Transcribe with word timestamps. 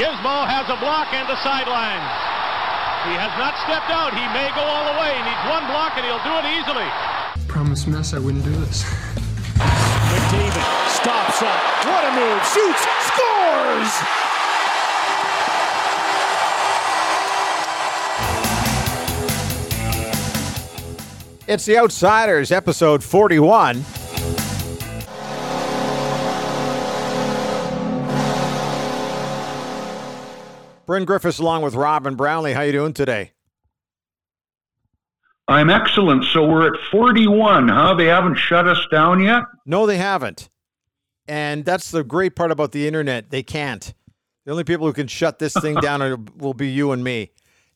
Gizmo 0.00 0.48
has 0.48 0.64
a 0.72 0.80
block 0.80 1.12
and 1.12 1.28
the 1.28 1.36
sideline. 1.44 2.00
He 3.04 3.12
has 3.20 3.36
not 3.36 3.52
stepped 3.68 3.92
out. 3.92 4.16
He 4.16 4.24
may 4.32 4.48
go 4.56 4.64
all 4.64 4.88
the 4.88 4.96
way. 4.96 5.12
He 5.12 5.20
needs 5.28 5.44
one 5.44 5.68
block 5.68 5.92
and 6.00 6.08
he'll 6.08 6.24
do 6.24 6.40
it 6.40 6.48
easily. 6.56 6.88
Promise 7.46 7.86
mess 7.86 8.14
I 8.14 8.18
wouldn't 8.18 8.42
do 8.42 8.56
this. 8.64 8.82
McDavid 9.60 10.64
stops 10.88 11.42
up. 11.44 11.60
What 11.84 12.08
a 12.08 12.12
move. 12.16 12.40
Shoots. 12.48 12.80
Scores. 13.12 13.92
It's 21.46 21.66
The 21.66 21.76
Outsiders, 21.76 22.50
episode 22.50 23.04
41. 23.04 23.84
Bryn 30.90 31.04
Griffiths 31.04 31.38
along 31.38 31.62
with 31.62 31.76
Robin 31.76 32.16
Brownlee. 32.16 32.52
How 32.52 32.62
are 32.62 32.66
you 32.66 32.72
doing 32.72 32.92
today? 32.92 33.30
I'm 35.46 35.70
excellent. 35.70 36.24
So 36.24 36.44
we're 36.44 36.66
at 36.66 36.80
41, 36.90 37.68
huh? 37.68 37.94
They 37.94 38.06
haven't 38.06 38.34
shut 38.34 38.66
us 38.66 38.84
down 38.90 39.22
yet? 39.22 39.44
No, 39.64 39.86
they 39.86 39.98
haven't. 39.98 40.50
And 41.28 41.64
that's 41.64 41.92
the 41.92 42.02
great 42.02 42.34
part 42.34 42.50
about 42.50 42.72
the 42.72 42.88
internet. 42.88 43.30
They 43.30 43.44
can't. 43.44 43.94
The 44.44 44.50
only 44.50 44.64
people 44.64 44.84
who 44.84 44.92
can 44.92 45.06
shut 45.06 45.38
this 45.38 45.54
thing 45.54 45.76
down 45.80 46.02
are, 46.02 46.16
will 46.36 46.54
be 46.54 46.68
you 46.68 46.90
and 46.90 47.04
me. 47.04 47.30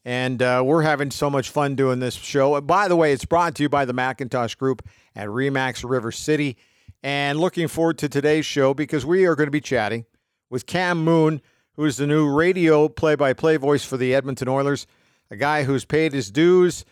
And 0.04 0.42
uh, 0.42 0.64
we're 0.66 0.82
having 0.82 1.12
so 1.12 1.30
much 1.30 1.50
fun 1.50 1.76
doing 1.76 2.00
this 2.00 2.16
show. 2.16 2.56
And 2.56 2.66
by 2.66 2.88
the 2.88 2.96
way, 2.96 3.12
it's 3.12 3.24
brought 3.24 3.54
to 3.54 3.62
you 3.62 3.68
by 3.68 3.84
the 3.84 3.92
Macintosh 3.92 4.56
Group 4.56 4.84
at 5.14 5.28
Remax 5.28 5.88
River 5.88 6.10
City. 6.10 6.56
And 7.04 7.38
looking 7.38 7.68
forward 7.68 7.96
to 7.98 8.08
today's 8.08 8.44
show 8.44 8.74
because 8.74 9.06
we 9.06 9.24
are 9.24 9.36
going 9.36 9.46
to 9.46 9.52
be 9.52 9.60
chatting 9.60 10.04
with 10.50 10.66
Cam 10.66 11.04
Moon, 11.04 11.40
who 11.77 11.84
is 11.84 11.97
the 11.97 12.06
new 12.06 12.28
radio 12.33 12.89
play 12.89 13.14
by 13.14 13.33
play 13.33 13.56
voice 13.56 13.84
for 13.84 13.97
the 13.97 14.14
Edmonton 14.14 14.48
Oilers, 14.48 14.86
a 15.30 15.36
guy 15.36 15.64
who's 15.64 15.84
paid 15.84 16.12
his 16.12 16.30
dues 16.30 16.84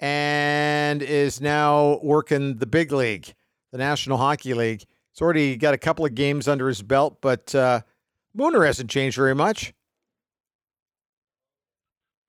and 0.00 1.02
is 1.02 1.40
now 1.40 1.98
working 2.02 2.56
the 2.56 2.66
big 2.66 2.92
league, 2.92 3.34
the 3.72 3.78
National 3.78 4.18
Hockey 4.18 4.54
League. 4.54 4.84
He's 5.12 5.20
already 5.20 5.56
got 5.56 5.74
a 5.74 5.78
couple 5.78 6.04
of 6.04 6.14
games 6.14 6.46
under 6.46 6.68
his 6.68 6.82
belt, 6.82 7.18
but 7.20 7.54
uh, 7.54 7.80
Mooner 8.36 8.64
hasn't 8.64 8.90
changed 8.90 9.16
very 9.16 9.34
much. 9.34 9.72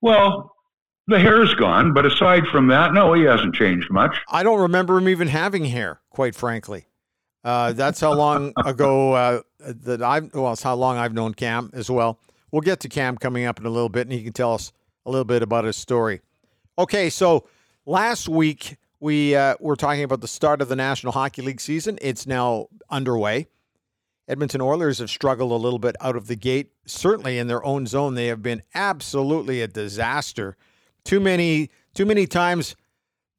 Well, 0.01 0.55
the 1.07 1.19
hair's 1.19 1.53
gone, 1.55 1.93
but 1.93 2.05
aside 2.05 2.43
from 2.51 2.67
that, 2.67 2.93
no, 2.93 3.13
he 3.13 3.23
hasn't 3.23 3.55
changed 3.55 3.91
much. 3.91 4.15
I 4.29 4.43
don't 4.43 4.61
remember 4.61 4.97
him 4.97 5.09
even 5.09 5.27
having 5.27 5.65
hair, 5.65 6.01
quite 6.09 6.35
frankly. 6.35 6.88
Uh, 7.43 7.73
that's 7.73 7.99
how 7.99 8.13
long 8.13 8.53
ago 8.65 9.13
uh, 9.13 9.41
that 9.59 10.01
I've 10.01 10.33
well, 10.33 10.53
it's 10.53 10.63
how 10.63 10.75
long 10.75 10.97
I've 10.97 11.13
known 11.13 11.33
Cam 11.33 11.69
as 11.73 11.89
well. 11.89 12.19
We'll 12.51 12.61
get 12.61 12.79
to 12.81 12.89
Cam 12.89 13.17
coming 13.17 13.45
up 13.45 13.59
in 13.59 13.65
a 13.65 13.69
little 13.69 13.89
bit, 13.89 14.07
and 14.07 14.11
he 14.11 14.23
can 14.23 14.33
tell 14.33 14.53
us 14.53 14.71
a 15.05 15.11
little 15.11 15.25
bit 15.25 15.41
about 15.41 15.65
his 15.65 15.77
story. 15.77 16.21
Okay, 16.77 17.09
so 17.09 17.47
last 17.85 18.27
week 18.27 18.77
we 18.99 19.35
uh, 19.35 19.55
were 19.59 19.75
talking 19.75 20.03
about 20.03 20.21
the 20.21 20.27
start 20.27 20.61
of 20.61 20.69
the 20.69 20.75
National 20.75 21.13
Hockey 21.13 21.41
League 21.41 21.61
season. 21.61 21.97
It's 22.01 22.27
now 22.27 22.67
underway. 22.89 23.47
Edmonton 24.27 24.61
Oilers 24.61 24.99
have 24.99 25.09
struggled 25.09 25.51
a 25.51 25.55
little 25.55 25.79
bit 25.79 25.95
out 26.01 26.15
of 26.15 26.27
the 26.27 26.35
gate. 26.35 26.71
Certainly 26.85 27.39
in 27.39 27.47
their 27.47 27.63
own 27.65 27.87
zone, 27.87 28.13
they 28.13 28.27
have 28.27 28.43
been 28.43 28.61
absolutely 28.75 29.61
a 29.61 29.67
disaster. 29.67 30.55
Too 31.03 31.19
many, 31.19 31.71
too 31.95 32.05
many 32.05 32.27
times 32.27 32.75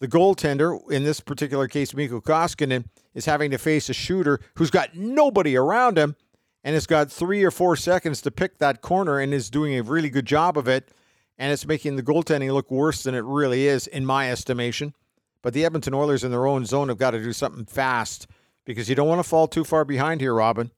the 0.01 0.09
goaltender, 0.09 0.79
in 0.91 1.05
this 1.05 1.21
particular 1.21 1.69
case, 1.69 1.95
Mikko 1.95 2.21
Koskinen, 2.23 2.87
is 3.15 3.27
having 3.27 3.51
to 3.51 3.59
face 3.59 3.89
a 3.89 3.95
shooter 3.95 4.41
who's 4.57 4.71
got 4.71 4.97
nobody 4.97 5.57
around 5.57 5.99
him 5.99 6.17
and 6.65 6.75
has 6.75 6.87
got 6.87 7.13
three 7.13 7.45
or 7.45 7.51
four 7.51 7.77
seconds 7.77 8.23
to 8.23 8.31
pick 8.31 8.59
that 8.59 8.81
corner 8.81 9.19
and 9.19 9.33
is 9.33 9.51
doing 9.51 9.79
a 9.79 9.83
really 9.83 10.11
good 10.11 10.27
job 10.27 10.57
of 10.59 10.69
it. 10.69 10.91
And 11.39 11.53
it's 11.53 11.67
making 11.67 11.97
the 11.97 12.03
goaltending 12.03 12.53
look 12.53 12.71
worse 12.71 13.03
than 13.03 13.15
it 13.15 13.25
really 13.25 13.67
is, 13.67 13.87
in 13.87 14.05
my 14.05 14.31
estimation. 14.31 14.95
But 15.43 15.55
the 15.55 15.65
Edmonton 15.65 15.95
Oilers 15.95 16.25
in 16.25 16.31
their 16.31 16.47
own 16.47 16.67
zone 16.67 16.89
have 16.89 16.99
got 16.99 17.13
to 17.13 17.23
do 17.23 17.33
something 17.33 17.65
fast 17.65 18.27
because 18.67 18.89
you 18.89 18.95
don't 18.95 19.09
want 19.09 19.21
to 19.21 19.29
fall 19.29 19.49
too 19.49 19.65
far 19.65 19.85
behind 19.87 20.21
here, 20.21 20.35
Robin. 20.35 20.71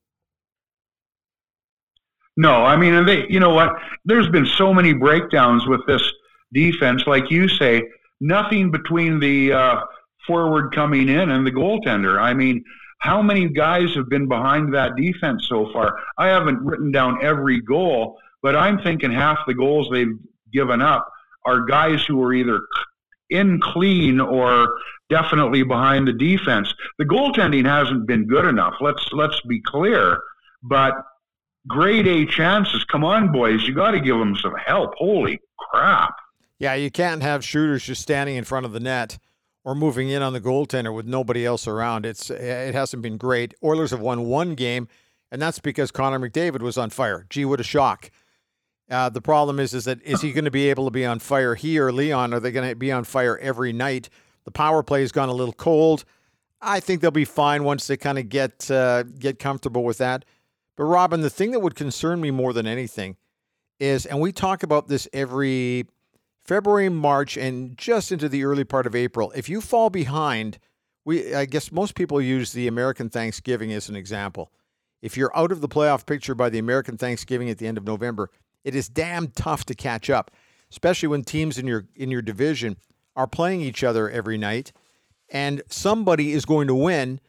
No, 2.37 2.65
I 2.65 2.77
mean, 2.77 2.95
and 2.95 3.07
they, 3.07 3.27
you 3.29 3.41
know 3.41 3.53
what? 3.53 3.71
There's 4.05 4.29
been 4.29 4.47
so 4.47 4.73
many 4.73 4.93
breakdowns 4.93 5.67
with 5.67 5.85
this 5.87 6.03
defense, 6.53 7.07
like 7.07 7.31
you 7.31 7.49
say, 7.49 7.83
nothing 8.23 8.71
between 8.71 9.19
the 9.19 9.53
uh, 9.53 9.81
forward 10.27 10.75
coming 10.75 11.09
in 11.09 11.31
and 11.31 11.47
the 11.47 11.51
goaltender. 11.51 12.21
I 12.21 12.33
mean, 12.33 12.65
how 13.01 13.21
many 13.21 13.49
guys 13.49 13.95
have 13.97 14.09
been 14.09 14.29
behind 14.29 14.73
that 14.75 14.97
defense 14.97 15.47
so 15.49 15.71
far? 15.73 15.99
I 16.17 16.29
haven't 16.29 16.61
written 16.61 16.93
down 16.93 17.23
every 17.23 17.61
goal, 17.61 18.17
but 18.43 18.55
I'm 18.55 18.79
thinking 18.79 19.11
half 19.11 19.39
the 19.47 19.55
goals 19.55 19.89
they've 19.91 20.17
given 20.53 20.81
up 20.81 21.11
are 21.45 21.65
guys 21.65 22.05
who 22.05 22.23
are 22.23 22.33
either 22.33 22.61
in 23.29 23.61
clean 23.61 24.21
or 24.21 24.69
definitely 25.11 25.65
behind 25.65 26.07
the 26.07 26.13
defense. 26.13 26.73
The 26.99 27.05
goaltending 27.05 27.67
hasn't 27.67 28.07
been 28.07 28.29
good 28.29 28.45
enough. 28.45 28.75
Let's 28.81 29.05
let's 29.13 29.41
be 29.49 29.61
clear, 29.67 30.21
but 30.63 30.95
grade 31.67 32.07
A 32.07 32.25
chances. 32.27 32.85
Come 32.85 33.03
on, 33.03 33.33
boys, 33.33 33.67
you 33.67 33.75
got 33.75 33.93
to 33.93 34.01
give 34.01 34.17
them 34.17 34.37
some 34.37 34.55
help. 34.55 34.95
Holy 34.97 35.41
crap! 35.59 36.15
Yeah, 36.63 36.75
you 36.75 36.93
can't 36.93 37.25
have 37.25 37.45
shooters 37.45 37.83
just 37.83 38.03
standing 38.03 38.37
in 38.37 38.45
front 38.45 38.67
of 38.67 38.71
the 38.71 38.79
net 38.79 39.19
or 39.65 39.75
moving 39.75 40.11
in 40.11 40.23
on 40.23 40.33
the 40.33 40.41
goaltender 40.41 40.95
with 40.95 41.07
nobody 41.07 41.45
else 41.45 41.67
around. 41.67 42.07
It's 42.07 42.31
it 42.31 42.73
hasn't 42.73 43.03
been 43.03 43.17
great. 43.17 43.53
Oilers 43.65 43.91
have 43.91 43.99
won 43.99 44.27
one 44.27 44.55
game, 44.55 44.87
and 45.33 45.43
that's 45.43 45.59
because 45.59 45.91
Connor 45.91 46.21
McDavid 46.21 46.63
was 46.63 46.79
on 46.79 46.91
fire. 46.91 47.27
Gee, 47.29 47.45
what 47.45 47.59
a 47.59 47.65
shock! 47.65 48.13
Uh, 48.89 49.09
the 49.09 49.21
problem 49.21 49.59
is, 49.59 49.75
is 49.75 49.87
that 49.87 50.01
is 50.05 50.21
he 50.21 50.31
going 50.31 50.45
to 50.45 50.53
be 50.53 50.71
able 50.71 50.85
to 50.85 50.93
be 50.93 51.05
on 51.05 51.19
fire? 51.19 51.57
He 51.57 51.81
or 51.81 51.91
Leon 51.91 52.33
are 52.33 52.39
they 52.39 52.53
going 52.53 52.69
to 52.69 52.77
be 52.77 52.93
on 52.93 53.03
fire 53.03 53.37
every 53.39 53.73
night? 53.73 54.09
The 54.45 54.53
power 54.53 54.85
play 54.85 55.01
has 55.01 55.11
gone 55.11 55.29
a 55.29 55.35
little 55.35 55.55
cold. 55.55 56.05
I 56.61 56.79
think 56.79 57.01
they'll 57.01 57.11
be 57.11 57.25
fine 57.25 57.65
once 57.65 57.89
they 57.89 57.97
kind 57.97 58.21
of 58.21 58.29
get 58.29 58.71
uh, 58.71 59.03
get 59.03 59.41
comfortable 59.41 59.83
with 59.83 59.99
that. 59.99 60.25
But 60.77 60.85
Robin, 60.85 61.23
the 61.23 61.31
thing 61.31 61.51
that 61.51 61.59
would 61.59 61.75
concern 61.75 62.21
me 62.21 62.31
more 62.31 62.53
than 62.53 62.69
anything 62.69 63.17
is, 63.81 64.07
and 64.07 64.21
we 64.21 64.31
talk 64.31 64.63
about 64.63 64.87
this 64.87 65.09
every 65.13 65.87
February, 66.45 66.89
March, 66.89 67.37
and 67.37 67.77
just 67.77 68.11
into 68.11 68.29
the 68.29 68.45
early 68.45 68.65
part 68.65 68.87
of 68.87 68.95
April. 68.95 69.33
If 69.35 69.49
you 69.49 69.61
fall 69.61 69.91
behind, 69.91 70.59
we 71.05 71.35
I 71.35 71.45
guess 71.45 71.73
most 71.73 71.95
people 71.95 72.21
use 72.21 72.53
the 72.53 72.67
American 72.67 73.09
Thanksgiving 73.09 73.73
as 73.73 73.89
an 73.89 73.97
example. 73.97 74.51
If 75.01 75.17
you're 75.17 75.37
out 75.37 75.53
of 75.53 75.61
the 75.61 75.69
playoff 75.69 76.07
picture 76.07 76.35
by 76.35 76.49
the 76.49 76.59
American 76.59 76.97
Thanksgiving 76.97 77.51
at 77.51 77.59
the 77.59 77.67
end 77.67 77.79
of 77.79 77.85
November, 77.85 78.31
it 78.65 78.75
is 78.75 78.89
damn 78.89 79.29
tough 79.29 79.65
to 79.67 79.75
catch 79.75 80.11
up, 80.11 80.31
especially 80.71 81.09
when 81.09 81.23
teams 81.25 81.59
in 81.59 81.67
your 81.67 81.87
in 81.95 82.11
your 82.11 82.23
division 82.23 82.77
are 83.15 83.27
playing 83.27 83.61
each 83.61 83.85
other 83.85 84.09
every 84.11 84.39
night, 84.39 84.73
and 85.29 85.63
somebody 85.69 86.33
is 86.33 86.45
going 86.45 86.67
to 86.69 86.75
win. 86.75 87.21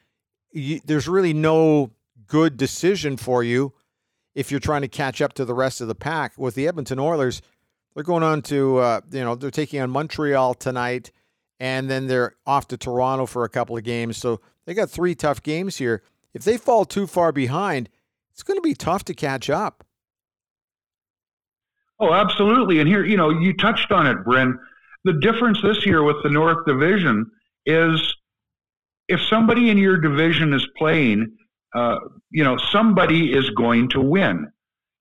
You, 0.52 0.80
there's 0.86 1.08
really 1.08 1.34
no 1.34 1.92
good 2.28 2.58
decision 2.58 3.18
for 3.18 3.44
you 3.44 3.74
if 4.36 4.50
you're 4.50 4.60
trying 4.60 4.82
to 4.82 4.88
catch 4.88 5.22
up 5.22 5.34
to 5.34 5.46
the 5.46 5.54
rest 5.54 5.82
of 5.82 5.88
the 5.88 5.96
pack. 5.96 6.38
With 6.38 6.56
the 6.56 6.68
Edmonton 6.68 7.00
Oilers, 7.00 7.42
they're 7.94 8.04
going 8.04 8.24
on 8.24 8.42
to 8.44 8.78
uh, 8.78 9.02
you 9.12 9.24
know 9.24 9.36
they're 9.36 9.52
taking 9.52 9.82
on 9.82 9.90
Montreal 9.90 10.54
tonight, 10.54 11.12
and 11.60 11.90
then 11.90 12.08
they're 12.08 12.36
off 12.46 12.68
to 12.70 12.78
Toronto 12.78 13.26
for 13.26 13.44
a 13.44 13.50
couple 13.50 13.78
of 13.78 13.84
games. 13.84 14.18
So 14.18 14.42
they 14.66 14.74
got 14.74 14.90
three 14.90 15.16
tough 15.16 15.44
games 15.44 15.78
here. 15.78 16.02
If 16.34 16.44
they 16.44 16.58
fall 16.58 16.86
too 16.86 17.08
far 17.08 17.32
behind, 17.32 17.90
it's 18.32 18.44
going 18.44 18.58
to 18.58 18.62
be 18.62 18.74
tough 18.74 19.06
to 19.06 19.14
catch 19.14 19.50
up. 19.50 19.84
Oh, 22.00 22.14
absolutely. 22.14 22.80
And 22.80 22.88
here, 22.88 23.06
you 23.06 23.16
know, 23.16 23.30
you 23.30 23.56
touched 23.56 23.92
on 23.92 24.08
it, 24.08 24.24
Bryn. 24.24 24.58
The 25.04 25.14
difference 25.14 25.62
this 25.62 25.86
year 25.86 26.04
with 26.04 26.18
the 26.24 26.30
North 26.30 26.66
Division 26.66 27.30
is 27.66 28.16
if 29.08 29.22
somebody 29.22 29.70
in 29.70 29.78
your 29.78 29.98
division 29.98 30.54
is 30.54 30.66
playing, 30.78 31.36
uh, 31.76 32.00
you 32.32 32.44
know, 32.44 32.58
somebody 32.58 33.34
is 33.34 33.50
going 33.52 33.90
to 33.90 34.02
win. 34.02 34.52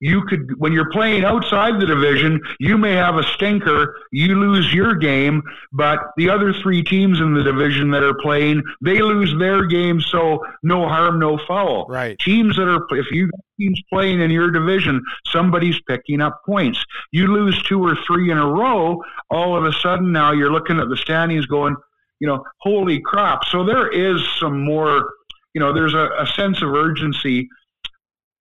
You 0.03 0.25
could, 0.25 0.59
when 0.59 0.73
you're 0.73 0.91
playing 0.91 1.25
outside 1.25 1.81
the 1.81 1.87
division, 1.87 2.41
you 2.59 2.77
may 2.77 2.91
have 2.91 3.15
a 3.15 3.23
stinker, 3.23 3.95
you 4.11 4.35
lose 4.35 4.75
your 4.75 4.97
game, 4.97 5.45
but 5.73 6.01
the 6.17 6.29
other 6.29 6.53
three 6.53 6.83
teams 6.83 7.21
in 7.21 7.35
the 7.35 7.45
division 7.45 7.93
that 7.93 8.03
are 8.03 8.15
playing, 8.15 8.65
they 8.81 9.01
lose 9.01 9.33
their 9.39 9.65
game, 9.67 10.01
so 10.01 10.45
no 10.65 10.89
harm, 10.89 11.21
no 11.21 11.39
foul. 11.47 11.87
Right. 11.89 12.19
Teams 12.19 12.57
that 12.57 12.67
are, 12.67 12.85
if 12.99 13.13
you 13.13 13.31
teams 13.61 13.81
playing 13.93 14.21
in 14.21 14.33
your 14.33 14.51
division, 14.51 15.05
somebody's 15.27 15.81
picking 15.89 16.21
up 16.21 16.41
points. 16.45 16.85
You 17.13 17.29
lose 17.29 17.63
two 17.63 17.81
or 17.81 17.97
three 18.05 18.33
in 18.33 18.39
a 18.39 18.47
row, 18.47 19.01
all 19.31 19.57
of 19.57 19.65
a 19.65 19.73
sudden 19.73 20.11
now 20.11 20.33
you're 20.33 20.53
looking 20.53 20.81
at 20.81 20.89
the 20.89 20.97
standings 20.97 21.47
going, 21.47 21.77
you 22.19 22.27
know, 22.27 22.43
holy 22.59 22.99
crap. 22.99 23.45
So 23.45 23.65
there 23.65 23.89
is 23.89 24.21
some 24.41 24.65
more, 24.65 25.13
you 25.55 25.61
know, 25.61 25.73
there's 25.73 25.95
a, 25.95 26.11
a 26.19 26.27
sense 26.27 26.61
of 26.61 26.71
urgency. 26.75 27.49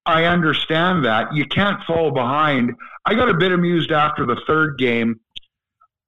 I 0.06 0.24
understand 0.24 1.04
that. 1.04 1.32
You 1.34 1.46
can't 1.46 1.82
fall 1.84 2.10
behind. 2.10 2.72
I 3.04 3.14
got 3.14 3.28
a 3.28 3.34
bit 3.34 3.52
amused 3.52 3.92
after 3.92 4.26
the 4.26 4.40
third 4.46 4.78
game. 4.78 5.20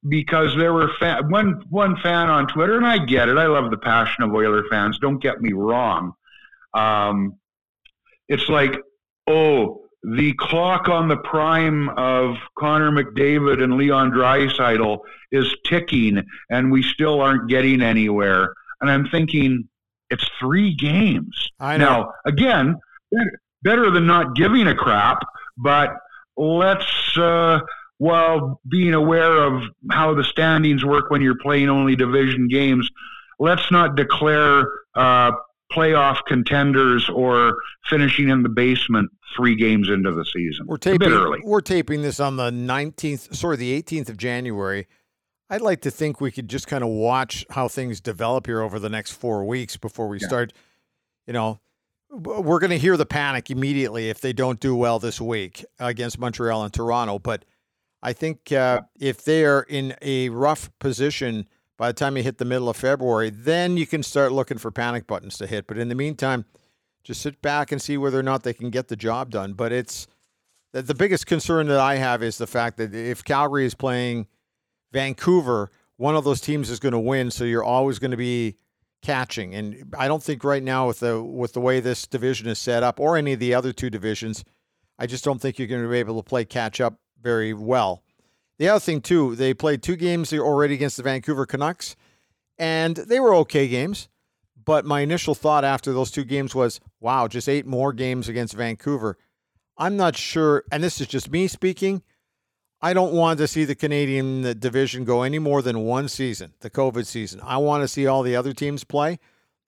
because 0.08 0.54
there 0.56 0.72
were 0.72 0.90
fan, 1.00 1.30
one 1.30 1.62
one 1.70 1.96
fan 1.96 2.28
on 2.28 2.46
Twitter, 2.46 2.76
and 2.76 2.86
I 2.86 2.98
get 2.98 3.28
it. 3.28 3.38
I 3.38 3.46
love 3.46 3.70
the 3.70 3.78
passion 3.78 4.22
of 4.24 4.34
Oiler 4.34 4.64
fans. 4.70 4.98
Don't 4.98 5.18
get 5.22 5.40
me 5.40 5.52
wrong. 5.52 6.12
Um, 6.74 7.38
it's 8.28 8.48
like, 8.48 8.76
oh, 9.26 9.82
the 10.02 10.34
clock 10.34 10.88
on 10.88 11.08
the 11.08 11.16
prime 11.16 11.88
of 11.90 12.36
Connor 12.58 12.90
McDavid 12.90 13.62
and 13.62 13.76
Leon 13.78 14.10
Draisaitl 14.10 14.98
is 15.32 15.54
ticking, 15.66 16.22
and 16.50 16.70
we 16.70 16.82
still 16.82 17.20
aren't 17.20 17.48
getting 17.48 17.80
anywhere. 17.80 18.52
And 18.80 18.90
I'm 18.90 19.08
thinking, 19.08 19.68
it's 20.10 20.28
three 20.38 20.74
games. 20.74 21.50
I 21.58 21.78
know. 21.78 21.84
Now, 21.84 22.12
again, 22.26 22.76
better 23.64 23.90
than 23.90 24.06
not 24.06 24.36
giving 24.36 24.68
a 24.68 24.74
crap, 24.76 25.18
but 25.56 25.96
let's, 26.36 27.16
uh, 27.18 27.60
while 27.98 28.60
being 28.68 28.94
aware 28.94 29.42
of 29.44 29.62
how 29.90 30.14
the 30.14 30.22
standings 30.24 30.84
work 30.84 31.10
when 31.10 31.22
you're 31.22 31.38
playing 31.38 31.68
only 31.68 31.96
division 31.96 32.46
games, 32.48 32.88
let's 33.40 33.70
not 33.72 33.96
declare 33.96 34.64
uh, 34.94 35.32
playoff 35.72 36.18
contenders 36.26 37.08
or 37.08 37.56
finishing 37.88 38.28
in 38.28 38.42
the 38.42 38.48
basement 38.48 39.10
three 39.36 39.56
games 39.56 39.88
into 39.88 40.12
the 40.12 40.24
season. 40.24 40.66
We're 40.66 40.76
taping. 40.76 41.06
a 41.08 41.10
bit 41.10 41.16
early. 41.16 41.40
We're 41.42 41.60
taping 41.60 42.02
this 42.02 42.20
on 42.20 42.36
the 42.36 42.50
19th, 42.50 43.34
sorry, 43.34 43.56
the 43.56 43.82
18th 43.82 44.08
of 44.10 44.16
January. 44.16 44.86
I'd 45.50 45.60
like 45.60 45.80
to 45.82 45.90
think 45.90 46.20
we 46.20 46.30
could 46.30 46.48
just 46.48 46.66
kind 46.66 46.82
of 46.84 46.90
watch 46.90 47.44
how 47.50 47.68
things 47.68 48.00
develop 48.00 48.46
here 48.46 48.60
over 48.60 48.78
the 48.78 48.88
next 48.88 49.12
four 49.12 49.44
weeks 49.44 49.76
before 49.76 50.08
we 50.08 50.18
Yeah. 50.20 50.26
start. 50.28 50.52
You 51.26 51.32
know, 51.32 51.60
we're 52.14 52.60
going 52.60 52.70
to 52.70 52.78
hear 52.78 52.96
the 52.96 53.06
panic 53.06 53.50
immediately 53.50 54.08
if 54.08 54.20
they 54.20 54.32
don't 54.32 54.60
do 54.60 54.76
well 54.76 54.98
this 54.98 55.20
week 55.20 55.64
against 55.78 56.18
Montreal 56.18 56.64
and 56.64 56.72
Toronto. 56.72 57.18
But 57.18 57.44
I 58.02 58.12
think 58.12 58.52
uh, 58.52 58.82
if 58.98 59.24
they 59.24 59.44
are 59.44 59.62
in 59.68 59.94
a 60.00 60.28
rough 60.28 60.70
position 60.78 61.48
by 61.76 61.88
the 61.88 61.94
time 61.94 62.16
you 62.16 62.22
hit 62.22 62.38
the 62.38 62.44
middle 62.44 62.68
of 62.68 62.76
February, 62.76 63.30
then 63.30 63.76
you 63.76 63.86
can 63.86 64.02
start 64.02 64.30
looking 64.32 64.58
for 64.58 64.70
panic 64.70 65.06
buttons 65.06 65.36
to 65.38 65.46
hit. 65.46 65.66
But 65.66 65.78
in 65.78 65.88
the 65.88 65.94
meantime, 65.94 66.44
just 67.02 67.20
sit 67.20 67.42
back 67.42 67.72
and 67.72 67.82
see 67.82 67.96
whether 67.96 68.18
or 68.18 68.22
not 68.22 68.44
they 68.44 68.54
can 68.54 68.70
get 68.70 68.88
the 68.88 68.96
job 68.96 69.30
done. 69.30 69.54
But 69.54 69.72
it's 69.72 70.06
the, 70.72 70.82
the 70.82 70.94
biggest 70.94 71.26
concern 71.26 71.66
that 71.66 71.80
I 71.80 71.96
have 71.96 72.22
is 72.22 72.38
the 72.38 72.46
fact 72.46 72.76
that 72.76 72.94
if 72.94 73.24
Calgary 73.24 73.66
is 73.66 73.74
playing 73.74 74.28
Vancouver, 74.92 75.70
one 75.96 76.14
of 76.14 76.24
those 76.24 76.40
teams 76.40 76.70
is 76.70 76.78
going 76.78 76.92
to 76.92 76.98
win, 76.98 77.30
so 77.30 77.44
you're 77.44 77.64
always 77.64 77.98
going 77.98 78.12
to 78.12 78.16
be 78.16 78.56
catching. 79.04 79.54
And 79.54 79.94
I 79.96 80.08
don't 80.08 80.22
think 80.22 80.42
right 80.42 80.62
now 80.62 80.88
with 80.88 81.00
the 81.00 81.22
with 81.22 81.52
the 81.52 81.60
way 81.60 81.78
this 81.78 82.06
division 82.06 82.48
is 82.48 82.58
set 82.58 82.82
up, 82.82 82.98
or 82.98 83.16
any 83.16 83.34
of 83.34 83.38
the 83.38 83.54
other 83.54 83.72
two 83.72 83.90
divisions, 83.90 84.44
I 84.98 85.06
just 85.06 85.24
don't 85.24 85.40
think 85.40 85.58
you're 85.58 85.68
going 85.68 85.82
to 85.82 85.88
be 85.88 85.98
able 85.98 86.20
to 86.20 86.28
play 86.28 86.44
catch 86.44 86.80
up 86.80 86.98
very 87.20 87.52
well. 87.52 88.02
The 88.58 88.68
other 88.68 88.80
thing 88.80 89.00
too, 89.00 89.34
they 89.36 89.52
played 89.52 89.82
two 89.82 89.96
games 89.96 90.32
already 90.32 90.74
against 90.74 90.96
the 90.96 91.02
Vancouver 91.02 91.46
Canucks, 91.46 91.96
and 92.58 92.96
they 92.96 93.20
were 93.20 93.34
okay 93.36 93.68
games. 93.68 94.08
But 94.64 94.86
my 94.86 95.00
initial 95.00 95.34
thought 95.34 95.64
after 95.64 95.92
those 95.92 96.10
two 96.10 96.24
games 96.24 96.54
was, 96.54 96.80
wow, 96.98 97.28
just 97.28 97.48
eight 97.48 97.66
more 97.66 97.92
games 97.92 98.28
against 98.28 98.54
Vancouver. 98.54 99.18
I'm 99.76 99.96
not 99.96 100.16
sure, 100.16 100.64
and 100.72 100.82
this 100.82 101.00
is 101.00 101.06
just 101.06 101.30
me 101.30 101.48
speaking. 101.48 102.02
I 102.84 102.92
don't 102.92 103.14
want 103.14 103.38
to 103.38 103.48
see 103.48 103.64
the 103.64 103.74
Canadian 103.74 104.42
division 104.58 105.04
go 105.04 105.22
any 105.22 105.38
more 105.38 105.62
than 105.62 105.84
one 105.84 106.06
season, 106.06 106.52
the 106.60 106.68
COVID 106.68 107.06
season. 107.06 107.40
I 107.42 107.56
want 107.56 107.82
to 107.82 107.88
see 107.88 108.06
all 108.06 108.22
the 108.22 108.36
other 108.36 108.52
teams 108.52 108.84
play. 108.84 109.18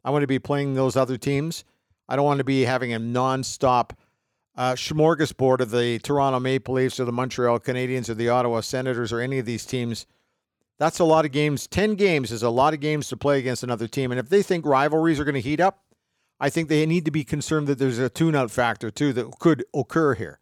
I 0.04 0.10
want 0.10 0.22
to 0.22 0.26
be 0.26 0.38
playing 0.38 0.74
those 0.74 0.96
other 0.96 1.16
teams. 1.16 1.64
I 2.10 2.16
don't 2.16 2.26
want 2.26 2.40
to 2.40 2.44
be 2.44 2.66
having 2.66 2.92
a 2.92 3.00
nonstop 3.00 3.92
uh, 4.54 4.74
smorgasbord 4.74 5.60
of 5.60 5.70
the 5.70 5.98
Toronto 6.00 6.40
Maple 6.40 6.74
Leafs 6.74 7.00
or 7.00 7.06
the 7.06 7.12
Montreal 7.12 7.58
Canadiens 7.58 8.10
or 8.10 8.14
the 8.14 8.28
Ottawa 8.28 8.60
Senators 8.60 9.14
or 9.14 9.20
any 9.20 9.38
of 9.38 9.46
these 9.46 9.64
teams. 9.64 10.04
That's 10.76 10.98
a 10.98 11.04
lot 11.04 11.24
of 11.24 11.32
games. 11.32 11.66
10 11.66 11.94
games 11.94 12.30
is 12.30 12.42
a 12.42 12.50
lot 12.50 12.74
of 12.74 12.80
games 12.80 13.08
to 13.08 13.16
play 13.16 13.38
against 13.38 13.62
another 13.62 13.88
team. 13.88 14.12
And 14.12 14.20
if 14.20 14.28
they 14.28 14.42
think 14.42 14.66
rivalries 14.66 15.18
are 15.18 15.24
going 15.24 15.36
to 15.36 15.40
heat 15.40 15.58
up, 15.58 15.84
I 16.38 16.50
think 16.50 16.68
they 16.68 16.84
need 16.84 17.06
to 17.06 17.10
be 17.10 17.24
concerned 17.24 17.66
that 17.68 17.78
there's 17.78 17.98
a 17.98 18.10
tune 18.10 18.36
out 18.36 18.50
factor 18.50 18.90
too 18.90 19.14
that 19.14 19.38
could 19.38 19.64
occur 19.72 20.12
here. 20.12 20.38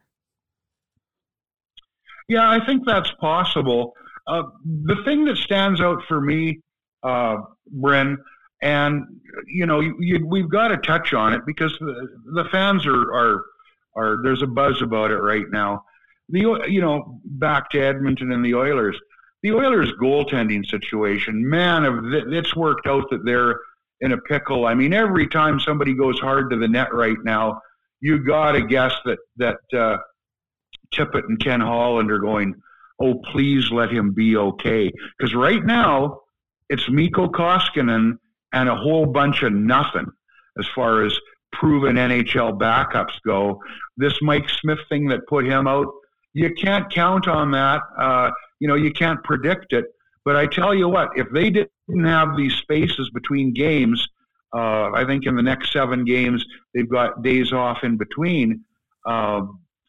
Yeah, 2.29 2.49
I 2.49 2.65
think 2.65 2.87
that's 2.87 3.11
possible. 3.21 3.95
Uh, 4.27 4.43
the 4.65 5.03
thing 5.05 5.25
that 5.27 5.37
stands 5.37 5.81
out 5.81 6.03
for 6.09 6.21
me, 6.21 6.61
uh, 7.03 7.37
Bryn, 7.67 8.17
and 8.63 9.05
you 9.47 9.67
know, 9.67 9.81
you, 9.81 9.97
you, 10.01 10.27
we've 10.27 10.49
got 10.49 10.69
to 10.69 10.79
touch 10.79 11.13
on 11.13 11.35
it 11.35 11.43
because 11.47 11.77
the, 11.81 12.09
the 12.35 12.45
fans 12.51 12.87
are, 12.87 13.13
are 13.13 13.45
are 13.97 14.17
there's 14.23 14.43
a 14.43 14.47
buzz 14.47 14.81
about 14.81 15.11
it 15.11 15.19
right 15.19 15.45
now. 15.51 15.85
The 16.31 16.65
you 16.69 16.81
know, 16.81 17.21
back 17.25 17.69
to 17.71 17.81
Edmonton 17.81 18.33
and 18.33 18.45
the 18.45 18.55
Oilers. 18.55 18.99
The 19.43 19.53
Oilers 19.53 19.93
goaltending 20.01 20.65
situation, 20.65 21.47
man, 21.47 21.85
it's 22.33 22.57
worked 22.57 22.87
out 22.87 23.11
that 23.11 23.27
they're 23.27 23.61
in 24.01 24.13
a 24.13 24.19
pickle. 24.19 24.65
I 24.65 24.73
mean, 24.73 24.95
every 24.95 25.29
time 25.29 25.61
somebody 25.61 25.93
goes 25.93 26.19
hard 26.19 26.49
to 26.51 26.57
the 26.57 26.67
net 26.67 26.95
right 26.95 27.23
now, 27.23 27.61
you 28.01 28.25
got 28.25 28.53
to 28.53 28.63
guess 28.63 28.95
that 29.05 29.19
that. 29.37 29.59
Uh, 29.79 29.99
Tippett 30.93 31.25
and 31.29 31.41
Ken 31.41 31.61
Holland 31.61 32.11
are 32.11 32.19
going, 32.19 32.55
oh, 33.01 33.15
please 33.33 33.71
let 33.71 33.91
him 33.91 34.13
be 34.13 34.37
okay. 34.37 34.91
Because 35.19 35.35
right 35.35 35.65
now, 35.65 36.21
it's 36.69 36.89
Mikko 36.89 37.29
Koskinen 37.29 38.19
and 38.53 38.69
a 38.69 38.77
whole 38.77 39.07
bunch 39.07 39.43
of 39.43 39.53
nothing 39.53 40.07
as 40.59 40.67
far 40.75 41.05
as 41.05 41.17
proven 41.53 41.97
NHL 41.97 42.59
backups 42.59 43.15
go. 43.27 43.61
This 43.97 44.15
Mike 44.23 44.49
Smith 44.49 44.79
thing 44.89 45.09
that 45.09 45.27
put 45.29 45.45
him 45.45 45.67
out, 45.67 45.87
you 46.33 46.53
can't 46.55 46.91
count 46.93 47.29
on 47.29 47.51
that. 47.53 47.81
Uh, 47.99 48.31
you 48.61 48.69
know, 48.69 48.75
you 48.75 48.93
can't 48.93 49.23
predict 49.25 49.73
it. 49.73 49.87
But 50.25 50.37
I 50.37 50.47
tell 50.47 50.75
you 50.75 50.89
what, 50.89 51.11
if 51.17 51.29
they 51.31 51.51
didn't 51.51 52.05
have 52.05 52.37
these 52.37 52.55
spaces 52.55 53.11
between 53.11 53.53
games, 53.53 54.07
uh, 54.55 54.91
I 54.93 55.05
think 55.07 55.27
in 55.27 55.37
the 55.37 55.43
next 55.43 55.73
seven 55.73 56.05
games, 56.05 56.45
they've 56.73 56.89
got 56.89 57.23
days 57.23 57.53
off 57.53 57.85
in 57.85 57.97
between. 57.97 58.65
Uh, 59.07 59.43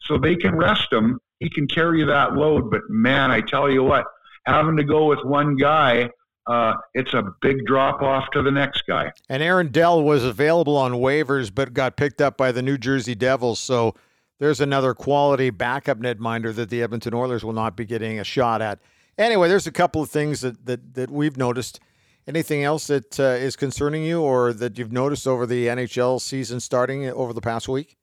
so 0.06 0.18
they 0.18 0.36
can 0.36 0.54
rest 0.54 0.92
him. 0.92 1.18
He 1.40 1.50
can 1.50 1.66
carry 1.66 2.04
that 2.04 2.34
load. 2.34 2.70
But 2.70 2.82
man, 2.88 3.30
I 3.30 3.40
tell 3.40 3.70
you 3.70 3.82
what, 3.82 4.04
having 4.46 4.76
to 4.76 4.84
go 4.84 5.06
with 5.06 5.20
one 5.24 5.56
guy, 5.56 6.10
uh, 6.46 6.74
it's 6.94 7.12
a 7.14 7.24
big 7.40 7.64
drop 7.66 8.02
off 8.02 8.30
to 8.32 8.42
the 8.42 8.50
next 8.50 8.84
guy. 8.86 9.12
And 9.28 9.42
Aaron 9.42 9.70
Dell 9.72 10.02
was 10.02 10.24
available 10.24 10.76
on 10.76 10.92
waivers, 10.92 11.52
but 11.52 11.74
got 11.74 11.96
picked 11.96 12.20
up 12.20 12.36
by 12.36 12.52
the 12.52 12.62
New 12.62 12.78
Jersey 12.78 13.14
Devils. 13.14 13.58
So 13.58 13.94
there's 14.38 14.60
another 14.60 14.94
quality 14.94 15.50
backup 15.50 15.98
netminder 15.98 16.54
that 16.54 16.70
the 16.70 16.82
Edmonton 16.82 17.14
Oilers 17.14 17.44
will 17.44 17.52
not 17.52 17.76
be 17.76 17.84
getting 17.84 18.20
a 18.20 18.24
shot 18.24 18.62
at. 18.62 18.78
Anyway, 19.18 19.48
there's 19.48 19.66
a 19.66 19.72
couple 19.72 20.02
of 20.02 20.10
things 20.10 20.42
that 20.42 20.66
that, 20.66 20.94
that 20.94 21.10
we've 21.10 21.36
noticed. 21.36 21.80
Anything 22.28 22.64
else 22.64 22.88
that 22.88 23.20
uh, 23.20 23.22
is 23.22 23.54
concerning 23.54 24.02
you, 24.02 24.20
or 24.20 24.52
that 24.52 24.78
you've 24.78 24.90
noticed 24.90 25.28
over 25.28 25.46
the 25.46 25.68
NHL 25.68 26.20
season 26.20 26.58
starting 26.58 27.08
over 27.08 27.32
the 27.32 27.40
past 27.40 27.68
week? 27.68 27.96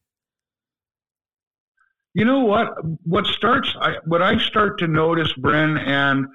You 2.14 2.26
know 2.26 2.42
what? 2.42 2.76
What 3.06 3.26
starts, 3.26 3.74
I, 3.80 3.96
what 4.06 4.22
I 4.22 4.38
start 4.38 4.80
to 4.80 4.88
notice, 4.88 5.34
Bryn, 5.34 5.78
and 5.78 6.28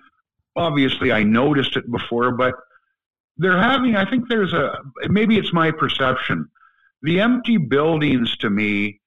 obviously 0.56 1.12
I 1.12 1.23
noticed 1.23 1.76
it 1.76 1.90
before, 1.90 2.32
but 2.32 2.54
they're 3.37 3.62
having, 3.62 3.94
I 3.94 4.08
think 4.08 4.28
there's 4.28 4.52
a, 4.52 4.78
maybe 5.08 5.38
it's 5.38 5.52
my 5.52 5.70
perception. 5.70 6.49
The 7.02 7.20
empty 7.20 7.56
buildings 7.56 8.37
to 8.38 8.50
me, 8.50 9.00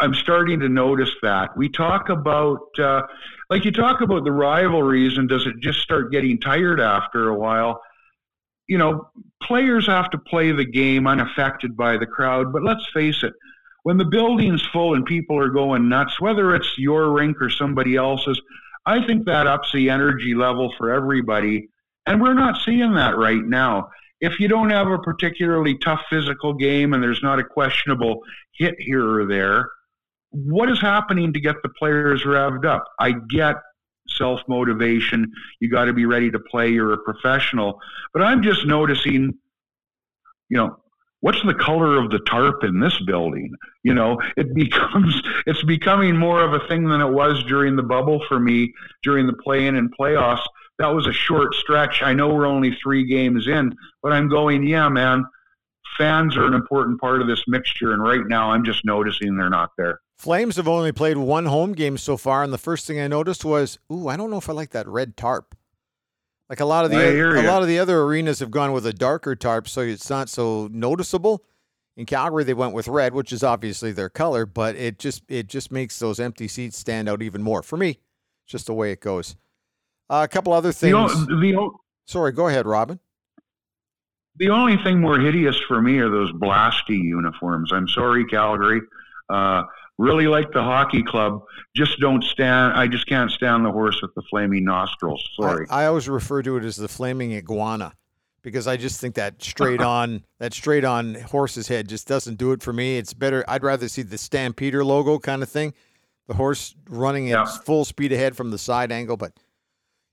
I'm 0.00 0.14
starting 0.14 0.60
to 0.60 0.68
notice 0.68 1.10
that. 1.22 1.56
We 1.56 1.68
talk 1.68 2.08
about, 2.08 2.78
uh, 2.78 3.02
like 3.50 3.66
you 3.66 3.70
talk 3.70 4.00
about 4.00 4.24
the 4.24 4.32
rivalries, 4.32 5.18
and 5.18 5.28
does 5.28 5.46
it 5.46 5.60
just 5.60 5.80
start 5.80 6.10
getting 6.10 6.40
tired 6.40 6.80
after 6.80 7.28
a 7.28 7.38
while? 7.38 7.82
You 8.66 8.78
know, 8.78 9.10
players 9.42 9.86
have 9.86 10.10
to 10.10 10.18
play 10.18 10.52
the 10.52 10.64
game 10.64 11.06
unaffected 11.06 11.76
by 11.76 11.98
the 11.98 12.06
crowd, 12.06 12.50
but 12.50 12.62
let's 12.62 12.86
face 12.94 13.22
it, 13.22 13.34
when 13.84 13.98
the 13.98 14.04
building's 14.04 14.62
full 14.72 14.94
and 14.94 15.04
people 15.04 15.38
are 15.38 15.50
going 15.50 15.88
nuts, 15.88 16.20
whether 16.20 16.54
it's 16.54 16.78
your 16.78 17.12
rink 17.12 17.40
or 17.40 17.50
somebody 17.50 17.96
else's, 17.96 18.40
I 18.86 19.06
think 19.06 19.26
that 19.26 19.46
ups 19.46 19.70
the 19.72 19.90
energy 19.90 20.34
level 20.34 20.74
for 20.76 20.90
everybody. 20.90 21.68
And 22.06 22.20
we're 22.20 22.34
not 22.34 22.60
seeing 22.64 22.94
that 22.94 23.16
right 23.16 23.44
now. 23.44 23.90
If 24.20 24.40
you 24.40 24.48
don't 24.48 24.70
have 24.70 24.88
a 24.88 24.98
particularly 24.98 25.76
tough 25.78 26.00
physical 26.08 26.54
game 26.54 26.94
and 26.94 27.02
there's 27.02 27.22
not 27.22 27.38
a 27.38 27.44
questionable 27.44 28.22
hit 28.52 28.74
here 28.78 29.20
or 29.20 29.26
there, 29.26 29.68
what 30.30 30.70
is 30.70 30.80
happening 30.80 31.34
to 31.34 31.40
get 31.40 31.56
the 31.62 31.68
players 31.68 32.24
revved 32.24 32.64
up? 32.64 32.84
I 32.98 33.12
get 33.28 33.56
self 34.08 34.40
motivation. 34.48 35.30
You 35.60 35.70
got 35.70 35.84
to 35.84 35.92
be 35.92 36.06
ready 36.06 36.30
to 36.30 36.38
play. 36.38 36.70
You're 36.70 36.94
a 36.94 36.98
professional. 36.98 37.78
But 38.14 38.22
I'm 38.22 38.42
just 38.42 38.66
noticing, 38.66 39.34
you 40.48 40.56
know, 40.56 40.78
what's 41.24 41.42
the 41.42 41.54
color 41.54 41.96
of 41.96 42.10
the 42.10 42.18
tarp 42.18 42.62
in 42.64 42.80
this 42.80 43.00
building? 43.06 43.54
You 43.82 43.94
know, 43.94 44.20
it 44.36 44.54
becomes 44.62 45.22
it's 45.46 45.64
becoming 45.64 46.16
more 46.16 46.42
of 46.42 46.52
a 46.52 46.68
thing 46.68 46.84
than 46.84 47.00
it 47.00 47.10
was 47.10 47.42
during 47.44 47.76
the 47.76 47.82
bubble 47.82 48.22
for 48.28 48.38
me 48.38 48.74
during 49.02 49.26
the 49.26 49.32
play-in 49.32 49.74
and 49.74 49.90
playoffs. 49.98 50.44
That 50.78 50.88
was 50.88 51.06
a 51.06 51.12
short 51.12 51.54
stretch. 51.54 52.02
I 52.02 52.12
know 52.12 52.28
we're 52.28 52.46
only 52.46 52.76
three 52.82 53.06
games 53.06 53.46
in, 53.46 53.74
but 54.02 54.12
I'm 54.12 54.28
going, 54.28 54.66
yeah, 54.66 54.88
man. 54.88 55.24
Fans 55.96 56.36
are 56.36 56.44
an 56.44 56.54
important 56.54 57.00
part 57.00 57.22
of 57.22 57.28
this 57.28 57.44
mixture, 57.46 57.92
and 57.92 58.02
right 58.02 58.26
now 58.26 58.50
I'm 58.50 58.64
just 58.64 58.84
noticing 58.84 59.36
they're 59.36 59.48
not 59.48 59.70
there. 59.78 60.00
Flames 60.18 60.56
have 60.56 60.66
only 60.66 60.90
played 60.90 61.16
one 61.16 61.46
home 61.46 61.72
game 61.72 61.96
so 61.96 62.16
far, 62.16 62.42
and 62.42 62.52
the 62.52 62.58
first 62.58 62.84
thing 62.86 62.98
I 62.98 63.06
noticed 63.06 63.44
was, 63.44 63.78
ooh, 63.92 64.08
I 64.08 64.16
don't 64.16 64.30
know 64.30 64.38
if 64.38 64.48
I 64.48 64.52
like 64.52 64.70
that 64.70 64.88
red 64.88 65.16
tarp. 65.16 65.54
Like 66.50 66.60
a 66.60 66.64
lot 66.64 66.84
of 66.84 66.90
the 66.90 66.98
hear 66.98 67.36
a 67.36 67.42
lot 67.42 67.62
of 67.62 67.68
the 67.68 67.78
other 67.78 68.00
arenas 68.02 68.38
have 68.40 68.50
gone 68.50 68.72
with 68.72 68.86
a 68.86 68.92
darker 68.92 69.34
tarp, 69.34 69.66
so 69.68 69.80
it's 69.80 70.10
not 70.10 70.28
so 70.28 70.68
noticeable. 70.72 71.42
In 71.96 72.06
Calgary, 72.06 72.44
they 72.44 72.54
went 72.54 72.74
with 72.74 72.88
red, 72.88 73.14
which 73.14 73.32
is 73.32 73.42
obviously 73.44 73.92
their 73.92 74.08
color, 74.10 74.44
but 74.46 74.74
it 74.76 74.98
just 74.98 75.22
it 75.28 75.46
just 75.46 75.70
makes 75.72 75.98
those 75.98 76.20
empty 76.20 76.48
seats 76.48 76.76
stand 76.76 77.08
out 77.08 77.22
even 77.22 77.42
more. 77.42 77.62
For 77.62 77.76
me, 77.76 77.90
it's 77.90 78.52
just 78.52 78.66
the 78.66 78.74
way 78.74 78.92
it 78.92 79.00
goes. 79.00 79.36
Uh, 80.10 80.22
a 80.24 80.28
couple 80.28 80.52
other 80.52 80.72
things. 80.72 80.92
the, 81.26 81.56
o- 81.58 81.80
Sorry, 82.04 82.32
go 82.32 82.48
ahead, 82.48 82.66
Robin. 82.66 82.98
the 84.36 84.50
only 84.50 84.76
thing 84.82 85.00
more 85.00 85.18
hideous 85.18 85.56
for 85.66 85.80
me 85.80 85.98
are 85.98 86.10
those 86.10 86.30
Blasty 86.32 87.02
uniforms. 87.02 87.72
I'm 87.72 87.88
sorry, 87.88 88.26
Calgary. 88.26 88.82
Uh, 89.30 89.62
really 89.98 90.26
like 90.26 90.52
the 90.52 90.62
hockey 90.62 91.02
club. 91.02 91.42
Just 91.76 92.00
don't 92.00 92.22
stand. 92.22 92.74
I 92.74 92.86
just 92.86 93.06
can't 93.06 93.30
stand 93.30 93.64
the 93.64 93.70
horse 93.72 94.00
with 94.02 94.14
the 94.14 94.22
flaming 94.30 94.64
nostrils. 94.64 95.22
Sorry. 95.40 95.66
I, 95.70 95.82
I 95.82 95.86
always 95.86 96.08
refer 96.08 96.42
to 96.42 96.56
it 96.56 96.64
as 96.64 96.76
the 96.76 96.88
flaming 96.88 97.32
iguana 97.32 97.92
because 98.42 98.66
I 98.66 98.76
just 98.76 99.00
think 99.00 99.14
that 99.14 99.42
straight 99.42 99.80
on 99.96 100.24
that 100.40 100.52
straight 100.54 100.84
on 100.84 101.14
horse's 101.14 101.68
head 101.68 101.88
just 101.88 102.06
doesn't 102.08 102.36
do 102.36 102.52
it 102.52 102.62
for 102.62 102.72
me. 102.72 102.98
It's 102.98 103.14
better. 103.14 103.44
I'd 103.48 103.62
rather 103.62 103.88
see 103.88 104.02
the 104.02 104.18
Stampeder 104.18 104.84
logo 104.84 105.18
kind 105.18 105.42
of 105.42 105.48
thing, 105.48 105.74
the 106.26 106.34
horse 106.34 106.74
running 106.88 107.28
Yeah. 107.28 107.42
at 107.42 107.64
full 107.64 107.84
speed 107.84 108.12
ahead 108.12 108.36
from 108.36 108.50
the 108.50 108.58
side 108.58 108.90
angle. 108.92 109.16
But 109.16 109.32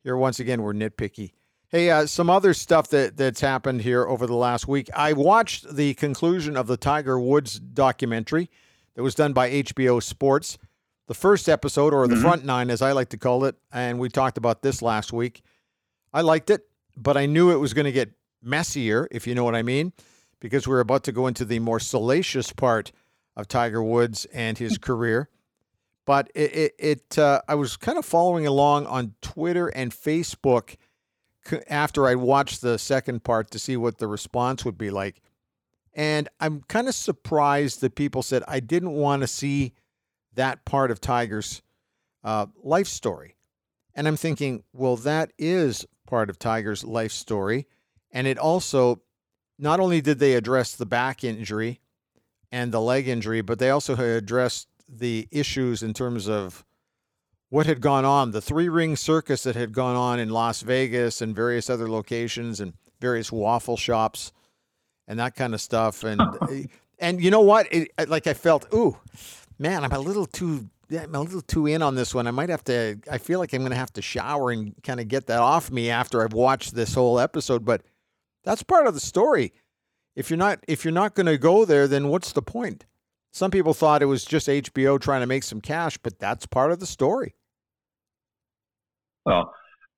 here, 0.04 0.18
once 0.18 0.40
again, 0.40 0.62
we're 0.62 0.74
nitpicky. 0.74 1.32
Hey, 1.70 1.90
uh, 1.90 2.06
some 2.06 2.30
other 2.30 2.54
stuff 2.54 2.90
that 2.90 3.16
that's 3.16 3.40
happened 3.40 3.82
here 3.82 4.06
over 4.06 4.28
the 4.28 4.36
last 4.36 4.68
week. 4.68 4.90
I 4.94 5.14
watched 5.14 5.74
the 5.74 5.94
conclusion 5.94 6.58
of 6.58 6.68
the 6.68 6.76
Tiger 6.76 7.18
Woods 7.18 7.60
documentary 7.62 8.50
that 8.96 9.04
was 9.04 9.16
done 9.16 9.34
by 9.34 9.50
HBO 9.50 10.02
Sports. 10.02 10.58
The 11.08 11.14
first 11.14 11.50
episode, 11.50 11.94
or 11.94 12.08
the 12.08 12.16
front 12.16 12.46
nine, 12.46 12.70
as 12.70 12.82
I 12.82 12.94
like 12.94 13.10
to 13.10 13.18
call 13.18 13.44
it, 13.44 13.56
and 13.74 14.00
we 14.00 14.08
talked 14.08 14.38
about 14.38 14.62
this 14.62 14.82
last 14.82 15.12
week. 15.12 15.42
I 16.14 16.22
liked 16.22 16.50
it, 16.50 16.68
but 16.96 17.18
I 17.18 17.26
knew 17.26 17.52
it 17.52 17.58
was 17.58 17.74
going 17.74 17.86
to 17.86 17.92
get 17.92 18.12
messier, 18.42 19.08
if 19.12 19.28
you 19.28 19.36
know 19.36 19.44
what 19.44 19.56
I 19.56 19.62
mean, 19.62 19.92
because 20.40 20.68
we're 20.68 20.80
about 20.80 21.04
to 21.06 21.12
go 21.12 21.28
into 21.28 21.44
the 21.44 21.60
more 21.60 21.80
salacious 21.80 22.54
part 22.54 22.94
of 23.36 23.48
Tiger 23.48 23.84
Woods 23.84 24.26
and 24.34 24.58
his 24.58 24.78
career. 24.78 25.30
But 26.06 26.32
it, 26.34 26.56
it, 26.56 26.74
it 26.80 27.20
uh, 27.20 27.42
I 27.48 27.56
was 27.56 27.78
kind 27.78 27.98
of 27.98 28.06
following 28.06 28.48
along 28.48 28.88
on 28.88 29.16
Twitter 29.22 29.68
and 29.68 29.92
Facebook 29.92 30.76
after 31.70 32.08
I 32.08 32.16
watched 32.16 32.62
the 32.62 32.78
second 32.78 33.24
part 33.24 33.52
to 33.52 33.60
see 33.60 33.78
what 33.78 33.98
the 33.98 34.08
response 34.08 34.66
would 34.66 34.78
be 34.78 34.90
like. 34.90 35.22
And 35.94 36.30
I'm 36.40 36.62
kind 36.68 36.88
of 36.88 36.96
surprised 36.96 37.82
that 37.82 37.96
people 37.96 38.24
said 38.24 38.44
I 38.48 38.60
didn't 38.60 38.94
want 38.94 39.22
to 39.22 39.28
see 39.28 39.74
that 40.34 40.64
part 40.66 40.92
of 40.92 41.02
Tiger's 41.02 41.62
uh, 42.24 42.48
life 42.64 42.88
story. 42.88 43.36
And 43.94 44.08
I'm 44.08 44.16
thinking, 44.16 44.64
well, 44.72 44.96
that 44.98 45.34
is 45.38 45.86
part 46.08 46.30
of 46.30 46.40
Tiger's 46.40 46.84
life 46.84 47.12
story. 47.12 47.68
And 48.12 48.28
it 48.28 48.38
also, 48.38 49.02
not 49.60 49.80
only 49.80 50.02
did 50.02 50.20
they 50.20 50.34
address 50.34 50.76
the 50.76 50.86
back 50.86 51.24
injury 51.24 51.82
and 52.52 52.72
the 52.72 52.82
leg 52.82 53.08
injury, 53.08 53.42
but 53.42 53.60
they 53.60 53.70
also 53.70 53.96
addressed 53.96 54.68
the 54.88 55.28
issues 55.32 55.84
in 55.84 55.94
terms 55.94 56.28
of 56.28 56.66
what 57.50 57.66
had 57.66 57.82
gone 57.82 58.06
on, 58.06 58.32
the 58.32 58.42
three 58.42 58.70
ring 58.70 58.96
circus 58.96 59.44
that 59.44 59.56
had 59.56 59.74
gone 59.74 59.96
on 59.96 60.20
in 60.20 60.30
Las 60.30 60.62
Vegas 60.62 61.22
and 61.22 61.36
various 61.36 61.70
other 61.70 61.90
locations 61.90 62.62
and 62.62 62.74
various 63.02 63.30
waffle 63.30 63.76
shops 63.76 64.32
and 65.12 65.20
that 65.20 65.36
kind 65.36 65.54
of 65.54 65.60
stuff. 65.60 66.06
And 66.06 66.22
eh, 66.50 66.64
and 66.98 67.22
you 67.22 67.30
know 67.30 67.42
what? 67.42 67.68
It, 67.72 67.92
like 68.08 68.28
I 68.28 68.34
felt, 68.34 68.66
ooh, 68.74 68.98
man, 69.60 69.84
I'm 69.84 69.92
a 69.92 70.00
little 70.00 70.26
too. 70.26 70.70
I'm 70.90 71.14
a 71.16 71.22
little 71.22 71.42
too 71.42 71.68
in 71.68 71.82
on 71.82 71.96
this 71.96 72.16
one. 72.16 72.28
I 72.28 72.32
might 72.32 72.50
have 72.50 72.64
to. 72.66 72.98
I 73.12 73.18
feel 73.18 73.40
like 73.40 73.54
I'm 73.54 73.62
going 73.62 73.72
to 73.72 73.78
have 73.78 73.94
to 73.94 74.02
shower 74.02 74.52
and 74.52 74.74
kind 74.84 75.00
of 75.00 75.08
get 75.10 75.28
that 75.28 75.40
off 75.40 75.70
me 75.70 75.90
after 75.90 76.24
I've 76.24 76.34
watched 76.34 76.76
this 76.76 76.94
whole 76.94 77.20
episode. 77.20 77.66
But 77.66 77.82
that's 78.44 78.64
part 78.64 78.88
of 78.88 78.94
the 78.94 79.00
story. 79.00 79.54
If 80.16 80.30
you're 80.30 80.38
not 80.38 80.60
if 80.68 80.86
you're 80.86 80.94
not 80.94 81.14
going 81.14 81.28
to 81.28 81.38
go 81.38 81.66
there, 81.66 81.88
then 81.88 82.08
what's 82.08 82.32
the 82.32 82.42
point? 82.42 82.86
Some 83.34 83.52
people 83.52 83.74
thought 83.74 84.02
it 84.02 84.06
was 84.06 84.26
just 84.26 84.48
HBO 84.48 85.00
trying 85.00 85.22
to 85.22 85.28
make 85.28 85.44
some 85.44 85.62
cash, 85.62 85.98
but 85.98 86.20
that's 86.20 86.46
part 86.46 86.72
of 86.72 86.80
the 86.80 86.86
story. 86.86 87.36
Well, 89.26 89.54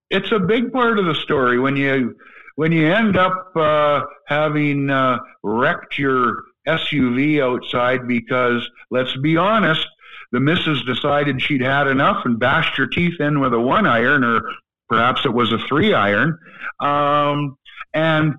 it's 0.09 0.31
a 0.31 0.39
big 0.39 0.71
part 0.71 0.99
of 0.99 1.05
the 1.05 1.15
story 1.15 1.59
when 1.59 1.75
you 1.75 2.15
when 2.55 2.71
you 2.71 2.91
end 2.91 3.17
up 3.17 3.51
uh, 3.55 4.01
having 4.27 4.89
uh, 4.89 5.19
wrecked 5.43 5.97
your 5.97 6.43
SUV 6.67 7.41
outside 7.41 8.07
because 8.07 8.67
let's 8.91 9.15
be 9.17 9.37
honest, 9.37 9.85
the 10.31 10.39
missus 10.39 10.83
decided 10.83 11.41
she'd 11.41 11.61
had 11.61 11.87
enough 11.87 12.25
and 12.25 12.39
bashed 12.39 12.77
her 12.77 12.87
teeth 12.87 13.19
in 13.19 13.39
with 13.39 13.53
a 13.53 13.59
one 13.59 13.85
iron 13.85 14.23
or 14.23 14.41
perhaps 14.89 15.25
it 15.25 15.33
was 15.33 15.51
a 15.51 15.57
three 15.67 15.93
iron, 15.93 16.37
um, 16.79 17.57
and 17.93 18.35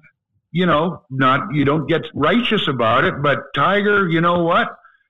you 0.53 0.67
know, 0.67 1.03
not 1.11 1.53
you 1.53 1.65
don't 1.65 1.89
get 1.89 2.03
righteous 2.15 2.69
about 2.69 3.05
it, 3.05 3.23
but 3.23 3.41
Tiger, 3.55 4.09
you 4.09 4.21
know 4.21 4.45
what? 4.45 4.69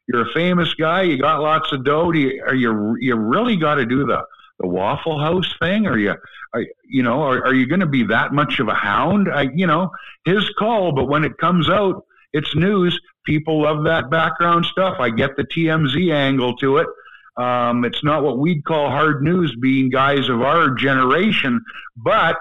You're 0.09 0.29
a 0.29 0.33
famous 0.33 0.73
guy. 0.75 1.03
You 1.03 1.19
got 1.19 1.41
lots 1.41 1.71
of 1.73 1.85
dough. 1.85 2.13
Do 2.13 2.19
you, 2.19 2.43
you 2.55 2.97
you 3.01 3.17
really 3.17 3.57
got 3.57 3.77
to 3.77 3.87
do 3.87 4.07
the 4.07 4.25
the 4.59 4.67
Waffle 4.67 5.19
House 5.19 5.55
thing? 5.59 5.87
Are 5.87 5.99
you, 5.99 6.15
are, 6.53 6.65
you 6.89 7.03
know, 7.03 7.23
are, 7.23 7.45
are 7.47 7.55
you 7.55 7.67
going 7.67 7.81
to 7.81 7.87
be 7.87 8.05
that 8.05 8.33
much 8.33 8.61
of 8.61 8.69
a 8.69 8.75
hound? 8.75 9.29
I, 9.33 9.49
you 9.55 9.67
know, 9.67 9.91
his 10.25 10.49
call. 10.59 10.93
But 10.93 11.07
when 11.07 11.25
it 11.25 11.39
comes 11.39 11.69
out, 11.69 12.05
it's 12.33 12.55
news. 12.55 12.99
People 13.25 13.63
love 13.63 13.85
that 13.85 14.11
background 14.11 14.67
stuff. 14.67 14.97
I 14.99 15.11
get 15.11 15.37
the 15.37 15.45
TMZ 15.45 16.13
angle 16.13 16.57
to 16.57 16.79
it. 16.79 16.87
Um, 17.37 17.85
it's 17.85 18.05
not 18.05 18.23
what 18.23 18.39
we'd 18.39 18.65
call 18.65 18.91
hard 18.91 19.23
news, 19.23 19.57
being 19.61 19.91
guys 19.91 20.29
of 20.29 20.43
our 20.43 20.71
generation, 20.71 21.61
but 21.97 22.37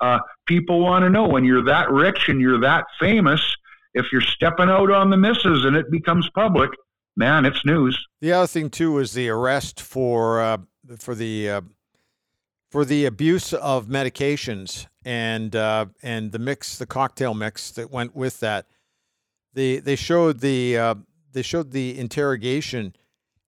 uh, 0.00 0.20
people 0.46 0.80
want 0.80 1.02
to 1.02 1.10
know 1.10 1.26
when 1.26 1.44
you're 1.44 1.64
that 1.64 1.90
rich 1.90 2.28
and 2.28 2.40
you're 2.40 2.60
that 2.60 2.84
famous. 3.00 3.40
If 3.94 4.12
you're 4.12 4.20
stepping 4.20 4.68
out 4.68 4.92
on 4.92 5.10
the 5.10 5.16
misses 5.16 5.64
and 5.64 5.74
it 5.76 5.90
becomes 5.90 6.30
public, 6.30 6.70
man, 7.16 7.46
it's 7.46 7.64
news. 7.64 7.98
The 8.20 8.32
other 8.32 8.46
thing 8.46 8.70
too 8.70 8.98
is 8.98 9.12
the 9.12 9.28
arrest 9.28 9.80
for 9.80 10.40
uh, 10.40 10.58
for 10.98 11.14
the 11.14 11.50
uh, 11.50 11.60
for 12.70 12.84
the 12.84 13.04
abuse 13.06 13.52
of 13.52 13.86
medications 13.86 14.86
and 15.04 15.54
uh, 15.56 15.86
and 16.02 16.32
the 16.32 16.38
mix, 16.38 16.76
the 16.78 16.86
cocktail 16.86 17.34
mix 17.34 17.70
that 17.72 17.90
went 17.90 18.14
with 18.14 18.40
that. 18.40 18.66
The 19.54 19.80
they 19.80 19.96
showed 19.96 20.40
the 20.40 20.78
uh, 20.78 20.94
they 21.32 21.42
showed 21.42 21.72
the 21.72 21.98
interrogation 21.98 22.94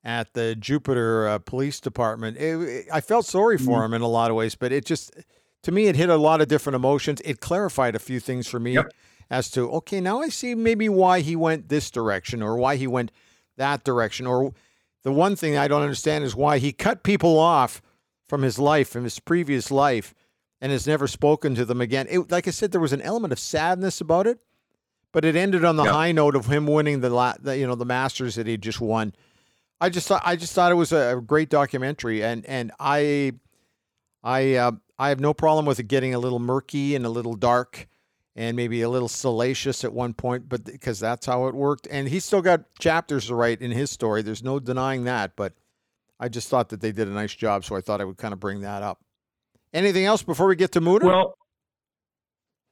at 0.02 0.32
the 0.32 0.54
Jupiter 0.54 1.28
uh, 1.28 1.38
Police 1.38 1.78
Department. 1.80 2.36
It, 2.38 2.56
it- 2.60 2.86
I 2.92 3.00
felt 3.00 3.26
sorry 3.26 3.58
for 3.58 3.84
him 3.84 3.92
in 3.94 4.00
a 4.02 4.08
lot 4.08 4.30
of 4.30 4.36
ways, 4.36 4.54
but 4.54 4.72
it 4.72 4.84
just 4.86 5.12
to 5.62 5.72
me 5.72 5.86
it 5.86 5.96
hit 5.96 6.08
a 6.08 6.16
lot 6.16 6.40
of 6.40 6.48
different 6.48 6.76
emotions. 6.76 7.20
It 7.24 7.40
clarified 7.40 7.94
a 7.94 7.98
few 7.98 8.18
things 8.20 8.46
for 8.48 8.58
me 8.58 8.74
Yep. 8.74 8.92
as 9.28 9.50
to 9.52 9.70
okay, 9.72 10.00
now 10.00 10.20
I 10.22 10.30
see 10.30 10.54
maybe 10.54 10.88
why 10.88 11.20
he 11.20 11.36
went 11.36 11.68
this 11.68 11.90
direction 11.90 12.42
or 12.42 12.56
why 12.56 12.76
he 12.76 12.86
went 12.86 13.12
that 13.58 13.84
direction. 13.84 14.26
Or 14.26 14.54
the 15.02 15.12
one 15.12 15.36
thing 15.36 15.56
I 15.56 15.68
don't 15.68 15.82
understand 15.82 16.24
is 16.24 16.34
why 16.36 16.58
he 16.58 16.72
cut 16.72 17.02
people 17.02 17.38
off 17.38 17.80
from 18.28 18.42
his 18.42 18.58
life, 18.58 18.88
from 18.88 19.04
his 19.04 19.18
previous 19.18 19.70
life, 19.70 20.14
and 20.60 20.70
has 20.72 20.86
never 20.86 21.06
spoken 21.06 21.54
to 21.54 21.64
them 21.64 21.80
again. 21.80 22.06
It, 22.10 22.30
like 22.30 22.46
I 22.46 22.50
said, 22.50 22.70
there 22.72 22.80
was 22.80 22.92
an 22.92 23.00
element 23.02 23.32
of 23.32 23.38
sadness 23.38 24.00
about 24.00 24.26
it, 24.26 24.38
but 25.12 25.24
it 25.24 25.34
ended 25.36 25.64
on 25.64 25.76
the 25.76 25.84
Yeah. 25.84 25.92
high 25.92 26.12
note 26.12 26.36
of 26.36 26.46
him 26.46 26.66
winning 26.66 27.00
the, 27.00 27.10
la- 27.10 27.34
the 27.40 27.56
you 27.58 27.66
know 27.66 27.74
the 27.74 27.84
Masters 27.86 28.34
that 28.36 28.46
he 28.46 28.56
just 28.56 28.80
won. 28.80 29.14
I 29.80 29.88
just 29.88 30.06
thought 30.06 30.22
I 30.24 30.36
just 30.36 30.52
thought 30.52 30.70
it 30.70 30.76
was 30.76 30.92
a 30.92 31.22
great 31.26 31.48
documentary, 31.48 32.22
and 32.22 32.44
and 32.46 32.70
I 32.78 33.32
I 34.22 34.54
uh, 34.56 34.72
I 34.98 35.08
have 35.08 35.20
no 35.20 35.32
problem 35.32 35.64
with 35.64 35.78
it 35.80 35.84
getting 35.88 36.14
a 36.14 36.18
little 36.18 36.38
murky 36.38 36.94
and 36.94 37.06
a 37.06 37.08
little 37.08 37.34
dark 37.34 37.88
and 38.40 38.56
maybe 38.56 38.80
a 38.80 38.88
little 38.88 39.06
salacious 39.06 39.84
at 39.84 39.92
one 39.92 40.14
point, 40.14 40.48
but 40.48 40.64
because 40.64 40.98
that's 40.98 41.26
how 41.26 41.46
it 41.48 41.54
worked. 41.54 41.86
And 41.90 42.08
he's 42.08 42.24
still 42.24 42.40
got 42.40 42.62
chapters 42.78 43.26
to 43.26 43.34
write 43.34 43.60
in 43.60 43.70
his 43.70 43.90
story. 43.90 44.22
There's 44.22 44.42
no 44.42 44.58
denying 44.58 45.04
that. 45.04 45.36
But 45.36 45.52
I 46.18 46.30
just 46.30 46.48
thought 46.48 46.70
that 46.70 46.80
they 46.80 46.90
did 46.90 47.06
a 47.06 47.10
nice 47.10 47.34
job, 47.34 47.66
so 47.66 47.76
I 47.76 47.82
thought 47.82 48.00
I 48.00 48.04
would 48.04 48.16
kind 48.16 48.32
of 48.32 48.40
bring 48.40 48.62
that 48.62 48.82
up. 48.82 48.98
Anything 49.74 50.06
else 50.06 50.22
before 50.22 50.46
we 50.46 50.56
get 50.56 50.72
to 50.72 50.80
Mooner? 50.80 51.02
Well, 51.02 51.34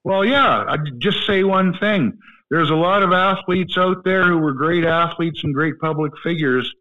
well, 0.04 0.24
yeah. 0.24 0.64
I'd 0.66 1.00
just 1.00 1.26
say 1.26 1.44
one 1.44 1.76
thing. 1.76 2.16
There's 2.50 2.70
a 2.70 2.74
lot 2.74 3.02
of 3.02 3.12
athletes 3.12 3.76
out 3.76 4.04
there 4.04 4.26
who 4.26 4.38
were 4.38 4.54
great 4.54 4.86
athletes 4.86 5.44
and 5.44 5.52
great 5.52 5.78
public 5.80 6.12
figures. 6.22 6.72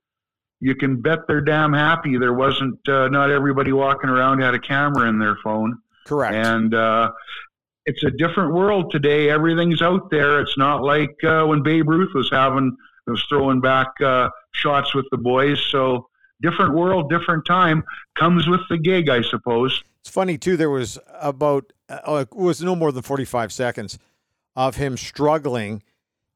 You 0.61 0.75
can 0.75 1.01
bet 1.01 1.27
they're 1.27 1.41
damn 1.41 1.73
happy 1.73 2.17
there 2.17 2.33
wasn't 2.33 2.79
uh, 2.87 3.09
not 3.09 3.31
everybody 3.31 3.73
walking 3.73 4.09
around 4.09 4.39
had 4.39 4.53
a 4.53 4.59
camera 4.59 5.09
in 5.09 5.19
their 5.19 5.35
phone. 5.43 5.77
Correct. 6.05 6.33
And 6.33 6.73
uh, 6.73 7.11
it's 7.87 8.03
a 8.03 8.11
different 8.11 8.53
world 8.53 8.91
today. 8.91 9.29
Everything's 9.29 9.81
out 9.81 10.11
there. 10.11 10.41
It's 10.41 10.57
not 10.57 10.83
like 10.83 11.23
uh, 11.23 11.45
when 11.45 11.63
Babe 11.63 11.87
Ruth 11.87 12.13
was 12.13 12.29
having 12.29 12.75
was 13.07 13.23
throwing 13.29 13.61
back 13.61 13.87
uh, 14.03 14.29
shots 14.51 14.93
with 14.93 15.05
the 15.11 15.17
boys. 15.17 15.57
So 15.71 16.09
different 16.41 16.75
world, 16.75 17.09
different 17.09 17.45
time 17.45 17.85
comes 18.19 18.45
with 18.45 18.59
the 18.69 18.77
gig, 18.77 19.07
I 19.07 19.21
suppose. 19.21 19.81
It's 20.01 20.09
funny 20.09 20.37
too. 20.37 20.57
There 20.57 20.69
was 20.69 20.99
about 21.13 21.71
uh, 21.87 22.25
it 22.29 22.35
was 22.35 22.61
no 22.61 22.75
more 22.75 22.91
than 22.91 23.03
forty 23.03 23.23
five 23.23 23.53
seconds 23.53 23.97
of 24.57 24.75
him 24.75 24.97
struggling 24.97 25.81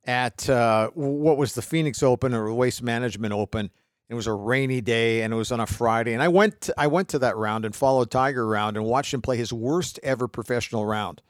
at 0.06 0.50
uh, 0.50 0.90
what 0.94 1.38
was 1.38 1.54
the 1.54 1.62
Phoenix 1.62 2.02
Open 2.02 2.34
or 2.34 2.54
Waste 2.54 2.82
Management 2.82 3.34
Open 3.34 3.70
It 4.08 4.14
was 4.14 4.28
a 4.28 4.34
rainy 4.34 4.80
day, 4.80 5.22
and 5.22 5.34
it 5.34 5.38
was 5.38 5.52
on 5.52 5.60
a 5.60 5.68
Friday. 5.68 6.14
And 6.14 6.24
I 6.24 6.30
went 6.30 6.70
I 6.78 6.88
went 6.88 7.10
to 7.10 7.20
that 7.20 7.36
round 7.36 7.66
and 7.66 7.76
followed 7.76 8.10
Tiger 8.10 8.46
around 8.46 8.78
and 8.78 8.86
watched 8.86 9.14
him 9.14 9.22
play 9.22 9.36
his 9.36 9.52
worst 9.52 10.00
ever 10.02 10.30
professional 10.30 10.86
round. 10.86 11.22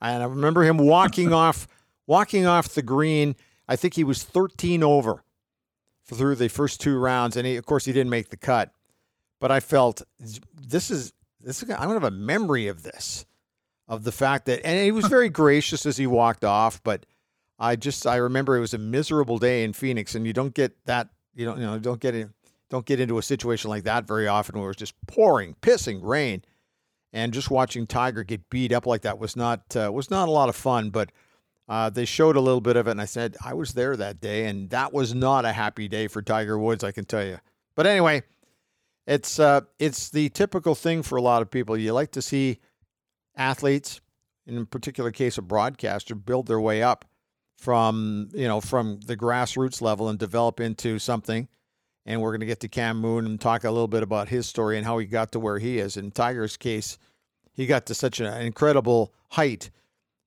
And 0.00 0.22
I 0.22 0.26
remember 0.26 0.62
him 0.64 0.78
walking 0.78 1.32
off 1.32 1.68
walking 2.06 2.46
off 2.46 2.70
the 2.70 2.82
green. 2.82 3.36
I 3.68 3.76
think 3.76 3.94
he 3.94 4.04
was 4.04 4.22
13 4.22 4.82
over 4.82 5.22
through 6.04 6.36
the 6.36 6.48
first 6.48 6.80
two 6.80 6.98
rounds, 6.98 7.36
and 7.36 7.46
he, 7.46 7.56
of 7.56 7.66
course 7.66 7.84
he 7.84 7.92
didn't 7.92 8.10
make 8.10 8.30
the 8.30 8.36
cut. 8.36 8.72
But 9.40 9.50
I 9.50 9.60
felt 9.60 10.02
this 10.18 10.90
is 10.90 11.12
this. 11.40 11.62
Is, 11.62 11.70
I'm 11.70 11.76
gonna 11.76 11.94
have 11.94 12.04
a 12.04 12.10
memory 12.10 12.66
of 12.66 12.82
this, 12.82 13.24
of 13.86 14.04
the 14.04 14.12
fact 14.12 14.46
that, 14.46 14.64
and 14.66 14.82
he 14.82 14.90
was 14.90 15.06
very 15.08 15.28
gracious 15.28 15.86
as 15.86 15.96
he 15.96 16.06
walked 16.06 16.44
off. 16.44 16.82
But 16.82 17.06
I 17.58 17.76
just 17.76 18.06
I 18.06 18.16
remember 18.16 18.56
it 18.56 18.60
was 18.60 18.74
a 18.74 18.78
miserable 18.78 19.38
day 19.38 19.62
in 19.62 19.72
Phoenix, 19.72 20.14
and 20.14 20.26
you 20.26 20.32
don't 20.32 20.54
get 20.54 20.76
that 20.86 21.08
you 21.34 21.44
don't 21.44 21.58
you 21.58 21.66
know 21.66 21.78
don't 21.78 22.00
get 22.00 22.14
in, 22.14 22.32
don't 22.70 22.84
get 22.84 23.00
into 23.00 23.18
a 23.18 23.22
situation 23.22 23.70
like 23.70 23.84
that 23.84 24.06
very 24.06 24.26
often 24.26 24.58
where 24.60 24.70
it's 24.70 24.78
just 24.78 24.94
pouring, 25.06 25.54
pissing 25.62 26.00
rain, 26.02 26.42
and 27.12 27.32
just 27.32 27.50
watching 27.50 27.86
Tiger 27.86 28.24
get 28.24 28.50
beat 28.50 28.72
up 28.72 28.86
like 28.86 29.02
that 29.02 29.18
was 29.18 29.36
not 29.36 29.76
uh, 29.76 29.90
was 29.92 30.10
not 30.10 30.28
a 30.28 30.32
lot 30.32 30.48
of 30.48 30.56
fun. 30.56 30.90
But 30.90 31.10
uh, 31.68 31.90
they 31.90 32.04
showed 32.04 32.36
a 32.36 32.40
little 32.40 32.60
bit 32.60 32.76
of 32.76 32.86
it, 32.86 32.92
and 32.92 33.00
I 33.00 33.04
said 33.04 33.36
I 33.44 33.54
was 33.54 33.74
there 33.74 33.96
that 33.96 34.20
day, 34.20 34.46
and 34.46 34.70
that 34.70 34.92
was 34.92 35.14
not 35.14 35.44
a 35.44 35.52
happy 35.52 35.88
day 35.88 36.08
for 36.08 36.22
Tiger 36.22 36.58
Woods, 36.58 36.84
I 36.84 36.92
can 36.92 37.04
tell 37.04 37.24
you. 37.24 37.38
But 37.74 37.86
anyway, 37.86 38.22
it's 39.06 39.38
uh, 39.38 39.62
it's 39.78 40.10
the 40.10 40.28
typical 40.30 40.74
thing 40.74 41.02
for 41.02 41.16
a 41.16 41.22
lot 41.22 41.42
of 41.42 41.50
people. 41.50 41.76
You 41.76 41.92
like 41.92 42.12
to 42.12 42.22
see 42.22 42.58
athletes, 43.36 44.00
in 44.46 44.66
particular 44.66 45.10
case 45.10 45.38
a 45.38 45.42
broadcaster, 45.42 46.14
build 46.14 46.46
their 46.46 46.60
way 46.60 46.82
up 46.82 47.04
from 47.56 48.28
you 48.32 48.46
know 48.46 48.60
from 48.60 49.00
the 49.00 49.16
grassroots 49.16 49.80
level 49.82 50.08
and 50.08 50.18
develop 50.18 50.60
into 50.60 50.98
something. 50.98 51.48
And 52.08 52.20
we're 52.20 52.32
going 52.32 52.40
to 52.40 52.46
get 52.46 52.58
to 52.60 52.68
Cam 52.68 52.98
Moon 52.98 53.24
and 53.26 53.40
talk 53.40 53.62
a 53.62 53.70
little 53.70 53.86
bit 53.86 54.02
about 54.02 54.30
his 54.30 54.48
story 54.48 54.78
and 54.78 54.84
how 54.84 54.98
he 54.98 55.06
got 55.06 55.30
to 55.32 55.38
where 55.38 55.58
he 55.58 55.78
is. 55.78 55.96
In 55.96 56.10
Tiger's 56.10 56.56
case, 56.56 56.98
he 57.52 57.66
got 57.66 57.86
to 57.86 57.94
such 57.94 58.18
an 58.18 58.26
incredible 58.42 59.12
height 59.30 59.70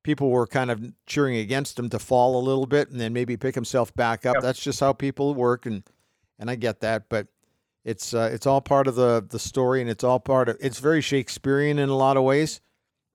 people 0.04 0.30
were 0.30 0.48
kind 0.48 0.72
of 0.72 0.94
cheering 1.06 1.38
against 1.38 1.78
him 1.78 1.90
to 1.90 2.00
fall 2.00 2.40
a 2.40 2.44
little 2.44 2.66
bit 2.66 2.90
and 2.90 3.00
then 3.00 3.14
maybe 3.14 3.38
pick 3.38 3.56
himself 3.56 3.94
back 3.94 4.26
up. 4.26 4.36
Yep. 4.36 4.44
That's 4.44 4.62
just 4.62 4.80
how 4.80 4.94
people 4.94 5.34
work, 5.34 5.66
and 5.66 5.84
and 6.40 6.50
I 6.50 6.56
get 6.56 6.82
that, 6.82 7.10
but 7.10 7.28
it's 7.84 8.14
uh, 8.14 8.30
it's 8.32 8.48
all 8.48 8.62
part 8.62 8.88
of 8.88 8.96
the 8.96 9.26
the 9.28 9.40
story, 9.40 9.82
and 9.82 9.90
it's 9.90 10.04
all 10.04 10.20
part 10.20 10.50
of 10.50 10.58
it's 10.60 10.80
very 10.80 11.02
Shakespearean 11.02 11.80
in 11.80 11.90
a 11.90 11.96
lot 11.96 12.18
of 12.18 12.24
ways. 12.24 12.62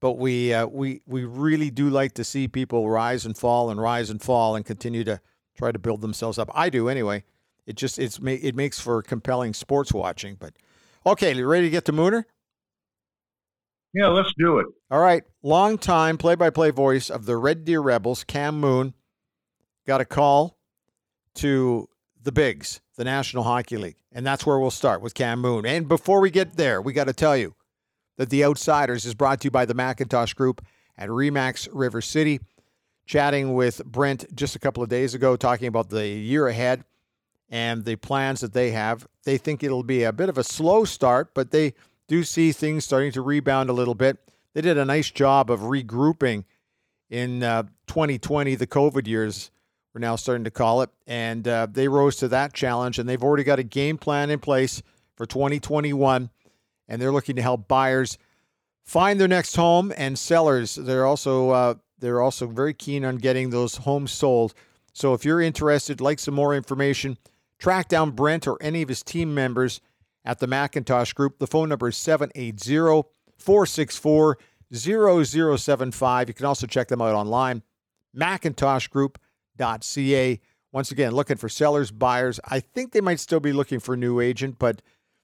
But 0.01 0.13
we 0.13 0.53
uh, 0.53 0.67
we 0.67 1.03
we 1.07 1.25
really 1.25 1.71
do 1.71 1.91
like 1.91 2.13
to 2.15 2.25
see 2.25 2.49
people 2.49 2.89
rise 2.89 3.27
and 3.27 3.37
fall 3.37 3.71
and 3.71 3.81
rise 3.81 4.11
and 4.11 4.21
fall 4.23 4.57
and 4.57 4.65
continue 4.65 5.05
to 5.05 5.21
try 5.57 5.73
to 5.73 5.79
build 5.79 6.03
themselves 6.03 6.39
up. 6.39 6.51
I 6.55 6.69
do 6.69 6.89
anyway. 6.89 7.25
It 7.67 7.77
just 7.77 7.99
it's 7.99 8.19
it 8.19 8.55
makes 8.55 8.81
for 8.81 9.03
compelling 9.03 9.53
sports 9.53 9.93
watching. 9.93 10.37
But 10.39 10.55
okay, 11.05 11.35
you 11.35 11.47
ready 11.47 11.67
to 11.67 11.71
get 11.71 11.85
to 11.87 11.93
Mooner? 11.93 12.25
Yeah, 13.93 14.09
let's 14.09 14.33
do 14.39 14.59
it. 14.59 14.67
All 14.91 15.01
right. 15.01 15.25
Long 15.43 15.79
time 15.79 16.19
play 16.19 16.35
by 16.35 16.51
play 16.51 16.71
voice 16.71 17.11
of 17.11 17.25
the 17.25 17.37
Red 17.37 17.65
Deer 17.65 17.81
Rebels, 17.81 18.25
Cam 18.25 18.61
Moon, 18.61 18.93
got 19.87 20.01
a 20.01 20.05
call 20.05 20.59
to 21.37 21.89
the 22.23 22.33
Bigs, 22.33 22.81
the 22.97 23.05
National 23.05 23.43
Hockey 23.43 23.79
League. 23.79 23.97
And 24.13 24.27
that's 24.27 24.45
where 24.45 24.59
we'll 24.59 24.71
start 24.71 25.01
with 25.01 25.15
Cam 25.15 25.41
Moon. 25.41 25.65
And 25.65 25.89
before 25.89 26.21
we 26.21 26.31
get 26.31 26.57
there, 26.57 26.83
we 26.83 26.93
got 26.93 27.05
to 27.05 27.13
tell 27.13 27.37
you 27.37 27.55
that 28.19 28.31
The 28.31 28.45
Outsiders 28.45 29.05
is 29.05 29.15
brought 29.15 29.41
to 29.41 29.47
you 29.47 29.51
by 29.51 29.65
the 29.65 29.75
Macintosh 29.75 30.35
Group 30.35 30.65
at 30.99 31.09
Remax 31.09 31.69
River 31.73 32.01
City. 32.01 32.41
Chatting 33.07 33.55
with 33.55 33.85
Brent 33.85 34.35
just 34.35 34.57
a 34.57 34.59
couple 34.59 34.83
of 34.83 34.89
days 34.89 35.15
ago, 35.15 35.37
talking 35.37 35.69
about 35.69 35.91
the 35.91 36.07
year 36.09 36.49
ahead 36.49 36.85
and 37.49 37.85
the 37.85 37.97
plans 37.97 38.41
that 38.41 38.53
they 38.53 38.71
have. 38.73 39.07
They 39.25 39.39
think 39.39 39.63
it'll 39.63 39.83
be 39.83 40.03
a 40.03 40.13
bit 40.13 40.29
of 40.29 40.39
a 40.39 40.45
slow 40.45 40.85
start, 40.85 41.35
but 41.35 41.51
they 41.51 41.75
do 42.09 42.25
see 42.25 42.53
things 42.53 42.85
starting 42.85 43.13
to 43.13 43.23
rebound 43.23 43.71
a 43.71 43.73
little 43.73 43.95
bit. 43.95 44.19
They 44.55 44.61
did 44.61 44.79
a 44.79 44.85
nice 44.85 45.11
job 45.11 45.51
of 45.51 45.61
regrouping 45.61 46.45
in 47.11 47.43
uh, 47.43 47.65
2020, 47.87 48.55
the 48.57 48.67
COVID 48.67 49.07
years, 49.07 49.51
we're 49.95 50.01
now 50.01 50.17
starting 50.17 50.45
to 50.45 50.51
call 50.51 50.83
it. 50.83 50.91
And 51.07 51.47
uh, 51.47 51.69
they 51.71 51.89
rose 51.89 52.17
to 52.17 52.29
that 52.29 52.53
challenge, 52.53 52.99
and 52.99 53.09
they've 53.09 53.23
already 53.23 53.45
got 53.45 53.59
a 53.59 53.63
game 53.63 53.97
plan 53.97 54.31
in 54.31 54.39
place 54.39 54.83
for 55.17 55.25
2021. 55.25 56.31
And 56.89 57.03
they're 57.03 57.13
looking 57.13 57.37
to 57.37 57.43
help 57.43 57.67
buyers 57.67 58.19
find 58.85 59.19
their 59.19 59.29
next 59.29 59.57
home 59.57 59.93
and 59.97 60.19
sellers. 60.19 60.75
They're 60.75 61.07
also 61.07 61.51
uh, 61.51 61.75
they're 61.99 62.21
also 62.21 62.47
very 62.47 62.75
keen 62.75 63.05
on 63.05 63.17
getting 63.17 63.51
those 63.51 63.77
homes 63.77 64.13
sold. 64.13 64.55
So 64.93 65.15
if 65.15 65.25
you're 65.25 65.41
interested, 65.41 66.01
like 66.01 66.19
some 66.19 66.35
more 66.35 66.55
information, 66.55 67.19
track 67.59 67.89
down 67.89 68.13
Brent 68.13 68.47
or 68.47 68.57
any 68.61 68.83
of 68.83 68.89
his 68.89 69.03
team 69.03 69.35
members 69.35 69.81
at 70.25 70.39
the 70.39 70.47
Macintosh 70.47 71.13
Group. 71.13 71.39
The 71.39 71.47
phone 71.47 71.69
number 71.69 71.89
is 71.89 71.97
780 71.97 73.09
464 73.39 74.39
0075. 74.75 76.29
You 76.29 76.35
can 76.35 76.47
also 76.47 76.67
check 76.67 76.89
them 76.89 77.01
out 77.01 77.15
online, 77.15 77.63
macintoshgroup.ca. 78.17 80.41
Once 80.73 80.91
again, 80.91 81.13
looking 81.13 81.37
for 81.37 81.49
sellers, 81.49 81.93
buyers. 81.93 82.41
I 82.45 82.59
think 82.61 82.93
they 82.93 83.01
might 83.01 83.21
still 83.21 83.41
be 83.41 83.53
looking 83.53 83.81
for 83.81 83.95
a 83.95 83.97
new 83.97 84.21
agent, 84.21 84.59
but 84.59 84.83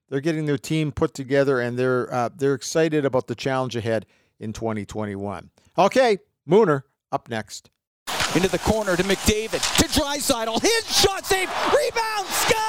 they're 0.09 0.21
getting 0.21 0.47
their 0.47 0.57
team 0.59 0.93
put 0.93 1.13
together 1.15 1.61
and 1.61 1.79
they're 1.79 2.13
uh, 2.13 2.29
they're 2.35 2.55
excited 2.55 3.05
about 3.05 3.27
the 3.27 3.35
challenge 3.35 3.77
ahead 3.77 4.07
in 4.39 4.53
2021. 4.53 5.51
Okay, 5.79 6.19
Mooner 6.49 6.83
up 7.11 7.29
next. 7.29 7.72
Into 8.35 8.49
the 8.49 8.59
corner 8.61 8.97
to 8.97 9.03
McDavid 9.03 9.61
to 9.77 9.85
Draisaitl. 9.89 10.63
His 10.63 10.97
shot 10.97 11.27
save, 11.27 11.51
rebound, 11.69 12.27
score! 12.29 12.63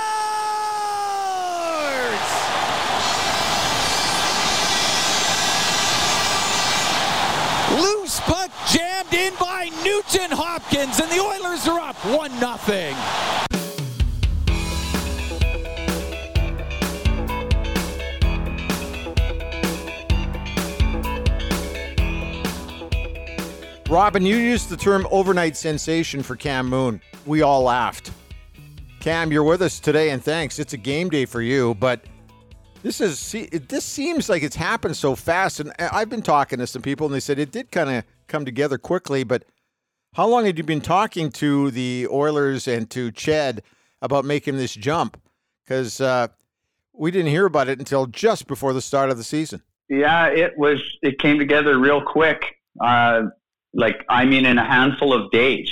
Loose 7.82 8.19
puck 8.19 8.52
jammed 8.73 9.13
in 9.13 9.34
by 9.39 9.69
Nugent-Hopkins, 9.86 10.99
and 10.99 11.10
the 11.10 11.21
Oilers 11.21 11.65
are 11.69 11.80
up 11.80 11.95
1 12.08 12.32
0. 12.39 13.53
Robin, 23.89 24.26
you 24.26 24.38
used 24.38 24.69
the 24.69 24.78
term 24.78 25.08
overnight 25.12 25.56
sensation 25.56 26.24
for 26.24 26.36
Cam 26.36 26.67
Moon. 26.67 27.02
We 27.26 27.41
all 27.41 27.63
laughed. 27.63 28.12
Cam, 29.00 29.32
you're 29.32 29.43
with 29.43 29.62
us 29.62 29.80
today, 29.80 30.12
and 30.12 30.24
thanks. 30.24 30.58
It's 30.58 30.74
a 30.74 30.78
game 30.78 31.10
day 31.10 31.26
for 31.26 31.41
you, 31.41 31.76
but 31.76 32.06
this 32.82 33.02
is 33.02 33.36
this 33.67 33.84
seems 33.84 34.30
like 34.30 34.43
it's 34.43 34.56
happened 34.56 34.96
so 34.96 35.15
fast. 35.15 35.60
And 35.60 35.74
I've 35.78 36.10
been 36.10 36.22
talking 36.22 36.60
to 36.60 36.67
some 36.67 36.82
people, 36.82 37.06
and 37.06 37.13
they 37.13 37.19
said 37.19 37.38
it 37.38 37.52
did 37.52 37.72
kind 37.72 37.89
of 37.89 38.04
come 38.28 38.46
together 38.46 38.78
quickly. 38.78 39.24
But 39.24 39.46
how 40.13 40.28
long 40.28 40.46
had 40.46 40.58
you 40.58 40.63
been 40.63 40.82
talking 40.82 41.30
to 41.32 41.69
the 41.72 42.08
Oilers 42.10 42.67
and 42.67 42.89
to 42.91 43.12
CHED 43.12 43.62
about 44.02 44.26
making 44.26 44.58
this 44.58 44.74
jump? 44.74 45.19
Because 45.63 46.00
uh, 46.00 46.28
we 46.93 47.12
didn't 47.12 47.32
hear 47.32 47.46
about 47.46 47.67
it 47.67 47.80
until 47.80 48.06
just 48.08 48.48
before 48.48 48.74
the 48.74 48.82
start 48.82 49.10
of 49.10 49.17
the 49.17 49.24
season. 49.24 49.62
Yeah, 49.89 50.28
it 50.28 50.58
was. 50.58 50.82
It 51.02 51.19
came 51.19 51.39
together 51.39 51.78
real 51.78 52.02
quick. 52.02 52.60
Uh, 52.80 53.24
like 53.73 54.05
I 54.09 54.25
mean, 54.25 54.45
in 54.45 54.57
a 54.57 54.65
handful 54.65 55.13
of 55.13 55.31
days. 55.31 55.69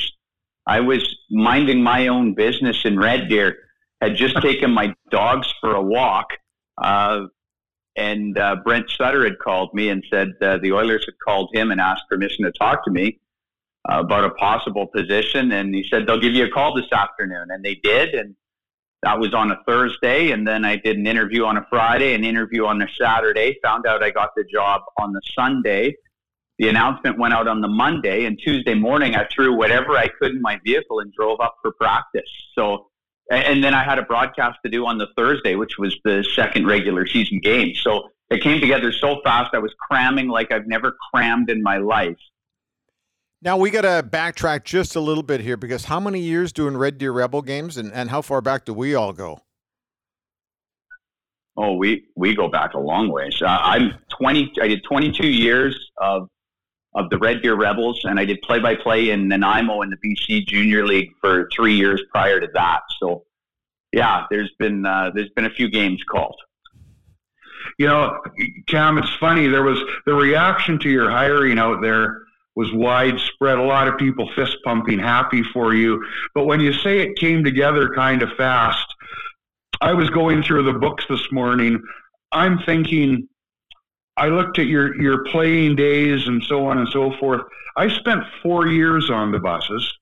I 0.68 0.80
was 0.80 1.18
minding 1.32 1.82
my 1.82 2.08
own 2.08 2.36
business 2.36 2.86
in 2.86 2.98
Red 2.98 3.30
Deer. 3.30 3.58
Had 4.00 4.16
just 4.16 4.36
taken 4.42 4.72
my 4.72 4.94
dogs 5.10 5.52
for 5.60 5.76
a 5.76 5.82
walk 5.82 6.28
uh, 6.82 7.26
and 7.96 8.38
uh, 8.38 8.58
Brent 8.64 8.90
Sutter 8.90 9.24
had 9.24 9.38
called 9.40 9.74
me 9.74 9.90
and 9.90 10.04
said 10.10 10.34
uh, 10.42 10.58
the 10.58 10.72
Oilers 10.72 11.06
had 11.06 11.16
called 11.24 11.50
him 11.54 11.72
and 11.72 11.82
asked 11.82 12.04
permission 12.10 12.46
to 12.46 12.52
talk 12.52 12.86
to 12.86 12.92
me 12.92 13.20
uh, 13.90 14.00
about 14.00 14.24
a 14.24 14.30
possible 14.32 14.88
position. 14.88 15.52
And 15.52 15.74
he 15.74 15.84
said, 15.90 16.08
they'll 16.08 16.20
give 16.20 16.34
you 16.34 16.46
a 16.46 16.50
call 16.50 16.74
this 16.74 16.92
afternoon. 16.92 17.48
And 17.50 17.64
they 17.64 17.76
did. 17.76 18.16
And 18.16 18.36
that 19.04 19.20
was 19.20 19.34
on 19.34 19.52
a 19.52 19.60
Thursday. 19.68 20.32
And 20.32 20.48
then 20.48 20.64
I 20.64 20.78
did 20.78 20.98
an 20.98 21.06
interview 21.06 21.44
on 21.44 21.58
a 21.58 21.66
Friday, 21.70 22.14
an 22.14 22.24
interview 22.24 22.66
on 22.66 22.82
a 22.82 22.88
Saturday, 23.00 23.58
found 23.62 23.86
out 23.86 24.04
I 24.04 24.12
got 24.12 24.30
the 24.36 24.46
job 24.46 24.82
on 24.98 25.12
the 25.12 25.22
Sunday. 25.36 25.96
The 26.62 26.70
announcement 26.70 27.18
went 27.18 27.34
out 27.34 27.48
on 27.48 27.60
the 27.60 27.68
Monday. 27.68 28.26
And 28.26 28.40
Tuesday 28.40 28.76
morning, 28.76 29.16
I 29.16 29.28
threw 29.34 29.58
whatever 29.58 29.98
I 29.98 30.08
could 30.08 30.32
in 30.32 30.42
my 30.44 30.60
vehicle 30.64 31.00
and 31.00 31.12
drove 31.12 31.40
up 31.42 31.56
for 31.64 31.72
practice. 31.72 32.30
So 32.54 32.86
and 33.32 33.64
then 33.64 33.74
I 33.74 33.84
had 33.84 33.98
a 33.98 34.04
broadcast 34.04 34.60
to 34.64 34.70
do 34.70 34.86
on 34.86 35.00
the 35.00 35.08
Thursday, 35.18 35.56
which 35.56 35.80
was 35.80 35.98
the 36.04 36.24
second 36.36 36.68
regular 36.68 37.08
season 37.08 37.40
game. 37.40 37.74
So 37.76 38.10
it 38.30 38.44
came 38.44 38.62
together 38.62 38.92
so 38.92 39.22
fast. 39.24 39.56
I 39.56 39.58
was 39.58 39.74
cramming 39.80 40.28
like 40.28 40.52
I've 40.52 40.68
never 40.68 40.96
crammed 41.12 41.50
in 41.50 41.64
my 41.64 41.78
life. 41.78 42.18
Now 43.42 43.58
we 43.58 43.72
got 43.72 43.82
to 43.82 44.08
backtrack 44.08 44.64
just 44.64 44.96
a 44.96 45.00
little 45.00 45.24
bit 45.24 45.42
here 45.42 45.58
because 45.58 45.86
how 45.86 46.00
many 46.00 46.20
years 46.20 46.54
doing 46.54 46.78
Red 46.78 47.00
Deer 47.00 47.12
Rebel 47.12 47.42
games, 47.42 47.78
and, 47.78 47.92
and 47.92 48.12
how 48.12 48.22
far 48.22 48.40
back 48.40 48.66
do 48.66 48.74
we 48.74 48.94
all 48.94 49.14
go? 49.14 49.40
Oh, 51.58 51.74
we 51.74 52.06
we 52.16 52.36
go 52.36 52.50
back 52.50 52.76
a 52.76 52.80
long 52.80 53.10
ways. 53.10 53.42
Uh, 53.42 53.48
I'm 53.48 53.94
20. 54.10 54.54
I 54.62 54.68
did 54.68 54.84
22 54.84 55.26
years 55.26 55.90
of 55.98 56.28
of 56.94 57.10
the 57.10 57.18
Red 57.18 57.42
Deer 57.42 57.56
Rebels, 57.56 58.02
and 58.04 58.20
I 58.20 58.26
did 58.26 58.42
play 58.42 58.60
by 58.60 58.76
play 58.76 59.12
in 59.12 59.28
Nanaimo 59.28 59.82
in 59.82 59.90
the 59.90 59.98
BC 59.98 60.46
Junior 60.48 60.86
League 60.86 61.12
for 61.22 61.50
three 61.56 61.76
years 61.76 62.02
prior 62.12 62.40
to 62.40 62.48
that. 62.54 62.82
So 63.00 63.24
yeah, 63.94 64.26
there's 64.30 64.52
been 64.60 64.86
uh, 64.86 65.12
there's 65.14 65.30
been 65.30 65.46
a 65.46 65.50
few 65.50 65.70
games 65.70 66.02
called. 66.10 66.36
You 67.78 67.88
know, 67.88 68.20
Cam, 68.68 68.98
it's 68.98 69.14
funny. 69.20 69.48
There 69.48 69.64
was 69.64 69.80
the 70.06 70.14
reaction 70.14 70.80
to 70.80 70.90
your 70.90 71.10
hiring 71.10 71.60
out 71.60 71.82
there 71.82 72.24
was 72.56 72.72
widespread. 72.74 73.58
A 73.58 73.64
lot 73.64 73.88
of 73.88 73.98
people 73.98 74.30
fist 74.36 74.58
pumping, 74.64 75.00
happy 75.00 75.44
for 75.54 75.74
you. 75.74 76.04
But 76.34 76.46
when 76.46 76.60
you 76.60 76.74
say 76.74 77.00
it 77.00 77.18
came 77.18 77.44
together 77.44 77.94
kind 77.96 78.22
of 78.22 78.30
fast, 78.38 78.86
I 79.80 79.94
was 79.94 80.10
going 80.10 80.44
through 80.44 80.64
the 80.64 80.78
books 80.78 81.06
this 81.10 81.32
morning. 81.32 81.82
I'm 82.32 82.60
thinking, 82.60 83.28
I 84.18 84.28
looked 84.28 84.60
at 84.60 84.68
your, 84.68 85.00
your 85.02 85.24
playing 85.26 85.76
days 85.76 86.28
and 86.28 86.44
so 86.44 86.66
on 86.68 86.78
and 86.78 86.90
so 86.90 87.12
forth. 87.18 87.42
I 87.78 87.88
spent 87.88 88.24
four 88.44 88.68
years 88.68 89.10
on 89.10 89.32
the 89.32 89.40
buses 89.40 89.94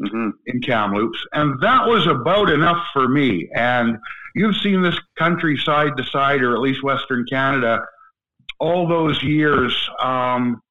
mm-hmm. 0.00 0.30
in 0.46 0.60
Kamloops, 0.60 1.18
and 1.32 1.60
that 1.60 1.86
was 1.86 2.06
about 2.06 2.50
enough 2.50 2.86
for 2.92 3.08
me. 3.08 3.48
And 3.54 3.98
you've 4.34 4.56
seen 4.56 4.82
this 4.82 4.98
country 5.18 5.56
side 5.56 5.96
to 5.96 6.04
side, 6.04 6.42
or 6.42 6.54
at 6.54 6.60
least 6.60 6.82
Western 6.82 7.24
Canada, 7.28 7.80
all 8.60 8.86
those 8.86 9.22
years. 9.22 9.74
Um, 10.00 10.62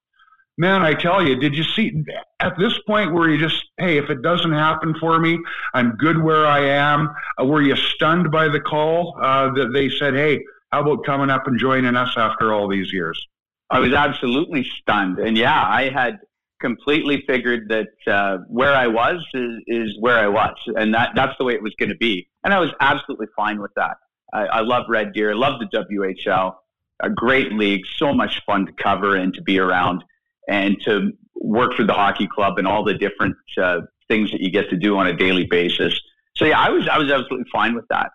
man, 0.58 0.81
I 0.81 0.93
tell 0.93 1.25
you, 1.25 1.36
did 1.36 1.55
you 1.55 1.63
see 1.63 2.03
at 2.39 2.58
this 2.58 2.77
point 2.88 3.13
where 3.13 3.29
you 3.29 3.38
just, 3.38 3.63
hey, 3.77 3.97
if 3.97 4.10
it 4.10 4.21
doesn't 4.21 4.53
happen 4.53 4.95
for 4.99 5.19
me, 5.19 5.38
I'm 5.73 5.91
good 5.97 6.21
where 6.21 6.45
I 6.47 6.62
am? 6.62 7.13
Uh, 7.39 7.45
were 7.45 7.62
you 7.62 7.75
stunned 7.75 8.31
by 8.31 8.47
the 8.47 8.62
call 8.62 9.19
uh, 9.21 9.51
that 9.53 9.73
they 9.73 9.89
said, 9.89 10.13
hey, 10.13 10.43
how 10.75 10.81
about 10.81 11.05
coming 11.05 11.29
up 11.29 11.47
and 11.47 11.57
joining 11.57 11.95
us 11.95 12.15
after 12.17 12.51
all 12.51 12.67
these 12.67 12.91
years? 12.91 13.25
I 13.69 13.79
was 13.79 13.93
absolutely 13.93 14.69
stunned. 14.81 15.19
And 15.19 15.38
yeah, 15.38 15.63
I 15.65 15.88
had 15.88 16.19
completely 16.59 17.23
figured 17.25 17.69
that 17.69 18.11
uh, 18.13 18.39
where 18.49 18.73
I 18.75 18.88
was 18.88 19.25
is, 19.33 19.61
is 19.67 19.97
where 20.01 20.17
I 20.17 20.27
was. 20.27 20.57
And 20.75 20.93
that, 20.93 21.11
that's 21.15 21.33
the 21.38 21.45
way 21.45 21.53
it 21.53 21.63
was 21.63 21.73
going 21.79 21.91
to 21.91 21.95
be. 21.95 22.27
And 22.43 22.53
I 22.53 22.59
was 22.59 22.71
absolutely 22.81 23.27
fine 23.38 23.61
with 23.61 23.71
that. 23.77 23.95
I, 24.33 24.47
I 24.47 24.59
love 24.61 24.83
Red 24.89 25.13
Deer, 25.13 25.31
I 25.31 25.35
love 25.35 25.61
the 25.61 25.85
WHL, 26.27 26.55
a 27.01 27.09
great 27.09 27.53
league, 27.53 27.85
so 27.95 28.13
much 28.13 28.41
fun 28.45 28.65
to 28.65 28.73
cover 28.73 29.15
and 29.15 29.33
to 29.35 29.41
be 29.41 29.59
around 29.59 30.03
and 30.49 30.75
to 30.83 31.11
work 31.35 31.73
for 31.75 31.85
the 31.85 31.93
hockey 31.93 32.27
club 32.27 32.57
and 32.57 32.67
all 32.67 32.83
the 32.83 32.95
different 32.95 33.38
uh, 33.57 33.79
things 34.09 34.29
that 34.31 34.41
you 34.41 34.51
get 34.51 34.69
to 34.71 34.75
do 34.75 34.97
on 34.97 35.07
a 35.07 35.15
daily 35.15 35.45
basis. 35.45 35.97
So 36.35 36.43
yeah, 36.43 36.59
I 36.59 36.69
was 36.69 36.85
I 36.89 36.97
was 36.97 37.09
absolutely 37.09 37.49
fine 37.49 37.75
with 37.75 37.85
that, 37.89 38.11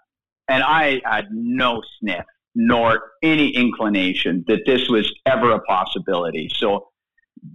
and 0.46 0.62
I 0.62 1.00
had 1.06 1.28
no 1.30 1.80
sniff 1.98 2.26
nor 2.54 3.00
any 3.22 3.50
inclination 3.50 4.44
that 4.48 4.60
this 4.66 4.88
was 4.88 5.12
ever 5.26 5.52
a 5.52 5.60
possibility. 5.60 6.50
So 6.54 6.88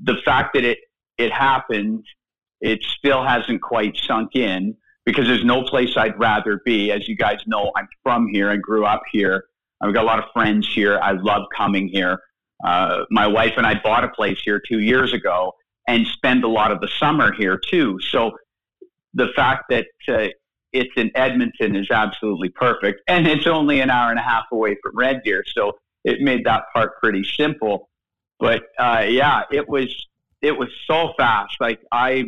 the 0.04 0.16
fact 0.24 0.54
that 0.54 0.64
it 0.64 0.80
it 1.18 1.32
happened, 1.32 2.06
it 2.62 2.84
still 2.84 3.24
hasn't 3.24 3.62
quite 3.62 3.96
sunk 3.98 4.36
in 4.36 4.76
because 5.06 5.28
there's 5.28 5.46
no 5.46 5.64
place 5.64 5.96
I'd 5.96 6.20
rather 6.20 6.62
be. 6.66 6.92
As 6.92 7.08
you 7.08 7.16
guys 7.16 7.40
know, 7.46 7.72
I'm 7.76 7.88
from 8.04 8.28
here. 8.28 8.50
I 8.50 8.58
grew 8.58 8.86
up 8.86 9.04
here. 9.12 9.46
I've 9.82 9.94
got 9.94 10.04
a 10.04 10.08
lot 10.08 10.20
of 10.20 10.26
friends 10.34 10.68
here. 10.74 11.00
I 11.00 11.12
love 11.12 11.44
coming 11.56 11.88
here. 11.88 12.20
Uh, 12.64 13.04
my 13.12 13.28
wife 13.28 13.54
and 13.58 13.66
I 13.66 13.80
bought 13.82 14.04
a 14.04 14.10
place 14.10 14.42
here 14.44 14.62
two 14.68 14.80
years 14.80 15.14
ago 15.14 15.54
and 15.88 16.08
spend 16.08 16.44
a 16.44 16.48
lot 16.48 16.72
of 16.72 16.82
the 16.82 16.90
summer 17.00 17.32
here 17.34 17.58
too. 17.58 18.00
So 18.10 18.32
the 19.14 19.28
fact 19.36 19.66
that 19.70 19.86
uh, 20.08 20.28
it's 20.76 20.94
in 20.98 21.12
Edmonton 21.16 21.76
is 21.76 21.90
absolutely 21.90 22.50
perfect, 22.50 23.02
and 23.08 23.28
it's 23.28 23.48
only 23.48 23.80
an 23.80 23.90
hour 23.90 24.10
and 24.10 24.20
a 24.20 24.24
half 24.24 24.46
away 24.52 24.78
from 24.82 24.96
Red 24.96 25.24
Deer, 25.24 25.44
so 25.48 25.74
it 26.04 26.22
made 26.22 26.46
that 26.46 26.66
part 26.74 27.00
pretty 27.02 27.24
simple. 27.24 27.90
But 28.40 28.64
uh, 28.78 29.06
yeah, 29.08 29.44
it 29.52 29.68
was 29.68 29.94
it 30.42 30.58
was 30.58 30.70
so 30.88 31.14
fast. 31.18 31.56
Like 31.60 31.80
I 31.92 32.26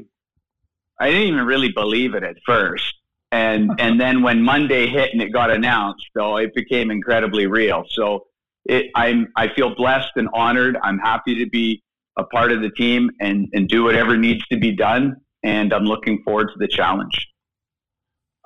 I 0.99 1.11
didn't 1.11 1.27
even 1.27 1.45
really 1.45 1.71
believe 1.71 2.15
it 2.15 2.23
at 2.23 2.37
first. 2.45 2.93
And 3.31 3.71
and 3.79 3.99
then 3.99 4.23
when 4.23 4.41
Monday 4.41 4.87
hit 4.87 5.11
and 5.11 5.21
it 5.21 5.33
got 5.33 5.51
announced, 5.51 6.07
though, 6.15 6.37
it 6.37 6.55
became 6.55 6.89
incredibly 6.91 7.45
real. 7.45 7.83
So 7.89 8.27
it, 8.65 8.85
I'm 8.95 9.27
I 9.35 9.49
feel 9.49 9.75
blessed 9.75 10.11
and 10.15 10.29
honored. 10.33 10.77
I'm 10.81 10.97
happy 10.97 11.35
to 11.43 11.49
be 11.49 11.83
a 12.17 12.23
part 12.23 12.51
of 12.51 12.61
the 12.61 12.71
team 12.71 13.11
and, 13.19 13.47
and 13.53 13.67
do 13.67 13.83
whatever 13.83 14.17
needs 14.17 14.45
to 14.47 14.57
be 14.57 14.71
done. 14.71 15.17
And 15.43 15.73
I'm 15.73 15.83
looking 15.83 16.23
forward 16.23 16.47
to 16.47 16.57
the 16.57 16.67
challenge. 16.67 17.27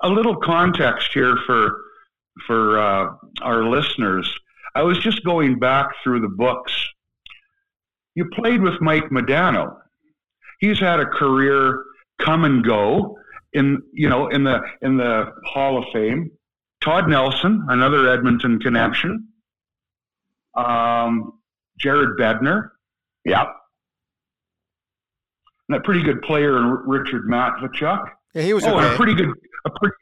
A 0.02 0.08
little 0.08 0.36
context 0.36 1.10
here 1.12 1.36
for 1.46 1.76
for 2.46 2.78
uh, 2.78 3.14
our 3.42 3.64
listeners. 3.64 4.32
I 4.74 4.82
was 4.82 4.98
just 4.98 5.24
going 5.24 5.58
back 5.58 5.88
through 6.02 6.20
the 6.20 6.28
books. 6.28 6.72
You 8.14 8.26
played 8.32 8.62
with 8.62 8.80
Mike 8.80 9.10
Modano. 9.10 9.76
He's 10.60 10.78
had 10.78 11.00
a 11.00 11.06
career 11.06 11.84
come 12.18 12.44
and 12.44 12.64
go 12.64 13.16
in 13.52 13.82
you 13.92 14.08
know 14.08 14.28
in 14.28 14.44
the 14.44 14.60
in 14.80 14.96
the 14.96 15.32
Hall 15.44 15.78
of 15.78 15.84
Fame. 15.92 16.30
Todd 16.80 17.08
Nelson, 17.08 17.64
another 17.68 18.08
Edmonton 18.08 18.58
connection 18.58 19.28
um, 20.54 21.34
Jared 21.78 22.18
Bednar. 22.18 22.70
Yep. 23.24 23.48
And 25.68 25.78
a 25.78 25.80
pretty 25.80 26.02
good 26.02 26.22
player 26.22 26.76
Richard 26.86 27.26
Matvichuk. 27.26 28.04
Yeah, 28.34 28.42
he 28.42 28.54
was 28.54 28.64
oh, 28.64 28.78
okay. 28.78 28.94
a 28.94 28.96
pretty 28.96 29.14
good, 29.14 29.30
a 29.64 29.70
pretty, 29.70 29.96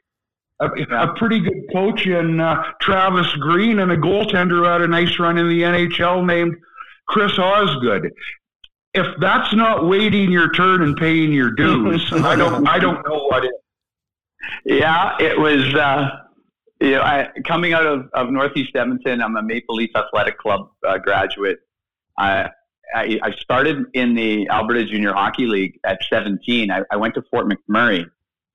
a, 0.61 0.97
a 0.97 1.15
pretty 1.17 1.41
good 1.41 1.65
coach 1.73 2.07
in 2.07 2.41
uh, 2.41 2.63
Travis 2.81 3.33
Green 3.35 3.81
and 3.81 3.93
a 3.93 3.97
goaltender 3.97 4.59
who 4.59 4.63
had 4.65 4.83
a 4.83 4.89
nice 4.89 5.19
run 5.19 5.39
in 5.39 5.49
the 5.49 5.63
NHL 5.63 6.25
named 6.25 6.57
Chris 7.07 7.39
Osgood. 7.39 8.11
If 8.93 9.07
that's 9.21 9.55
not 9.55 9.87
waiting 9.87 10.31
your 10.31 10.53
turn 10.53 10.83
and 10.83 10.97
paying 10.97 11.33
your 11.33 11.51
dues, 11.51 12.09
I 12.13 12.37
don't, 12.37 12.67
I 12.67 12.79
don't 12.79 13.07
know 13.07 13.27
what 13.29 13.45
is. 13.45 13.51
Yeah, 14.65 15.17
it 15.21 15.39
was. 15.39 15.75
Uh, 15.75 16.09
you 16.81 16.93
know, 16.93 17.03
I, 17.03 17.29
coming 17.47 17.75
out 17.75 17.87
of, 17.87 18.09
of 18.15 18.31
Northeast 18.31 18.75
Edmonton, 18.75 19.21
I'm 19.21 19.37
a 19.37 19.43
Maple 19.43 19.77
Leaf 19.77 19.91
Athletic 19.95 20.39
Club 20.39 20.71
uh, 20.87 20.99
graduate. 20.99 21.59
I, 22.19 22.49
I, 22.95 23.19
I, 23.23 23.33
started 23.33 23.85
in 23.93 24.15
the 24.15 24.49
Alberta 24.49 24.85
Junior 24.87 25.13
Hockey 25.13 25.47
League 25.47 25.79
at 25.85 26.01
17. 26.11 26.71
I, 26.71 26.83
I, 26.91 26.97
went 26.97 27.15
to 27.15 27.23
Fort 27.31 27.47
McMurray, 27.47 28.07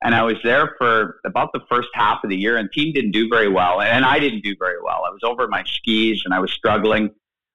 and 0.03 0.13
I 0.13 0.23
was 0.23 0.36
there 0.43 0.75
for 0.77 1.19
about 1.25 1.51
the 1.53 1.62
first 1.69 1.89
half 1.93 2.23
of 2.23 2.29
the 2.29 2.36
year. 2.36 2.58
And 2.58 2.71
team 2.71 2.93
didn't 2.93 3.12
do 3.12 3.27
very 3.29 3.49
well, 3.49 3.81
and 3.81 4.05
I 4.05 4.19
didn't 4.19 4.43
do 4.43 4.55
very 4.60 4.81
well. 4.81 5.03
I 5.05 5.10
was 5.10 5.21
over 5.23 5.47
my 5.47 5.63
skis, 5.65 6.21
and 6.25 6.34
I 6.34 6.39
was 6.39 6.51
struggling. 6.51 7.10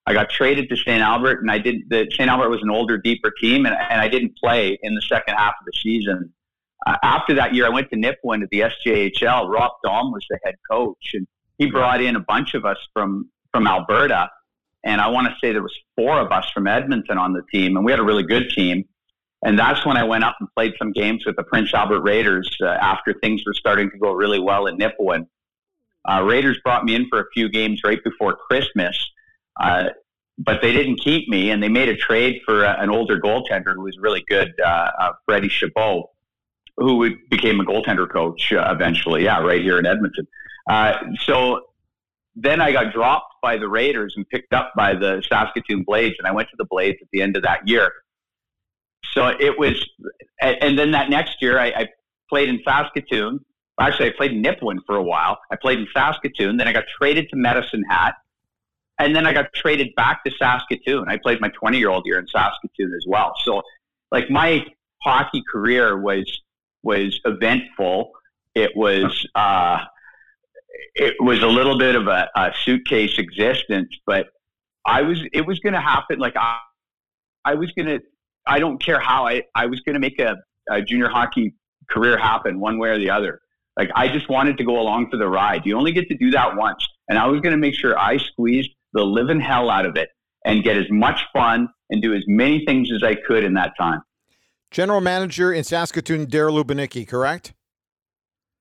I 0.07 0.15
got 0.15 0.31
traded 0.31 0.69
to 0.71 0.77
St. 0.77 1.03
Albert, 1.03 1.41
and 1.43 1.51
I 1.51 1.59
did. 1.59 1.83
The 1.89 2.09
St. 2.13 2.29
Albert 2.29 2.51
was 2.51 2.63
an 2.63 2.71
older, 2.71 2.99
deeper 2.99 3.31
team, 3.41 3.67
and, 3.67 3.75
and 3.75 4.01
I 4.01 4.09
didn't 4.09 4.37
play 4.37 4.79
in 4.83 4.95
the 4.95 5.03
second 5.03 5.35
half 5.35 5.55
of 5.61 5.67
the 5.67 5.73
season. 5.81 6.33
Uh, 6.87 6.97
after 7.03 7.35
that 7.35 7.55
year, 7.55 7.67
I 7.67 7.69
went 7.69 7.91
to 7.91 7.97
Nipawin 7.97 8.43
at 8.43 8.49
the 8.51 8.61
SJHL. 8.61 9.49
Rob 9.49 9.73
Daum 9.85 10.13
was 10.13 10.25
the 10.31 10.39
head 10.43 10.55
coach, 10.71 11.11
and 11.15 11.27
he 11.59 11.71
brought 11.71 12.01
in 12.01 12.17
a 12.17 12.21
bunch 12.21 12.55
of 12.55 12.65
us 12.65 12.79
from 12.93 13.31
from 13.53 13.67
Alberta. 13.67 14.31
And 14.83 15.01
I 15.01 15.09
want 15.09 15.27
to 15.29 15.35
say 15.43 15.53
there 15.53 15.63
was 15.63 15.77
four 15.95 16.19
of 16.19 16.33
us 16.33 16.51
from 16.55 16.67
Edmonton 16.67 17.19
on 17.19 17.35
the 17.35 17.43
team, 17.53 17.77
and 17.77 17.85
we 17.85 17.93
had 17.93 18.01
a 18.01 18.05
really 18.05 18.23
good 18.23 18.49
team. 18.51 18.85
And 19.43 19.59
that's 19.59 19.87
when 19.87 19.97
I 19.97 20.05
went 20.05 20.25
up 20.25 20.37
and 20.41 20.49
played 20.55 20.75
some 20.79 20.93
games 20.93 21.25
with 21.25 21.37
the 21.37 21.43
Prince 21.43 21.73
Albert 21.73 22.03
Raiders 22.03 22.55
uh, 22.63 22.67
after 22.67 23.15
things 23.15 23.43
were 23.47 23.55
starting 23.55 23.91
to 23.91 23.99
go 23.99 24.13
really 24.13 24.39
well 24.39 24.67
in 24.67 24.77
Nipawin. 24.77 25.27
Uh, 26.09 26.23
Raiders 26.23 26.59
brought 26.63 26.85
me 26.85 26.95
in 26.95 27.09
for 27.09 27.21
a 27.21 27.25
few 27.33 27.49
games 27.49 27.81
right 27.85 28.03
before 28.05 28.37
Christmas, 28.37 28.97
uh, 29.61 29.91
but 30.39 30.61
they 30.63 30.73
didn't 30.73 30.97
keep 30.97 31.29
me, 31.29 31.51
and 31.51 31.63
they 31.63 31.69
made 31.69 31.89
a 31.89 31.97
trade 31.97 32.41
for 32.45 32.65
uh, 32.65 32.83
an 32.83 32.91
older 32.91 33.21
goaltender 33.21 33.75
who 33.75 33.83
was 33.83 33.99
really 33.99 34.25
good, 34.29 34.53
uh, 34.61 34.91
uh, 34.99 35.13
Freddie 35.27 35.49
Chabot 35.49 36.05
who 36.77 37.15
became 37.29 37.61
a 37.61 37.65
goaltender 37.65 38.11
coach 38.11 38.53
eventually. 38.53 39.25
Yeah, 39.25 39.41
right 39.41 39.61
here 39.61 39.79
in 39.79 39.85
Edmonton. 39.85 40.27
So 41.27 41.61
then 42.35 42.63
I 42.63 42.73
got 42.73 42.93
dropped 42.93 43.35
by 43.43 43.59
the 43.59 43.69
Raiders 43.69 44.15
and 44.17 44.27
picked 44.29 44.55
up 44.55 44.73
by 44.75 44.95
the 44.95 45.23
Saskatoon 45.29 45.83
Blades, 45.83 46.17
and 46.19 46.27
I 46.27 46.33
went 46.33 46.49
to 46.51 46.57
the 46.57 46.65
Blades 46.65 46.99
at 47.03 47.09
the 47.13 47.21
end 47.21 47.37
of 47.37 47.43
that 47.43 47.69
year. 47.69 47.93
So 49.13 49.29
it 49.29 49.59
was, 49.59 49.75
and 50.41 50.79
then 50.79 50.93
that 50.93 51.11
next 51.11 51.43
year 51.43 51.59
I, 51.59 51.67
I 51.69 51.89
played 52.29 52.49
in 52.49 52.61
Saskatoon. 52.65 53.41
Actually, 53.81 54.11
I 54.11 54.13
played 54.17 54.33
in 54.33 54.43
Nipawin 54.43 54.79
for 54.87 54.97
a 54.97 55.03
while. 55.03 55.39
I 55.51 55.57
played 55.57 55.79
in 55.79 55.89
Saskatoon. 55.93 56.57
Then 56.57 56.69
I 56.69 56.73
got 56.73 56.85
traded 56.99 57.29
to 57.31 57.37
Medicine 57.37 57.83
Hat, 57.89 58.15
and 58.99 59.17
then 59.17 59.27
I 59.27 59.33
got 59.33 59.53
traded 59.55 59.95
back 59.97 60.23
to 60.25 60.31
Saskatoon. 60.31 61.09
I 61.09 61.17
played 61.17 61.41
my 61.41 61.49
20 61.49 61.79
year 61.79 61.89
old 61.89 62.05
year 62.07 62.19
in 62.19 62.27
Saskatoon 62.29 62.93
as 62.95 63.05
well. 63.09 63.33
So, 63.45 63.63
like 64.13 64.31
my 64.31 64.67
hockey 65.03 65.43
career 65.51 65.99
was 65.99 66.25
was 66.83 67.21
eventful. 67.25 68.13
It 68.55 68.77
was 68.77 69.27
uh, 69.35 69.85
it 70.95 71.15
was 71.21 71.43
a 71.43 71.47
little 71.47 71.79
bit 71.79 71.97
of 71.97 72.07
a, 72.07 72.29
a 72.35 72.53
suitcase 72.65 73.19
existence, 73.19 73.97
but 74.07 74.27
I 74.85 75.03
was 75.03 75.23
it 75.33 75.47
was 75.47 75.59
going 75.61 75.75
to 75.75 75.81
happen. 75.81 76.19
Like 76.19 76.37
I, 76.37 76.59
I 77.45 77.55
was 77.55 77.71
going 77.73 77.87
to. 77.87 78.01
I 78.47 78.59
don't 78.59 78.83
care 78.83 79.01
how 79.01 79.27
I 79.27 79.43
I 79.55 79.67
was 79.67 79.81
going 79.81 79.95
to 79.95 80.01
make 80.01 80.19
a, 80.19 80.37
a 80.71 80.83
junior 80.83 81.09
hockey 81.09 81.55
career 81.89 82.19
happen 82.19 82.61
one 82.61 82.79
way 82.79 82.91
or 82.91 82.99
the 82.99 83.11
other. 83.11 83.41
Like 83.77 83.91
I 83.95 84.09
just 84.09 84.29
wanted 84.29 84.59
to 84.59 84.65
go 84.65 84.81
along 84.81 85.11
for 85.11 85.17
the 85.17 85.29
ride. 85.29 85.65
You 85.65 85.77
only 85.77 85.93
get 85.93 86.09
to 86.09 86.17
do 86.17 86.31
that 86.33 86.57
once, 86.57 86.87
and 87.09 87.19
I 87.19 87.27
was 87.27 87.41
going 87.41 87.53
to 87.53 87.59
make 87.59 87.75
sure 87.75 87.99
I 87.99 88.19
squeezed 88.19 88.71
the 88.93 89.05
living 89.05 89.41
hell 89.41 89.71
out 89.71 89.87
of 89.87 89.97
it 89.97 90.11
and 90.45 90.65
get 90.65 90.77
as 90.77 90.91
much 90.91 91.21
fun 91.33 91.69
and 91.91 92.03
do 92.03 92.15
as 92.15 92.25
many 92.27 92.65
things 92.65 92.91
as 92.95 93.03
I 93.03 93.15
could 93.15 93.45
in 93.45 93.55
that 93.55 93.73
time. 93.79 94.03
General 94.71 95.01
manager 95.01 95.53
in 95.53 95.65
Saskatoon, 95.65 96.27
Darryl 96.27 96.63
Lubiniecki, 96.63 97.07
correct? 97.07 97.53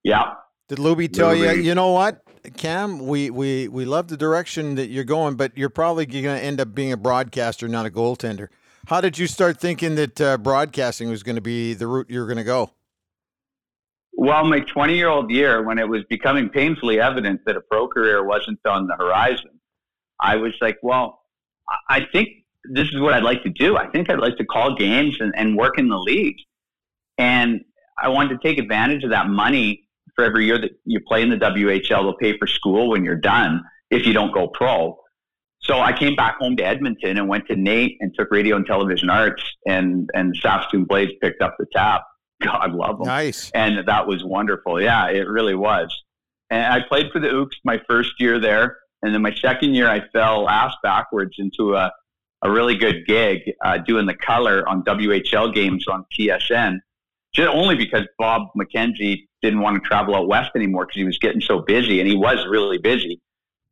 Yeah. 0.03 0.33
Did 0.67 0.79
Luby 0.79 1.11
tell 1.11 1.35
you, 1.35 1.49
you 1.51 1.75
know 1.75 1.91
what, 1.91 2.21
Cam, 2.57 2.99
we, 3.07 3.29
we, 3.29 3.67
we 3.67 3.85
love 3.85 4.07
the 4.07 4.17
direction 4.17 4.75
that 4.75 4.89
you're 4.89 5.03
going, 5.03 5.35
but 5.35 5.57
you're 5.57 5.69
probably 5.69 6.05
going 6.05 6.23
to 6.23 6.43
end 6.43 6.59
up 6.59 6.73
being 6.73 6.91
a 6.91 6.97
broadcaster, 6.97 7.67
not 7.67 7.85
a 7.85 7.89
goaltender. 7.89 8.49
How 8.89 9.01
did 9.01 9.19
you 9.19 9.27
start 9.27 9.59
thinking 9.59 9.93
that 9.95 10.19
uh, 10.19 10.37
broadcasting 10.39 11.09
was 11.09 11.21
going 11.21 11.35
to 11.35 11.43
be 11.43 11.75
the 11.75 11.85
route 11.85 12.09
you're 12.09 12.25
going 12.25 12.39
to 12.39 12.43
go? 12.43 12.71
Well, 14.13 14.43
my 14.45 14.61
20 14.61 14.95
year 14.95 15.09
old 15.09 15.29
year, 15.29 15.61
when 15.61 15.77
it 15.77 15.87
was 15.87 16.03
becoming 16.09 16.49
painfully 16.49 16.99
evident 16.99 17.41
that 17.45 17.55
a 17.55 17.61
pro 17.61 17.87
career 17.87 18.25
wasn't 18.25 18.57
on 18.67 18.87
the 18.87 18.95
horizon, 18.95 19.59
I 20.19 20.37
was 20.37 20.53
like, 20.59 20.79
well, 20.81 21.21
I 21.87 22.07
think 22.11 22.29
this 22.63 22.87
is 22.87 22.99
what 22.99 23.13
I'd 23.13 23.21
like 23.21 23.43
to 23.43 23.51
do. 23.51 23.77
I 23.77 23.85
think 23.91 24.09
I'd 24.09 24.17
like 24.17 24.37
to 24.37 24.45
call 24.45 24.73
games 24.75 25.17
and, 25.19 25.35
and 25.37 25.55
work 25.55 25.77
in 25.77 25.87
the 25.87 25.99
league. 25.99 26.37
And 27.19 27.61
I 28.01 28.07
wanted 28.07 28.41
to 28.41 28.47
take 28.47 28.57
advantage 28.57 29.03
of 29.03 29.11
that 29.11 29.27
money 29.27 29.87
for 30.15 30.23
every 30.25 30.47
year 30.47 30.59
that 30.59 30.71
you 30.85 30.99
play 30.99 31.21
in 31.21 31.29
the 31.29 31.37
WHL. 31.37 31.87
They'll 31.87 32.13
pay 32.15 32.39
for 32.39 32.47
school 32.47 32.89
when 32.89 33.05
you're 33.05 33.15
done 33.15 33.61
if 33.91 34.07
you 34.07 34.13
don't 34.13 34.33
go 34.33 34.47
pro. 34.47 34.97
So 35.61 35.79
I 35.79 35.91
came 35.91 36.15
back 36.15 36.37
home 36.37 36.55
to 36.57 36.63
Edmonton 36.63 37.17
and 37.17 37.27
went 37.27 37.47
to 37.47 37.55
NAIT 37.55 37.97
and 37.99 38.13
took 38.15 38.31
radio 38.31 38.55
and 38.55 38.65
television 38.65 39.09
arts, 39.09 39.43
and 39.67 40.09
and 40.13 40.35
Saskatoon 40.35 40.85
Blades 40.85 41.11
picked 41.21 41.41
up 41.41 41.55
the 41.59 41.65
tab. 41.73 42.01
God 42.41 42.73
love 42.73 42.99
them. 42.99 43.07
Nice. 43.07 43.51
And 43.53 43.85
that 43.85 44.07
was 44.07 44.23
wonderful. 44.23 44.81
Yeah, 44.81 45.09
it 45.09 45.27
really 45.27 45.55
was. 45.55 45.93
And 46.49 46.73
I 46.73 46.81
played 46.87 47.11
for 47.11 47.19
the 47.19 47.27
Ooks 47.27 47.57
my 47.65 47.81
first 47.89 48.13
year 48.19 48.39
there, 48.39 48.77
and 49.03 49.13
then 49.13 49.21
my 49.21 49.35
second 49.35 49.73
year 49.73 49.89
I 49.89 50.07
fell 50.09 50.47
ass 50.47 50.73
backwards 50.81 51.35
into 51.37 51.75
a 51.75 51.91
a 52.41 52.49
really 52.49 52.75
good 52.75 53.05
gig 53.05 53.41
uh, 53.65 53.77
doing 53.79 54.05
the 54.05 54.13
color 54.13 54.67
on 54.67 54.83
WHL 54.83 55.53
games 55.53 55.87
on 55.87 56.05
TSN. 56.17 56.79
Just 57.33 57.49
only 57.49 57.75
because 57.75 58.07
Bob 58.17 58.47
McKenzie 58.57 59.27
didn't 59.41 59.59
want 59.59 59.81
to 59.81 59.87
travel 59.87 60.15
out 60.15 60.27
west 60.27 60.51
anymore 60.55 60.85
because 60.85 60.95
he 60.95 61.03
was 61.03 61.17
getting 61.19 61.41
so 61.41 61.59
busy, 61.59 61.99
and 61.99 62.09
he 62.09 62.15
was 62.15 62.45
really 62.47 62.77
busy. 62.77 63.21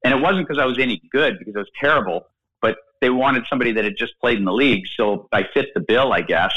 And 0.03 0.13
it 0.13 0.21
wasn't 0.21 0.47
because 0.47 0.61
I 0.61 0.65
was 0.65 0.79
any 0.79 1.01
good, 1.11 1.39
because 1.39 1.55
I 1.55 1.59
was 1.59 1.71
terrible, 1.79 2.27
but 2.61 2.77
they 3.01 3.09
wanted 3.09 3.45
somebody 3.49 3.71
that 3.73 3.83
had 3.83 3.97
just 3.97 4.13
played 4.19 4.37
in 4.37 4.45
the 4.45 4.53
league. 4.53 4.85
So 4.95 5.27
I 5.31 5.43
fit 5.53 5.67
the 5.73 5.81
bill, 5.81 6.13
I 6.13 6.21
guess. 6.21 6.53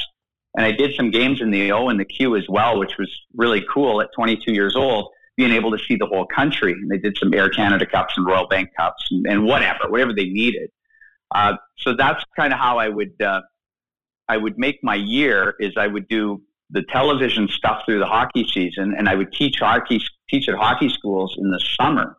And 0.56 0.66
I 0.66 0.72
did 0.72 0.94
some 0.94 1.10
games 1.10 1.40
in 1.40 1.50
the 1.50 1.72
O 1.72 1.88
and 1.88 1.98
the 1.98 2.04
Q 2.04 2.36
as 2.36 2.48
well, 2.48 2.78
which 2.78 2.98
was 2.98 3.08
really 3.34 3.64
cool 3.72 4.00
at 4.00 4.08
22 4.14 4.52
years 4.52 4.74
old, 4.76 5.10
being 5.36 5.52
able 5.52 5.70
to 5.70 5.78
see 5.84 5.96
the 5.96 6.06
whole 6.06 6.26
country. 6.26 6.72
And 6.72 6.90
they 6.90 6.98
did 6.98 7.16
some 7.18 7.32
Air 7.32 7.48
Canada 7.48 7.86
Cups 7.86 8.14
and 8.16 8.26
Royal 8.26 8.48
Bank 8.48 8.70
Cups 8.76 9.06
and, 9.10 9.26
and 9.26 9.44
whatever, 9.44 9.88
whatever 9.88 10.12
they 10.12 10.26
needed. 10.26 10.70
Uh, 11.32 11.54
so 11.78 11.94
that's 11.94 12.22
kind 12.36 12.52
of 12.52 12.58
how 12.58 12.78
I 12.78 12.88
would 12.88 13.20
uh, 13.22 13.42
I 14.28 14.36
would 14.36 14.58
make 14.58 14.82
my 14.82 14.94
year 14.94 15.54
is 15.58 15.74
I 15.76 15.86
would 15.86 16.08
do 16.08 16.42
the 16.70 16.82
television 16.82 17.48
stuff 17.48 17.82
through 17.84 17.98
the 17.98 18.06
hockey 18.06 18.46
season, 18.52 18.94
and 18.96 19.08
I 19.08 19.14
would 19.14 19.32
teach 19.32 19.58
hockey 19.58 20.00
teach 20.28 20.48
at 20.48 20.54
hockey 20.54 20.88
schools 20.88 21.36
in 21.38 21.50
the 21.50 21.60
summer, 21.80 22.16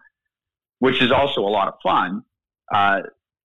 which 0.81 0.99
is 0.99 1.11
also 1.11 1.41
a 1.41 1.53
lot 1.59 1.67
of 1.67 1.75
fun. 1.83 2.23
Uh, 2.73 3.01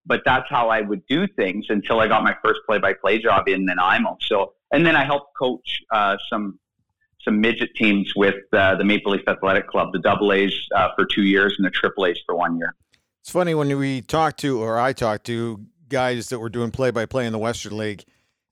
but 0.07 0.23
that's 0.25 0.49
how 0.49 0.71
I 0.71 0.81
would 0.81 1.07
do 1.07 1.27
things 1.27 1.67
until 1.69 2.01
I 2.01 2.09
got 2.09 2.23
my 2.23 2.35
first 2.43 2.61
play-by-play 2.67 3.19
job 3.19 3.47
in 3.47 3.67
Nanaimo. 3.67 4.17
So, 4.23 4.55
and 4.73 4.87
then 4.87 4.97
I 4.97 5.05
helped 5.05 5.37
coach 5.39 5.83
uh, 5.93 6.17
some 6.31 6.59
some 7.21 7.41
midget 7.41 7.75
teams 7.75 8.15
with 8.15 8.37
uh, 8.53 8.77
the 8.77 8.85
Maple 8.85 9.13
Leaf 9.13 9.29
Athletic 9.29 9.67
Club, 9.67 9.93
the 9.93 9.99
Double 9.99 10.33
A's 10.33 10.55
uh, 10.75 10.89
for 10.95 11.05
two 11.05 11.25
years 11.25 11.55
and 11.59 11.67
the 11.67 11.71
Triple 11.71 12.07
A's 12.07 12.19
for 12.25 12.37
one 12.37 12.57
year. 12.57 12.75
It's 13.21 13.31
funny 13.31 13.53
when 13.53 13.77
we 13.77 14.01
talked 14.01 14.39
to, 14.41 14.63
or 14.63 14.79
I 14.79 14.93
talked 14.93 15.27
to 15.27 15.67
guys 15.89 16.29
that 16.29 16.39
were 16.39 16.49
doing 16.49 16.71
play-by-play 16.71 17.27
in 17.27 17.33
the 17.33 17.39
Western 17.39 17.77
League 17.77 18.05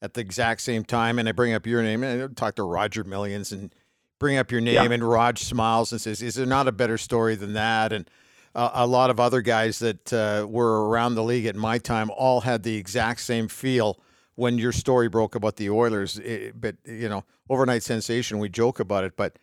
at 0.03 0.15
the 0.15 0.21
exact 0.21 0.61
same 0.61 0.85
time, 0.85 1.19
and 1.19 1.29
I 1.29 1.33
bring 1.33 1.55
up 1.55 1.67
your 1.67 1.83
name, 1.83 2.03
and 2.03 2.23
I 2.23 2.27
talk 2.35 2.57
to 2.57 2.65
Roger 2.65 3.05
Millions 3.05 3.53
and 3.53 3.73
bring 4.19 4.37
up 4.37 4.51
your 4.51 4.61
name, 4.61 4.75
yeah. 4.75 4.93
and 4.93 5.09
Raj 5.09 5.39
smiles 5.39 5.93
and 5.93 6.01
says, 6.01 6.21
"Is 6.21 6.35
there 6.35 6.45
not 6.45 6.67
a 6.67 6.73
better 6.73 6.99
story 6.99 7.37
than 7.37 7.53
that?" 7.53 7.93
And 7.93 8.11
uh, 8.55 8.71
a 8.75 8.87
lot 8.87 9.11
of 9.11 9.19
other 9.19 9.41
guys 9.41 9.79
that 9.81 10.13
uh, 10.13 10.47
were 10.49 10.89
around 10.89 11.15
the 11.15 11.23
league 11.23 11.47
at 11.47 11.57
my 11.57 11.79
time 11.79 12.11
all 12.11 12.43
had 12.43 12.63
the 12.63 12.77
exact 12.77 13.21
same 13.21 13.49
feel 13.49 14.01
when 14.37 14.59
your 14.59 14.73
story 14.73 15.09
broke 15.09 15.35
about 15.35 15.57
the 15.57 15.71
Oilers. 15.71 16.19
It, 16.19 16.61
but 16.61 16.77
you 16.85 17.09
know, 17.09 17.25
overnight 17.49 17.83
sensation. 17.83 18.39
We 18.39 18.49
joke 18.49 18.81
about 18.81 19.05
it, 19.05 19.17
but 19.17 19.39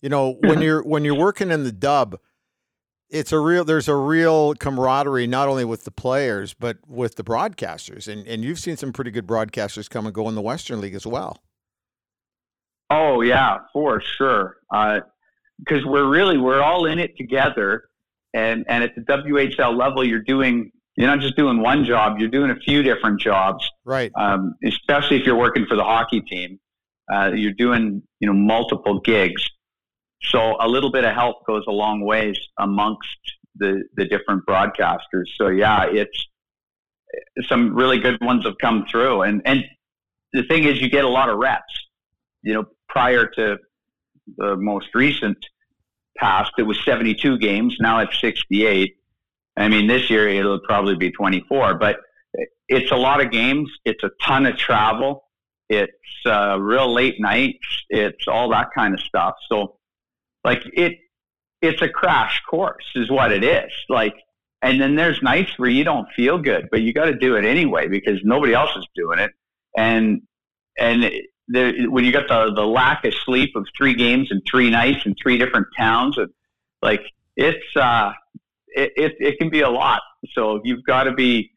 you 0.00 0.08
know, 0.08 0.38
when 0.40 0.62
you're 0.62 0.82
when 0.82 1.04
you're 1.04 1.14
working 1.14 1.50
in 1.50 1.64
the 1.64 1.72
dub, 1.72 2.18
it's 3.10 3.32
a 3.32 3.38
real. 3.38 3.64
There's 3.64 3.88
a 3.88 3.96
real 3.96 4.54
camaraderie 4.54 5.26
not 5.26 5.48
only 5.48 5.64
with 5.64 5.84
the 5.84 5.90
players 5.90 6.54
but 6.54 6.78
with 6.86 7.16
the 7.16 7.24
broadcasters, 7.24 8.06
and 8.06 8.26
and 8.26 8.44
you've 8.44 8.60
seen 8.60 8.76
some 8.76 8.92
pretty 8.92 9.10
good 9.10 9.26
broadcasters 9.26 9.90
come 9.90 10.06
and 10.06 10.14
go 10.14 10.28
in 10.28 10.34
the 10.36 10.42
Western 10.42 10.80
League 10.80 10.94
as 10.94 11.06
well. 11.06 11.42
Oh 12.90 13.20
yeah, 13.20 13.58
for 13.72 14.00
sure. 14.00 14.58
Because 14.70 15.84
uh, 15.84 15.88
we're 15.88 16.08
really 16.08 16.38
we're 16.38 16.62
all 16.62 16.86
in 16.86 17.00
it 17.00 17.16
together 17.16 17.88
and 18.34 18.64
and 18.68 18.84
at 18.84 18.94
the 18.94 19.00
WHL 19.02 19.76
level, 19.76 20.06
you're 20.06 20.22
doing 20.22 20.72
you're 20.96 21.08
not 21.08 21.20
just 21.20 21.36
doing 21.36 21.60
one 21.60 21.84
job; 21.84 22.18
you're 22.18 22.28
doing 22.28 22.50
a 22.50 22.56
few 22.56 22.82
different 22.82 23.20
jobs. 23.20 23.68
Right. 23.84 24.12
Um, 24.18 24.54
especially 24.64 25.18
if 25.18 25.26
you're 25.26 25.38
working 25.38 25.66
for 25.66 25.76
the 25.76 25.84
hockey 25.84 26.20
team, 26.20 26.58
uh, 27.12 27.30
you're 27.34 27.52
doing 27.52 28.02
you 28.20 28.26
know 28.26 28.34
multiple 28.34 29.00
gigs. 29.00 29.48
So 30.22 30.56
a 30.60 30.68
little 30.68 30.90
bit 30.90 31.04
of 31.04 31.14
help 31.14 31.46
goes 31.46 31.64
a 31.68 31.72
long 31.72 32.04
ways 32.04 32.38
amongst 32.58 33.08
the 33.56 33.84
the 33.96 34.04
different 34.04 34.44
broadcasters. 34.46 35.26
So 35.38 35.48
yeah, 35.48 35.86
it's 35.86 36.26
some 37.48 37.74
really 37.74 37.98
good 37.98 38.18
ones 38.20 38.44
have 38.44 38.58
come 38.60 38.84
through, 38.90 39.22
and 39.22 39.42
and 39.44 39.64
the 40.32 40.42
thing 40.42 40.64
is, 40.64 40.80
you 40.80 40.90
get 40.90 41.04
a 41.04 41.08
lot 41.08 41.28
of 41.28 41.38
reps. 41.38 41.72
You 42.42 42.54
know, 42.54 42.64
prior 42.88 43.26
to 43.26 43.58
the 44.36 44.56
most 44.56 44.88
recent 44.94 45.38
past, 46.16 46.52
it 46.58 46.62
was 46.62 46.78
72 46.84 47.38
games. 47.38 47.76
Now 47.80 48.00
it's 48.00 48.20
68. 48.20 48.96
I 49.56 49.68
mean, 49.68 49.86
this 49.86 50.10
year 50.10 50.28
it'll 50.28 50.60
probably 50.60 50.96
be 50.96 51.10
24, 51.10 51.74
but 51.74 51.98
it's 52.68 52.90
a 52.90 52.96
lot 52.96 53.24
of 53.24 53.30
games. 53.30 53.70
It's 53.84 54.02
a 54.02 54.10
ton 54.22 54.46
of 54.46 54.56
travel. 54.56 55.24
It's 55.68 55.92
uh, 56.26 56.58
real 56.60 56.92
late 56.92 57.20
nights. 57.20 57.66
It's 57.88 58.26
all 58.28 58.50
that 58.50 58.68
kind 58.74 58.94
of 58.94 59.00
stuff. 59.00 59.34
So, 59.48 59.76
like 60.44 60.62
it, 60.74 60.98
it's 61.62 61.80
a 61.82 61.88
crash 61.88 62.42
course, 62.48 62.84
is 62.94 63.10
what 63.10 63.32
it 63.32 63.44
is. 63.44 63.70
Like, 63.88 64.14
and 64.62 64.80
then 64.80 64.94
there's 64.94 65.22
nights 65.22 65.52
where 65.58 65.70
you 65.70 65.84
don't 65.84 66.08
feel 66.16 66.38
good, 66.38 66.68
but 66.70 66.82
you 66.82 66.92
got 66.92 67.06
to 67.06 67.14
do 67.14 67.36
it 67.36 67.44
anyway 67.44 67.88
because 67.88 68.18
nobody 68.24 68.54
else 68.54 68.70
is 68.76 68.86
doing 68.94 69.18
it. 69.18 69.30
And 69.76 70.22
and 70.78 71.10
the, 71.48 71.86
when 71.88 72.04
you 72.04 72.12
got 72.12 72.28
the, 72.28 72.52
the 72.54 72.66
lack 72.66 73.04
of 73.04 73.14
sleep 73.24 73.54
of 73.56 73.66
three 73.76 73.94
games 73.94 74.30
and 74.30 74.42
three 74.50 74.70
nights 74.70 75.04
in 75.06 75.14
three 75.22 75.38
different 75.38 75.66
towns, 75.76 76.16
it, 76.18 76.30
like 76.82 77.02
it's 77.36 77.76
uh, 77.76 78.12
it, 78.68 78.92
it, 78.96 79.12
it 79.18 79.38
can 79.38 79.50
be 79.50 79.60
a 79.60 79.70
lot. 79.70 80.02
So 80.32 80.60
you've 80.64 80.84
got 80.84 81.04
to 81.04 81.12
be 81.12 81.50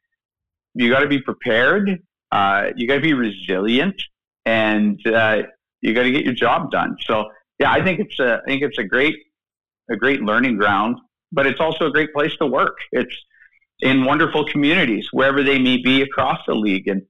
you 0.73 0.89
got 0.89 0.99
to 0.99 1.07
be 1.07 1.21
prepared. 1.21 2.01
Uh, 2.31 2.71
you 2.75 2.87
got 2.87 2.95
to 2.95 3.01
be 3.01 3.13
resilient, 3.13 4.01
and 4.45 4.99
uh, 5.07 5.43
you 5.81 5.93
got 5.93 6.03
to 6.03 6.11
get 6.11 6.25
your 6.25 6.33
job 6.33 6.71
done. 6.71 6.97
So 7.01 7.29
yeah, 7.59 7.71
I 7.71 7.83
think 7.83 7.99
it's 7.99 8.19
a 8.19 8.41
I 8.43 8.45
think 8.45 8.61
it's 8.63 8.77
a 8.77 8.83
great 8.83 9.15
a 9.89 9.95
great 9.95 10.21
learning 10.21 10.57
ground, 10.57 10.97
but 11.31 11.47
it's 11.47 11.59
also 11.59 11.87
a 11.87 11.91
great 11.91 12.13
place 12.13 12.35
to 12.37 12.45
work. 12.45 12.77
It's 12.91 13.15
in 13.79 14.05
wonderful 14.05 14.45
communities 14.45 15.07
wherever 15.11 15.43
they 15.43 15.59
may 15.59 15.77
be 15.77 16.01
across 16.01 16.39
the 16.45 16.55
league, 16.55 16.87
and 16.87 17.01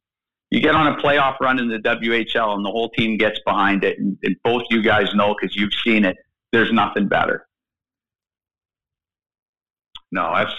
you 0.49 0.62
get 0.62 0.75
on 0.75 0.88
a 0.88 0.95
playoff 0.97 1.39
run 1.39 1.60
in 1.60 1.67
the 1.67 1.79
WHL 1.79 2.55
and 2.55 2.65
the 2.65 2.71
whole 2.71 2.89
team 2.89 3.17
gets 3.17 3.39
behind 3.45 3.83
it, 3.83 3.99
and, 3.99 4.17
and 4.23 4.36
both 4.43 4.63
you 4.69 4.81
guys 4.81 5.13
know 5.13 5.36
because 5.39 5.55
you've 5.55 5.73
seen 5.83 6.05
it. 6.05 6.17
There's 6.51 6.71
nothing 6.71 7.07
better. 7.07 7.47
No, 10.12 10.33
that's 10.33 10.53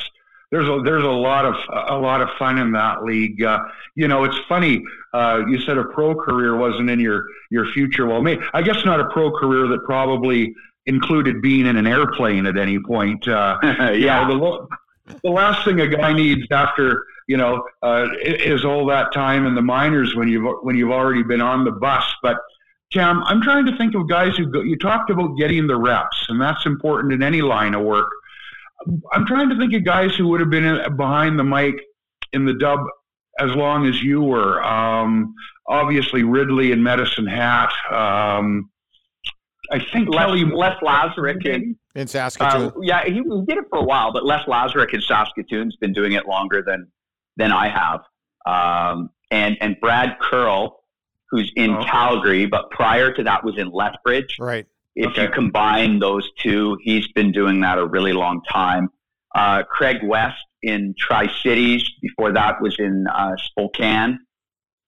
there's 0.50 0.68
a 0.68 0.80
there's 0.82 1.04
a 1.04 1.06
lot 1.06 1.44
of 1.44 1.54
a 1.88 1.96
lot 1.96 2.20
of 2.20 2.28
fun 2.38 2.58
in 2.58 2.72
that 2.72 3.04
league. 3.04 3.42
Uh, 3.42 3.60
you 3.94 4.08
know, 4.08 4.24
it's 4.24 4.38
funny. 4.48 4.82
Uh, 5.12 5.42
you 5.48 5.60
said 5.60 5.78
a 5.78 5.84
pro 5.84 6.14
career 6.14 6.56
wasn't 6.56 6.88
in 6.88 7.00
your 7.00 7.26
your 7.50 7.66
future. 7.72 8.06
Well, 8.06 8.22
maybe, 8.22 8.42
I 8.54 8.62
guess 8.62 8.84
not 8.84 9.00
a 9.00 9.08
pro 9.10 9.30
career 9.30 9.66
that 9.68 9.84
probably 9.84 10.54
included 10.86 11.42
being 11.42 11.66
in 11.66 11.76
an 11.76 11.86
airplane 11.86 12.46
at 12.46 12.56
any 12.56 12.78
point. 12.78 13.28
Uh, 13.28 13.58
yeah, 13.62 14.26
know, 14.26 14.68
the, 15.06 15.16
the 15.22 15.30
last 15.30 15.64
thing 15.64 15.80
a 15.80 15.86
guy 15.86 16.14
needs 16.14 16.46
after 16.50 17.04
you 17.28 17.36
know, 17.36 17.62
uh, 17.82 18.08
is 18.22 18.64
all 18.64 18.86
that 18.86 19.12
time 19.12 19.46
in 19.46 19.54
the 19.54 19.62
minors 19.62 20.16
when 20.16 20.28
you've 20.28 20.46
when 20.62 20.76
you've 20.76 20.90
already 20.90 21.22
been 21.22 21.42
on 21.42 21.64
the 21.64 21.70
bus. 21.70 22.04
But 22.22 22.38
Cam, 22.92 23.22
I'm 23.24 23.42
trying 23.42 23.66
to 23.66 23.76
think 23.76 23.94
of 23.94 24.08
guys 24.08 24.36
who 24.36 24.46
go, 24.46 24.62
you 24.62 24.76
talked 24.76 25.10
about 25.10 25.36
getting 25.36 25.66
the 25.66 25.76
reps, 25.76 26.26
and 26.30 26.40
that's 26.40 26.64
important 26.64 27.12
in 27.12 27.22
any 27.22 27.42
line 27.42 27.74
of 27.74 27.84
work. 27.84 28.08
I'm 29.12 29.26
trying 29.26 29.50
to 29.50 29.58
think 29.58 29.74
of 29.74 29.84
guys 29.84 30.14
who 30.16 30.26
would 30.28 30.40
have 30.40 30.50
been 30.50 30.96
behind 30.96 31.38
the 31.38 31.44
mic 31.44 31.74
in 32.32 32.46
the 32.46 32.54
dub 32.54 32.80
as 33.38 33.54
long 33.54 33.86
as 33.86 34.02
you 34.02 34.22
were. 34.22 34.64
Um, 34.64 35.34
obviously, 35.66 36.22
Ridley 36.22 36.72
and 36.72 36.82
Medicine 36.82 37.26
Hat. 37.26 37.72
Um, 37.90 38.70
I 39.70 39.80
think 39.92 40.08
Les, 40.08 40.24
Kelly 40.24 40.44
Les 40.44 40.76
Lazaruk 40.82 41.44
in, 41.44 41.76
in 41.94 42.06
Saskatoon. 42.06 42.68
Uh, 42.68 42.80
yeah, 42.80 43.04
he, 43.04 43.14
he, 43.14 43.44
did 43.46 43.58
it 43.58 43.64
for 43.68 43.80
a 43.80 43.84
while, 43.84 44.14
but 44.14 44.24
Les 44.24 44.42
Lazaruk 44.44 44.94
in 44.94 45.02
Saskatoon's 45.02 45.76
been 45.76 45.92
doing 45.92 46.12
it 46.12 46.26
longer 46.26 46.62
than 46.62 46.90
than 47.38 47.52
I 47.52 47.68
have. 47.68 48.00
Um, 48.46 49.10
and 49.30 49.56
and 49.60 49.76
Brad 49.80 50.18
Curl, 50.20 50.80
who's 51.30 51.50
in 51.56 51.70
oh. 51.70 51.84
Calgary, 51.84 52.46
but 52.46 52.70
prior 52.70 53.12
to 53.14 53.22
that 53.22 53.44
was 53.44 53.56
in 53.58 53.70
Lethbridge. 53.70 54.36
Right. 54.38 54.66
If 54.96 55.12
Okay. 55.12 55.22
you 55.22 55.28
combine 55.30 56.00
those 56.00 56.28
two, 56.38 56.76
he's 56.82 57.06
been 57.12 57.30
doing 57.32 57.60
that 57.60 57.78
a 57.78 57.86
really 57.86 58.12
long 58.12 58.42
time. 58.50 58.88
Uh, 59.34 59.62
Craig 59.62 59.98
West 60.02 60.42
in 60.62 60.94
Tri 60.98 61.28
Cities. 61.42 61.84
Before 62.02 62.32
that 62.32 62.60
was 62.60 62.76
in 62.78 63.06
uh, 63.14 63.36
Spokane. 63.36 64.18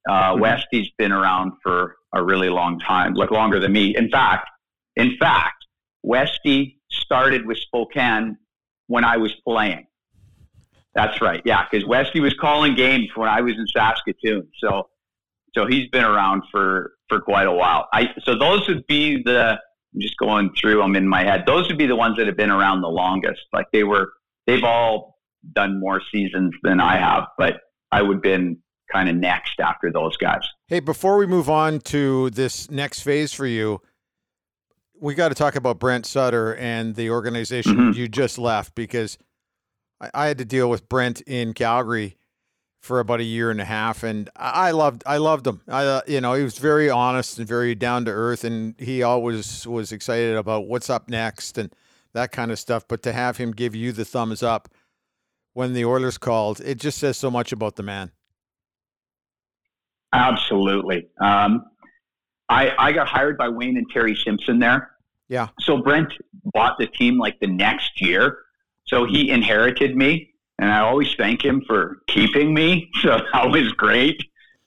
Uh, 0.08 0.34
Mhm. 0.34 0.40
Westy's 0.40 0.90
been 0.98 1.12
around 1.12 1.52
for 1.62 1.96
a 2.14 2.22
really 2.24 2.48
long 2.48 2.80
time, 2.80 3.14
like 3.14 3.30
longer 3.30 3.60
than 3.60 3.72
me. 3.72 3.94
In 3.96 4.10
fact, 4.10 4.48
in 4.96 5.16
fact, 5.18 5.64
Westy 6.02 6.80
started 6.90 7.46
with 7.46 7.58
Spokane 7.58 8.36
when 8.88 9.04
I 9.04 9.18
was 9.18 9.32
playing. 9.46 9.86
That's 10.94 11.20
right. 11.20 11.40
Yeah, 11.44 11.64
because 11.70 11.86
Westy 11.86 12.20
was 12.20 12.34
calling 12.34 12.74
games 12.74 13.08
when 13.14 13.28
I 13.28 13.40
was 13.40 13.54
in 13.54 13.66
Saskatoon. 13.68 14.48
So, 14.58 14.88
so 15.54 15.66
he's 15.66 15.88
been 15.90 16.04
around 16.04 16.42
for 16.50 16.92
for 17.08 17.20
quite 17.20 17.46
a 17.46 17.52
while. 17.52 17.88
I 17.92 18.08
so 18.24 18.36
those 18.38 18.66
would 18.68 18.86
be 18.86 19.22
the. 19.22 19.58
I'm 19.94 20.00
just 20.00 20.16
going 20.18 20.50
through 20.60 20.78
them 20.80 20.94
in 20.94 21.08
my 21.08 21.24
head. 21.24 21.44
Those 21.46 21.66
would 21.68 21.76
be 21.78 21.86
the 21.86 21.96
ones 21.96 22.16
that 22.18 22.28
have 22.28 22.36
been 22.36 22.50
around 22.52 22.80
the 22.80 22.88
longest. 22.88 23.40
Like 23.52 23.66
they 23.72 23.82
were, 23.82 24.12
they've 24.46 24.62
all 24.62 25.18
done 25.52 25.80
more 25.80 26.00
seasons 26.12 26.52
than 26.62 26.78
I 26.78 26.96
have, 26.96 27.24
but 27.36 27.58
I 27.90 28.00
would 28.02 28.18
have 28.18 28.22
been 28.22 28.58
kind 28.92 29.08
of 29.08 29.16
next 29.16 29.58
after 29.58 29.90
those 29.90 30.16
guys. 30.16 30.42
Hey, 30.68 30.78
before 30.78 31.16
we 31.16 31.26
move 31.26 31.50
on 31.50 31.80
to 31.80 32.30
this 32.30 32.70
next 32.70 33.00
phase 33.00 33.32
for 33.32 33.46
you, 33.46 33.80
we 35.00 35.14
got 35.16 35.30
to 35.30 35.34
talk 35.34 35.56
about 35.56 35.80
Brent 35.80 36.06
Sutter 36.06 36.54
and 36.54 36.94
the 36.94 37.10
organization 37.10 37.76
Mhm. 37.76 37.96
you 37.96 38.06
just 38.06 38.38
left 38.38 38.76
because 38.76 39.18
I, 40.00 40.10
I 40.14 40.26
had 40.26 40.38
to 40.38 40.44
deal 40.44 40.70
with 40.70 40.88
Brent 40.88 41.20
in 41.22 41.54
Calgary 41.54 42.16
for 42.80 42.98
about 42.98 43.20
a 43.20 43.24
year 43.24 43.50
and 43.50 43.60
a 43.60 43.64
half, 43.64 44.02
and 44.02 44.30
I 44.36 44.68
I 44.68 44.70
loved 44.70 45.02
I 45.06 45.18
loved 45.18 45.46
him. 45.46 45.60
I 45.68 45.84
uh, 45.84 46.00
you 46.06 46.20
know 46.20 46.34
he 46.34 46.42
was 46.42 46.58
very 46.58 46.88
honest 46.88 47.38
and 47.38 47.46
very 47.46 47.74
down 47.74 48.04
to 48.06 48.10
earth, 48.10 48.44
and 48.44 48.74
he 48.78 49.02
always 49.02 49.66
was 49.66 49.92
excited 49.92 50.36
about 50.36 50.66
what's 50.66 50.88
up 50.88 51.08
next 51.08 51.58
and 51.58 51.74
that 52.12 52.32
kind 52.32 52.50
of 52.50 52.58
stuff. 52.58 52.86
But 52.88 53.02
to 53.02 53.12
have 53.12 53.36
him 53.36 53.52
give 53.52 53.74
you 53.74 53.92
the 53.92 54.04
thumbs 54.04 54.42
up 54.42 54.68
when 55.52 55.74
the 55.74 55.84
Oilers 55.84 56.18
called, 56.18 56.60
it 56.60 56.78
just 56.78 56.98
says 56.98 57.18
so 57.18 57.30
much 57.30 57.52
about 57.52 57.76
the 57.76 57.82
man. 57.82 58.12
Absolutely. 60.12 61.08
Um, 61.20 61.66
I, 62.48 62.72
I 62.78 62.92
got 62.92 63.06
hired 63.06 63.38
by 63.38 63.48
Wayne 63.48 63.76
and 63.76 63.86
Terry 63.90 64.16
Simpson 64.16 64.58
there. 64.58 64.90
Yeah. 65.28 65.48
So 65.60 65.78
Brent 65.78 66.12
bought 66.52 66.78
the 66.78 66.88
team 66.88 67.18
like 67.18 67.38
the 67.38 67.46
next 67.46 68.00
year. 68.00 68.38
So 68.90 69.04
he 69.06 69.30
inherited 69.30 69.96
me, 69.96 70.34
and 70.58 70.70
I 70.70 70.80
always 70.80 71.14
thank 71.16 71.44
him 71.44 71.62
for 71.66 71.98
keeping 72.08 72.52
me. 72.52 72.90
So 73.02 73.18
that 73.32 73.50
was 73.50 73.72
great. 73.72 74.20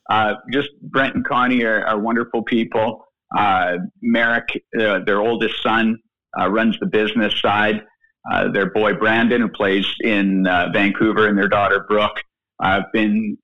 Uh, 0.10 0.36
just 0.52 0.70
Brent 0.82 1.16
and 1.16 1.26
Connie 1.26 1.64
are, 1.64 1.86
are 1.86 2.00
wonderful 2.00 2.42
people. 2.44 3.06
Uh, 3.38 3.78
Merek, 4.04 4.48
uh, 4.80 5.00
their 5.06 5.22
oldest 5.22 5.62
son, 5.62 5.98
uh, 6.40 6.50
runs 6.50 6.80
the 6.80 6.86
business 6.88 7.34
side. 7.42 7.84
Uh, 8.32 8.50
their 8.52 8.72
boy 8.72 8.94
Brandon, 8.94 9.42
who 9.42 9.50
plays 9.50 9.86
in 10.02 10.48
uh, 10.48 10.70
Vancouver, 10.74 11.28
and 11.28 11.38
their 11.38 11.50
daughter 11.50 11.86
Brooke, 11.88 12.22
have 12.62 12.84
been 12.94 13.38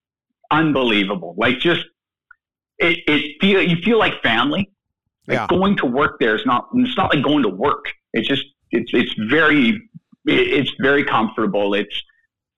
unbelievable. 0.52 1.36
Like 1.38 1.60
just 1.60 1.86
it, 2.78 3.00
it 3.08 3.36
feel 3.42 3.62
you 3.62 3.78
feel 3.84 4.00
like 4.00 4.22
family. 4.24 4.70
Like 5.28 5.38
Yeah. 5.38 5.48
going 5.48 5.76
to 5.78 5.86
work 5.86 6.20
there 6.20 6.36
is 6.36 6.46
not 6.46 6.70
it's 6.74 6.98
not 6.98 7.14
like 7.14 7.24
going 7.24 7.44
to 7.44 7.50
work. 7.50 7.86
It's 8.14 8.28
just 8.28 8.46
it's 8.72 8.92
it's 8.94 9.14
very 9.30 9.89
it's 10.26 10.72
very 10.82 11.04
comfortable. 11.04 11.74
It's 11.74 12.04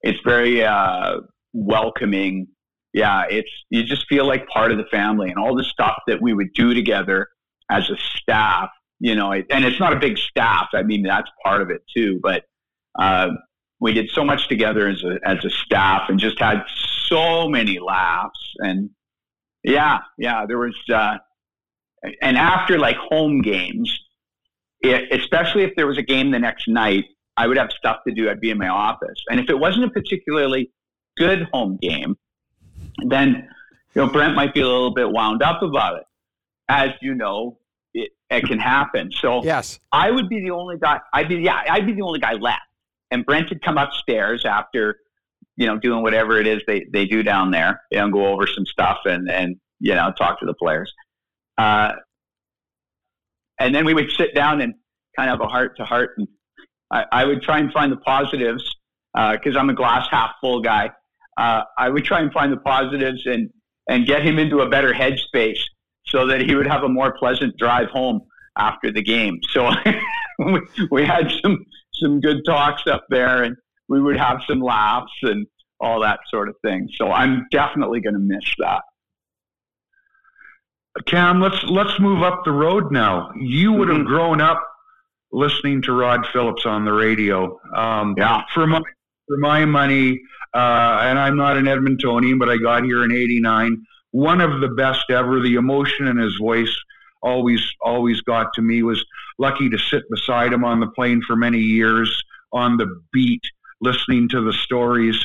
it's 0.02 0.20
very 0.26 0.64
uh, 0.64 1.18
welcoming. 1.54 2.48
Yeah, 2.94 3.24
it's 3.30 3.50
you 3.70 3.84
just 3.84 4.08
feel 4.08 4.28
like 4.28 4.48
part 4.48 4.72
of 4.72 4.78
the 4.78 4.86
family 4.92 5.30
and 5.30 5.38
all 5.38 5.56
the 5.56 5.64
stuff 5.64 5.96
that 6.08 6.22
we 6.22 6.34
would 6.34 6.54
do 6.54 6.74
together 6.74 7.28
as 7.70 7.90
a 7.90 7.98
staff. 8.16 8.70
You 9.00 9.16
know, 9.16 9.32
and 9.32 9.66
it's 9.66 9.80
not 9.80 9.94
a 9.94 10.00
big 10.00 10.18
staff. 10.18 10.68
I 10.74 10.84
mean, 10.84 11.04
that's 11.04 11.30
part 11.44 11.62
of 11.62 11.70
it 11.72 11.82
too. 11.96 12.20
But 12.22 12.44
uh, 13.00 13.30
we 13.80 13.94
did 13.94 14.10
so 14.12 14.24
much 14.24 14.48
together 14.48 14.88
as 14.88 15.04
a 15.04 15.20
as 15.26 15.44
a 15.44 15.50
staff 15.50 16.10
and 16.10 16.20
just 16.20 16.40
had 16.40 16.64
so 17.08 17.50
many 17.50 17.80
laughs 17.80 18.54
and 18.60 18.92
yeah, 19.64 20.00
yeah, 20.18 20.46
there 20.48 20.58
was 20.58 20.76
uh, 20.92 21.18
and 22.22 22.38
after 22.38 22.80
like 22.80 22.98
home 22.98 23.42
games, 23.42 23.96
it, 24.82 25.12
especially 25.12 25.64
if 25.64 25.76
there 25.76 25.88
was 25.88 25.98
a 25.98 26.04
game 26.04 26.32
the 26.32 26.40
next 26.40 26.68
night, 26.68 27.06
I 27.42 27.48
would 27.48 27.58
have 27.58 27.72
stuff 27.72 27.98
to 28.08 28.14
do. 28.14 28.30
I'd 28.30 28.40
be 28.40 28.52
in 28.52 28.60
my 28.60 28.68
office, 28.68 29.20
and 29.30 29.40
if 29.40 29.50
it 29.50 29.58
wasn't 29.58 29.86
a 29.86 29.90
particularly 29.90 30.72
good 31.18 31.48
home 31.52 31.80
game, 31.82 32.16
then 33.08 33.50
you 33.96 34.04
know 34.04 34.08
Brent 34.08 34.36
might 34.36 34.54
be 34.54 34.62
a 34.62 34.68
little 34.68 34.94
bit 34.94 35.10
wound 35.10 35.42
up 35.42 35.64
about 35.64 35.98
it. 35.98 36.04
As 36.70 36.92
you 37.02 37.16
know, 37.16 37.58
it, 37.96 38.12
it 38.30 38.46
can 38.46 38.60
happen. 38.60 39.12
So 39.12 39.44
Yes. 39.44 39.80
I 39.92 40.12
would 40.12 40.30
be 40.30 40.40
the 40.42 40.52
only 40.52 40.78
guy. 40.78 41.00
I'd 41.14 41.30
be 41.30 41.38
yeah, 41.38 41.64
I'd 41.68 41.88
be 41.88 41.94
the 41.94 42.04
only 42.04 42.20
guy 42.20 42.34
left. 42.34 42.62
And 43.10 43.26
Brent 43.26 43.50
had 43.50 43.64
come 43.64 43.80
upstairs 43.80 44.46
after, 44.46 45.00
you 45.58 45.66
know, 45.66 45.78
doing 45.80 46.04
whatever 46.04 46.40
it 46.40 46.46
is 46.46 46.62
they, 46.68 46.86
they 46.94 47.06
do 47.06 47.24
down 47.24 47.50
there, 47.50 47.82
you 47.92 47.98
know, 47.98 48.10
go 48.10 48.28
over 48.28 48.46
some 48.46 48.68
stuff 48.68 49.00
and 49.06 49.32
and 49.32 49.56
you 49.80 49.96
know 49.96 50.14
talk 50.16 50.40
to 50.42 50.46
the 50.46 50.54
players. 50.54 50.94
Uh, 51.58 51.94
and 53.60 53.74
then 53.74 53.84
we 53.84 53.96
would 53.96 54.12
sit 54.12 54.36
down 54.36 54.62
and 54.62 54.76
kind 55.16 55.30
of 55.30 55.40
have 55.40 55.48
a 55.48 55.50
heart 55.50 55.76
to 55.78 55.86
heart, 55.86 56.12
and 56.18 56.28
I, 56.92 57.06
I 57.12 57.26
would 57.26 57.42
try 57.42 57.60
and 57.60 57.72
find 57.72 57.92
the 57.92 57.98
positives 57.98 58.64
because 59.14 59.56
I'm 59.58 59.70
a 59.70 59.74
glass 59.74 60.08
half 60.10 60.32
full 60.42 60.62
guy. 60.62 60.92
Uh, 61.38 61.64
I 61.78 61.90
would 61.90 62.04
try 62.06 62.20
and 62.22 62.32
find 62.32 62.52
the 62.52 62.58
positives 62.58 63.26
and 63.26 63.50
and 63.90 64.06
get 64.06 64.24
him 64.24 64.38
into 64.40 64.60
a 64.60 64.70
better 64.70 64.94
headspace 64.94 65.60
so 66.06 66.28
that 66.28 66.42
he 66.42 66.56
would 66.56 66.68
have 66.68 66.84
a 66.84 66.90
more 66.90 67.14
pleasant 67.18 67.58
drive 67.58 67.90
home 67.90 68.22
after 68.58 68.92
the 68.92 69.02
game. 69.02 69.40
So 69.52 69.70
we, 70.40 70.62
we 70.92 71.06
had 71.06 71.32
some 71.42 71.66
some 71.94 72.20
good 72.20 72.44
talks 72.46 72.84
up 72.88 73.06
there, 73.10 73.44
and 73.44 73.56
we 73.88 74.02
would 74.02 74.18
have 74.18 74.42
some 74.48 74.62
laughs 74.62 75.12
and 75.24 75.48
all 75.80 76.02
that 76.02 76.20
sort 76.30 76.48
of 76.50 76.56
thing. 76.64 76.88
So 76.96 77.12
I'm 77.12 77.48
definitely 77.52 78.02
going 78.02 78.14
to 78.14 78.20
miss 78.20 78.46
that. 78.60 78.82
Cam, 81.06 81.40
let's 81.40 81.64
let's 81.64 82.00
move 82.00 82.22
up 82.22 82.44
the 82.44 82.52
road 82.52 82.92
now. 82.92 83.32
You 83.40 83.72
would 83.74 83.88
have 83.88 84.00
Mhm. 84.00 84.06
grown 84.06 84.42
up 84.42 84.62
listening 85.32 85.82
to 85.84 85.94
Rod 85.94 86.26
Phillips 86.34 86.66
on 86.66 86.86
the 86.86 86.94
radio. 86.94 87.60
Um, 87.76 88.16
Yeah. 88.18 88.44
For 88.54 88.68
my 88.68 88.82
for 89.28 89.38
my 89.38 89.66
money, 89.66 90.20
uh, 90.54 91.00
and 91.04 91.18
I'm 91.18 91.38
not 91.38 91.58
an 91.58 91.66
Edmontonian, 91.66 92.38
but 92.38 92.50
I 92.50 92.58
got 92.58 92.84
here 92.84 93.04
in 93.04 93.12
'89. 93.12 93.86
One 94.12 94.42
of 94.42 94.60
the 94.60 94.70
best 94.70 95.10
ever. 95.10 95.40
The 95.40 95.56
emotion 95.56 96.08
in 96.08 96.18
his 96.18 96.36
voice 96.36 96.76
always 97.22 97.62
always 97.82 98.22
got 98.22 98.54
to 98.56 98.62
me. 98.62 98.84
Was 98.84 99.04
lucky 99.38 99.70
to 99.70 99.78
sit 99.78 100.04
beside 100.10 100.52
him 100.52 100.64
on 100.64 100.80
the 100.80 100.88
plane 100.88 101.22
for 101.26 101.36
many 101.36 101.60
years 101.60 102.22
on 102.52 102.78
the 102.78 103.02
beat, 103.14 103.44
listening 103.80 104.28
to 104.30 104.42
the 104.42 104.54
stories. 104.54 105.24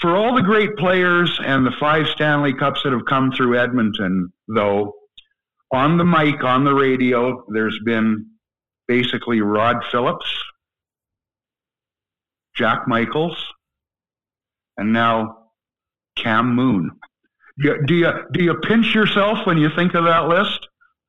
For 0.00 0.16
all 0.16 0.34
the 0.34 0.42
great 0.42 0.76
players 0.76 1.38
and 1.42 1.64
the 1.64 1.72
five 1.78 2.08
Stanley 2.08 2.52
Cups 2.52 2.82
that 2.82 2.92
have 2.92 3.06
come 3.06 3.30
through 3.32 3.58
Edmonton, 3.58 4.32
though, 4.48 4.94
on 5.72 5.96
the 5.96 6.04
mic, 6.04 6.42
on 6.44 6.64
the 6.64 6.74
radio, 6.74 7.44
there's 7.48 7.78
been 7.84 8.26
basically 8.88 9.40
Rod 9.40 9.84
Phillips, 9.90 10.26
Jack 12.56 12.86
Michaels, 12.86 13.36
and 14.76 14.92
now 14.92 15.38
Cam 16.16 16.54
Moon. 16.54 16.90
Do 17.58 17.68
you, 17.68 17.86
do 17.86 17.94
you 17.94 18.12
do 18.32 18.44
you 18.44 18.54
pinch 18.54 18.94
yourself 18.94 19.46
when 19.46 19.58
you 19.58 19.70
think 19.76 19.94
of 19.94 20.04
that 20.04 20.28
list? 20.28 20.66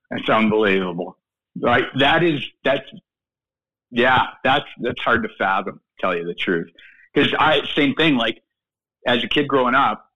That's 0.10 0.30
unbelievable. 0.30 1.18
Right? 1.60 1.86
That 2.00 2.24
is 2.24 2.44
that's 2.64 2.90
yeah, 3.92 4.28
that's 4.44 4.66
that's 4.82 5.02
hard 5.02 5.24
to 5.24 5.30
fathom. 5.38 5.80
Tell 6.00 6.16
you 6.16 6.26
the 6.26 6.34
truth, 6.34 6.70
because 7.14 7.34
I 7.38 7.62
same 7.76 7.94
thing. 7.96 8.18
Like 8.18 8.42
as 9.08 9.24
a 9.24 9.28
kid 9.28 9.48
growing 9.48 9.76
up, 9.76 10.10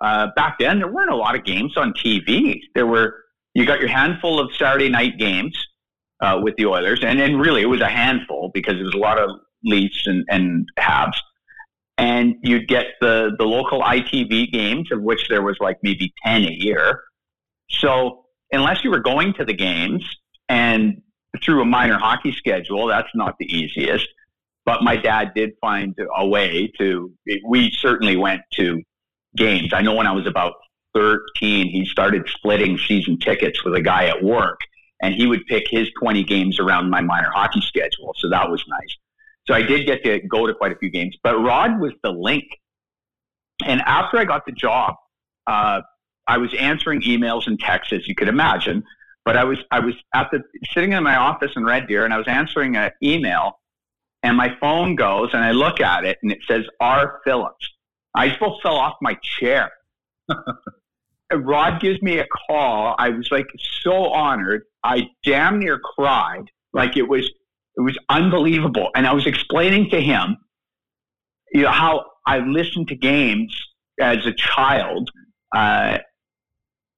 uh, 0.00 0.28
back 0.36 0.58
then 0.58 0.78
there 0.78 0.88
weren't 0.88 1.10
a 1.10 1.16
lot 1.16 1.34
of 1.34 1.44
games 1.44 1.76
on 1.76 1.92
TV. 1.94 2.60
There 2.74 2.86
were 2.86 3.24
you 3.54 3.64
got 3.64 3.80
your 3.80 3.88
handful 3.88 4.38
of 4.38 4.54
Saturday 4.56 4.88
night 4.88 5.18
games 5.18 5.56
uh, 6.20 6.38
with 6.42 6.56
the 6.56 6.66
Oilers, 6.66 7.02
and 7.02 7.18
then 7.18 7.38
really 7.38 7.62
it 7.62 7.68
was 7.68 7.80
a 7.80 7.88
handful 7.88 8.50
because 8.52 8.74
there 8.74 8.84
was 8.84 8.94
a 8.94 8.98
lot 8.98 9.18
of 9.18 9.30
Leafs 9.64 10.06
and 10.06 10.24
and 10.28 10.68
Habs, 10.78 11.16
and 11.98 12.36
you'd 12.42 12.68
get 12.68 12.86
the 13.00 13.30
the 13.38 13.44
local 13.44 13.82
ITV 13.82 14.52
games 14.52 14.90
of 14.92 15.02
which 15.02 15.28
there 15.28 15.42
was 15.42 15.56
like 15.60 15.78
maybe 15.82 16.12
ten 16.24 16.44
a 16.44 16.52
year. 16.52 17.02
So 17.70 18.24
unless 18.52 18.84
you 18.84 18.90
were 18.90 19.00
going 19.00 19.34
to 19.34 19.44
the 19.44 19.54
games 19.54 20.04
and 20.48 21.02
through 21.44 21.62
a 21.62 21.64
minor 21.64 21.98
hockey 21.98 22.32
schedule, 22.32 22.86
that's 22.86 23.10
not 23.14 23.36
the 23.38 23.46
easiest. 23.46 24.06
But 24.64 24.82
my 24.82 24.96
dad 24.96 25.32
did 25.34 25.52
find 25.60 25.96
a 26.16 26.26
way 26.26 26.70
to. 26.78 27.12
We 27.46 27.70
certainly 27.72 28.16
went 28.16 28.42
to 28.54 28.82
games. 29.36 29.72
I 29.72 29.82
know 29.82 29.94
when 29.94 30.06
I 30.06 30.12
was 30.12 30.26
about 30.26 30.54
13, 30.94 31.70
he 31.70 31.86
started 31.86 32.28
splitting 32.28 32.78
season 32.78 33.18
tickets 33.18 33.64
with 33.64 33.74
a 33.74 33.80
guy 33.80 34.06
at 34.06 34.22
work, 34.22 34.60
and 35.02 35.14
he 35.14 35.26
would 35.26 35.46
pick 35.46 35.64
his 35.68 35.88
20 36.00 36.24
games 36.24 36.58
around 36.58 36.90
my 36.90 37.00
minor 37.00 37.30
hockey 37.30 37.60
schedule. 37.60 38.14
So 38.18 38.28
that 38.30 38.50
was 38.50 38.62
nice. 38.68 38.96
So 39.46 39.54
I 39.54 39.62
did 39.62 39.86
get 39.86 40.04
to 40.04 40.20
go 40.20 40.46
to 40.46 40.54
quite 40.54 40.72
a 40.72 40.76
few 40.76 40.90
games. 40.90 41.16
But 41.22 41.38
Rod 41.38 41.80
was 41.80 41.92
the 42.02 42.10
link. 42.10 42.44
And 43.64 43.80
after 43.82 44.18
I 44.18 44.24
got 44.24 44.46
the 44.46 44.52
job, 44.52 44.94
uh, 45.46 45.80
I 46.26 46.38
was 46.38 46.54
answering 46.54 47.02
emails 47.02 47.46
and 47.46 47.58
texts, 47.58 47.92
as 47.92 48.06
you 48.06 48.14
could 48.14 48.28
imagine, 48.28 48.84
But 49.24 49.36
I 49.36 49.44
was 49.44 49.58
I 49.70 49.80
was 49.80 49.94
at 50.14 50.30
the 50.30 50.42
sitting 50.72 50.92
in 50.92 51.02
my 51.02 51.16
office 51.16 51.52
in 51.56 51.64
Red 51.64 51.88
Deer, 51.88 52.04
and 52.04 52.14
I 52.14 52.18
was 52.18 52.28
answering 52.28 52.76
an 52.76 52.90
email, 53.02 53.58
and 54.22 54.36
my 54.36 54.54
phone 54.60 54.96
goes, 54.96 55.30
and 55.32 55.42
I 55.42 55.50
look 55.50 55.80
at 55.80 56.04
it, 56.04 56.18
and 56.22 56.30
it 56.30 56.38
says 56.46 56.64
R. 56.80 57.20
Phillips. 57.24 57.68
I 58.14 58.28
just 58.28 58.40
fell 58.62 58.76
off 58.76 58.94
my 59.00 59.16
chair. 59.22 59.70
Rod 61.32 61.80
gives 61.80 62.00
me 62.02 62.18
a 62.18 62.26
call. 62.26 62.94
I 62.98 63.10
was 63.10 63.28
like 63.30 63.46
so 63.82 64.10
honored. 64.10 64.62
I 64.82 65.08
damn 65.24 65.58
near 65.58 65.78
cried. 65.78 66.44
Like 66.72 66.96
it 66.96 67.08
was 67.08 67.30
it 67.76 67.80
was 67.80 67.98
unbelievable. 68.08 68.90
And 68.94 69.06
I 69.06 69.12
was 69.12 69.26
explaining 69.26 69.90
to 69.90 70.00
him, 70.00 70.36
you 71.52 71.62
know, 71.62 71.70
how 71.70 72.04
I 72.26 72.38
listened 72.38 72.88
to 72.88 72.96
games 72.96 73.56
as 74.00 74.26
a 74.26 74.32
child 74.32 75.10
uh, 75.54 75.98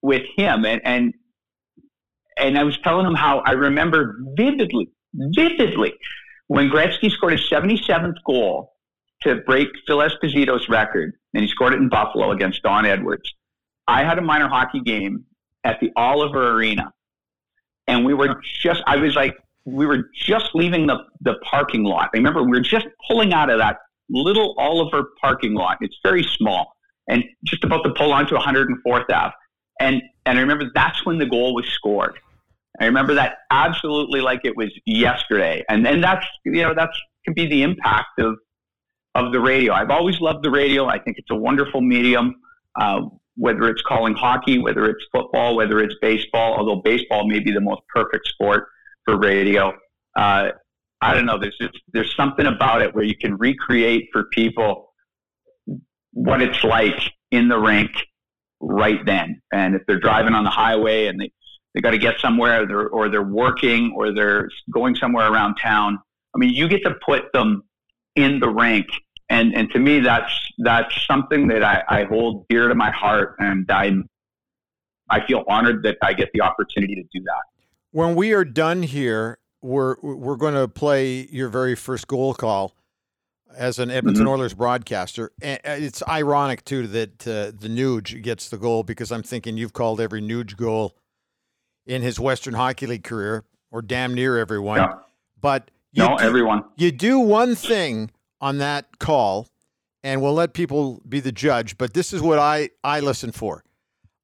with 0.02 0.22
him, 0.36 0.64
and 0.64 0.80
and 0.84 1.14
and 2.38 2.58
I 2.58 2.64
was 2.64 2.78
telling 2.78 3.06
him 3.06 3.14
how 3.14 3.38
I 3.40 3.52
remember 3.52 4.16
vividly, 4.36 4.90
vividly, 5.14 5.94
when 6.48 6.68
Gretzky 6.68 7.10
scored 7.10 7.32
his 7.32 7.48
77th 7.50 8.16
goal 8.26 8.72
to 9.22 9.36
break 9.36 9.68
Phil 9.86 9.98
Esposito's 9.98 10.68
record, 10.68 11.14
and 11.34 11.42
he 11.42 11.48
scored 11.48 11.74
it 11.74 11.76
in 11.76 11.88
Buffalo 11.88 12.30
against 12.32 12.62
Don 12.62 12.84
Edwards. 12.84 13.32
I 13.86 14.04
had 14.04 14.18
a 14.18 14.22
minor 14.22 14.48
hockey 14.48 14.80
game 14.80 15.24
at 15.64 15.80
the 15.80 15.90
Oliver 15.96 16.52
Arena, 16.52 16.92
and 17.86 18.04
we 18.04 18.14
were 18.14 18.40
just, 18.60 18.82
I 18.86 18.96
was 18.96 19.14
like, 19.14 19.34
we 19.64 19.86
were 19.86 20.10
just 20.14 20.50
leaving 20.54 20.86
the, 20.86 20.98
the 21.20 21.34
parking 21.48 21.84
lot. 21.84 22.10
I 22.14 22.18
remember 22.18 22.42
we 22.42 22.50
were 22.50 22.60
just 22.60 22.86
pulling 23.08 23.32
out 23.32 23.50
of 23.50 23.58
that 23.58 23.78
little 24.08 24.54
Oliver 24.58 25.10
parking 25.20 25.54
lot. 25.54 25.78
It's 25.80 25.98
very 26.02 26.22
small 26.22 26.74
and 27.08 27.24
just 27.44 27.64
about 27.64 27.82
to 27.84 27.90
pull 27.96 28.12
onto 28.12 28.36
104th 28.36 29.10
Ave. 29.10 29.34
And, 29.80 30.02
and 30.26 30.38
I 30.38 30.40
remember 30.40 30.70
that's 30.74 31.04
when 31.04 31.18
the 31.18 31.26
goal 31.26 31.54
was 31.54 31.66
scored. 31.66 32.18
I 32.80 32.86
remember 32.86 33.14
that 33.14 33.38
absolutely 33.50 34.20
like 34.20 34.40
it 34.44 34.56
was 34.56 34.70
yesterday. 34.86 35.62
And 35.68 35.84
then 35.84 36.00
that's, 36.00 36.26
you 36.44 36.62
know, 36.62 36.74
that's 36.74 36.98
can 37.24 37.34
be 37.34 37.46
the 37.46 37.62
impact 37.62 38.18
of, 38.18 38.36
of 39.14 39.32
the 39.32 39.40
radio. 39.40 39.72
I've 39.72 39.90
always 39.90 40.20
loved 40.20 40.44
the 40.44 40.50
radio. 40.50 40.86
I 40.86 40.98
think 40.98 41.18
it's 41.18 41.30
a 41.30 41.36
wonderful 41.36 41.80
medium. 41.80 42.34
Uh, 42.80 43.02
whether 43.36 43.68
it's 43.68 43.82
calling 43.82 44.14
hockey, 44.14 44.58
whether 44.58 44.86
it's 44.86 45.04
football, 45.10 45.56
whether 45.56 45.80
it's 45.80 45.94
baseball, 46.00 46.54
although 46.56 46.82
baseball 46.82 47.26
may 47.26 47.40
be 47.40 47.50
the 47.50 47.60
most 47.60 47.82
perfect 47.94 48.26
sport 48.28 48.68
for 49.04 49.18
radio. 49.18 49.72
Uh, 50.16 50.50
I 51.00 51.14
don't 51.14 51.26
know. 51.26 51.38
There's 51.38 51.56
just, 51.60 51.78
there's 51.92 52.14
something 52.14 52.46
about 52.46 52.82
it 52.82 52.94
where 52.94 53.04
you 53.04 53.16
can 53.16 53.36
recreate 53.36 54.08
for 54.12 54.24
people 54.24 54.92
what 56.12 56.42
it's 56.42 56.62
like 56.62 57.12
in 57.30 57.48
the 57.48 57.58
rink 57.58 57.90
right 58.60 59.04
then. 59.04 59.40
And 59.52 59.74
if 59.74 59.82
they're 59.86 59.98
driving 59.98 60.34
on 60.34 60.44
the 60.44 60.50
highway 60.50 61.06
and 61.06 61.20
they, 61.20 61.32
they 61.74 61.80
got 61.80 61.92
to 61.92 61.98
get 61.98 62.20
somewhere 62.20 62.62
or 62.62 62.66
they're, 62.66 62.88
or 62.88 63.08
they're 63.08 63.22
working 63.22 63.94
or 63.96 64.14
they're 64.14 64.48
going 64.70 64.94
somewhere 64.94 65.32
around 65.32 65.56
town, 65.56 65.98
I 66.34 66.38
mean, 66.38 66.50
you 66.50 66.68
get 66.68 66.84
to 66.84 66.94
put 67.04 67.32
them 67.32 67.64
in 68.14 68.40
the 68.40 68.48
rink 68.48 68.86
and 69.32 69.54
and 69.56 69.70
to 69.70 69.78
me 69.78 69.98
that's 70.00 70.32
that's 70.58 70.94
something 71.06 71.48
that 71.48 71.64
I, 71.64 71.82
I 71.88 72.04
hold 72.04 72.46
dear 72.48 72.68
to 72.68 72.74
my 72.74 72.90
heart 72.90 73.36
and 73.38 73.68
I 73.70 73.92
I 75.08 75.26
feel 75.26 75.44
honored 75.48 75.82
that 75.82 75.96
I 76.02 76.12
get 76.12 76.30
the 76.32 76.42
opportunity 76.42 76.94
to 76.94 77.02
do 77.02 77.24
that. 77.24 77.42
When 77.90 78.14
we 78.14 78.32
are 78.32 78.44
done 78.44 78.82
here, 78.82 79.38
we're 79.62 79.96
we're 80.02 80.36
going 80.36 80.54
to 80.54 80.68
play 80.68 81.26
your 81.30 81.48
very 81.48 81.74
first 81.74 82.06
goal 82.06 82.34
call 82.34 82.74
as 83.56 83.78
an 83.78 83.90
Edmonton 83.90 84.24
mm-hmm. 84.24 84.32
Oilers 84.32 84.54
broadcaster. 84.54 85.32
And 85.42 85.60
it's 85.64 86.02
ironic 86.06 86.64
too 86.64 86.86
that 86.88 87.26
uh, 87.26 87.52
the 87.58 87.68
Nuge 87.68 88.22
gets 88.22 88.48
the 88.48 88.58
goal 88.58 88.82
because 88.82 89.10
I'm 89.10 89.22
thinking 89.22 89.56
you've 89.56 89.74
called 89.74 90.00
every 90.00 90.22
Nuge 90.22 90.56
goal 90.56 90.96
in 91.86 92.02
his 92.02 92.20
Western 92.20 92.54
Hockey 92.54 92.86
League 92.86 93.04
career, 93.04 93.44
or 93.70 93.82
damn 93.82 94.14
near 94.14 94.38
everyone. 94.38 94.78
Yeah. 94.78 94.94
But 95.40 95.70
you 95.92 96.02
no, 96.02 96.16
do, 96.16 96.24
everyone. 96.24 96.64
You 96.76 96.92
do 96.92 97.18
one 97.18 97.54
thing 97.54 98.10
on 98.42 98.58
that 98.58 98.98
call, 98.98 99.48
and 100.02 100.20
we'll 100.20 100.34
let 100.34 100.52
people 100.52 101.00
be 101.08 101.20
the 101.20 101.32
judge. 101.32 101.78
But 101.78 101.94
this 101.94 102.12
is 102.12 102.20
what 102.20 102.40
I, 102.40 102.70
I 102.82 103.00
listen 103.00 103.30
for. 103.30 103.64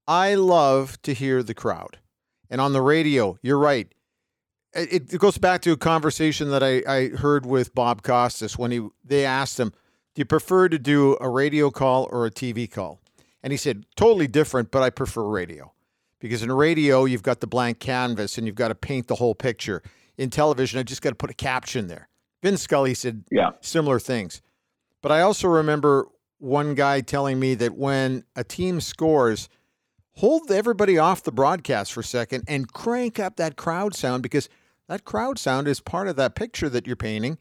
I 0.09 0.35
love 0.35 1.01
to 1.03 1.15
hear 1.15 1.43
the 1.43 1.55
crowd. 1.55 1.99
And 2.51 2.61
on 2.61 2.73
the 2.73 2.83
radio, 2.83 3.39
you're 3.43 3.59
right. 3.59 3.91
It, 4.75 5.13
it 5.13 5.21
goes 5.21 5.39
back 5.39 5.63
to 5.63 5.73
a 5.73 5.77
conversation 5.77 6.51
that 6.51 6.63
I, 6.63 6.83
I 6.87 7.09
heard 7.09 7.47
with 7.47 7.75
Bob 7.75 8.03
Costas 8.03 8.59
when 8.59 8.71
he 8.71 8.87
they 9.05 9.25
asked 9.25 9.59
him, 9.59 9.71
Do 10.15 10.21
you 10.21 10.25
prefer 10.25 10.69
to 10.69 10.79
do 10.79 11.17
a 11.21 11.29
radio 11.29 11.71
call 11.71 12.09
or 12.11 12.27
a 12.27 12.31
TV 12.31 12.71
call? 12.71 13.01
And 13.43 13.53
he 13.53 13.57
said, 13.57 13.87
Totally 13.97 14.27
different, 14.27 14.71
but 14.71 14.83
I 14.83 14.91
prefer 14.91 15.25
radio. 15.25 15.73
Because 16.21 16.43
in 16.43 16.51
radio, 16.51 17.05
you've 17.05 17.23
got 17.23 17.41
the 17.41 17.47
blank 17.47 17.79
canvas 17.79 18.37
and 18.37 18.47
you've 18.47 18.57
got 18.57 18.69
to 18.69 18.75
paint 18.75 19.07
the 19.07 19.15
whole 19.15 19.35
picture. 19.35 19.83
In 20.17 20.31
television, 20.31 20.81
I 20.81 20.83
just 20.83 21.03
got 21.03 21.11
to 21.11 21.17
put 21.17 21.31
a 21.31 21.35
caption 21.35 21.87
there. 21.87 22.09
Vince 22.43 22.63
Scully 22.63 22.95
said 22.95 23.25
yeah. 23.31 23.51
similar 23.61 23.99
things. 23.99 24.41
But 25.03 25.13
I 25.13 25.21
also 25.21 25.49
remember 25.49 26.07
one 26.39 26.75
guy 26.75 27.01
telling 27.01 27.39
me 27.41 27.55
that 27.55 27.77
when 27.77 28.25
a 28.37 28.45
team 28.45 28.81
scores, 28.81 29.49
hold 30.17 30.51
everybody 30.51 30.99
off 30.99 31.23
the 31.23 31.33
broadcast 31.33 31.93
for 31.93 32.01
a 32.01 32.05
second 32.05 32.45
and 32.49 32.73
crank 32.73 33.19
up 33.19 33.37
that 33.37 33.57
crowd 33.57 33.95
sound 33.95 34.23
because 34.23 34.49
that 34.89 35.05
crowd 35.05 35.39
sound 35.39 35.69
is 35.69 35.81
part 35.81 36.09
of 36.09 36.17
that 36.17 36.35
picture 36.35 36.69
that 36.69 36.87
you're 36.87 36.97
painting. 36.97 37.39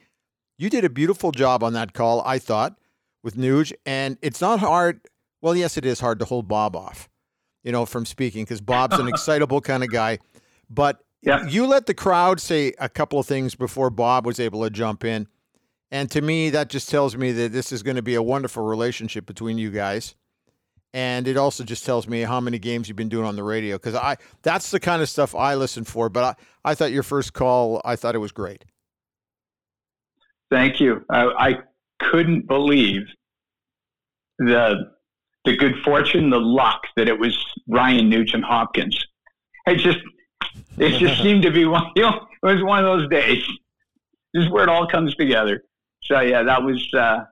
You 0.58 0.70
did 0.70 0.84
a 0.84 0.90
beautiful 0.90 1.32
job 1.32 1.64
on 1.64 1.74
that 1.74 1.94
call, 1.94 2.22
I 2.26 2.40
thought, 2.40 2.78
with 3.24 3.36
Nuge. 3.36 3.74
And 3.86 4.18
it's 4.22 4.42
not 4.42 4.60
hard. 4.60 5.02
Well, 5.42 5.56
yes, 5.56 5.78
it 5.78 5.86
is 5.86 6.00
hard 6.00 6.20
to 6.20 6.26
hold 6.26 6.48
Bob 6.48 6.76
off, 6.76 7.08
you 7.64 7.72
know, 7.72 7.86
from 7.86 8.06
speaking 8.06 8.44
because 8.44 8.62
Bob's 8.62 9.00
an 9.00 9.08
excitable 9.08 9.62
kind 9.62 9.84
of 9.84 9.92
guy. 9.92 10.20
But 10.70 11.04
yeah. 11.28 11.46
You 11.46 11.68
let 11.68 11.88
the 11.88 11.94
crowd 11.94 12.40
say 12.40 12.74
a 12.80 12.88
couple 12.88 13.20
of 13.20 13.26
things 13.26 13.54
before 13.54 13.90
Bob 13.90 14.26
was 14.26 14.40
able 14.40 14.64
to 14.64 14.70
jump 14.70 15.04
in. 15.04 15.28
And 15.92 16.10
to 16.12 16.22
me, 16.22 16.50
that 16.52 16.70
just 16.70 16.90
tells 16.90 17.18
me 17.18 17.34
that 17.34 17.52
this 17.52 17.74
is 17.74 17.84
going 17.84 17.98
to 17.98 18.02
be 18.02 18.16
a 18.16 18.24
wonderful 18.24 18.64
relationship 18.64 19.26
between 19.26 19.58
you 19.58 19.70
guys. 19.70 20.16
And 20.94 21.28
it 21.28 21.36
also 21.36 21.66
just 21.66 21.86
tells 21.86 22.08
me 22.08 22.22
how 22.22 22.40
many 22.40 22.60
games 22.60 22.88
you've 22.88 22.96
been 22.96 23.10
doing 23.10 23.26
on 23.26 23.36
the 23.36 23.44
radio 23.44 23.76
because 23.76 23.94
I 23.94 24.16
that's 24.42 24.72
the 24.72 24.80
kind 24.80 25.02
of 25.02 25.10
stuff 25.10 25.36
I 25.36 25.56
listen 25.56 25.84
for. 25.84 26.08
But 26.08 26.24
I, 26.64 26.72
I 26.72 26.76
thought 26.76 26.94
your 26.94 27.04
first 27.04 27.34
call, 27.34 27.82
I 27.84 27.98
thought 27.98 28.16
it 28.16 28.20
was 28.20 28.32
great. 28.32 28.64
Thank 30.50 30.80
you. 30.80 31.04
I, 31.10 31.26
I 31.26 31.56
couldn't 32.00 32.48
believe 32.48 33.02
the 34.40 34.92
the 35.44 35.58
good 35.58 35.76
fortune, 35.84 36.30
the 36.30 36.40
luck 36.40 36.84
that 36.96 37.10
it 37.10 37.20
was 37.20 37.38
Ryan 37.68 38.10
Nugent-Hopkins. 38.10 39.06
I 39.68 39.76
just 39.76 40.00
it 40.78 41.00
just 41.00 41.22
seemed 41.24 41.44
to 41.44 41.52
be 41.52 41.66
one. 41.66 41.92
You 41.96 42.02
know, 42.04 42.28
it 42.44 42.46
was 42.46 42.64
one 42.64 42.84
of 42.84 42.86
those 42.86 43.10
days. 43.10 43.44
This 44.34 44.46
is 44.46 44.50
where 44.50 44.64
it 44.64 44.70
all 44.70 44.88
comes 44.88 45.16
together. 45.16 45.64
So 46.04 46.20
yeah, 46.22 46.44
that 46.44 46.64
was 46.64 46.94
uh, 46.94 47.26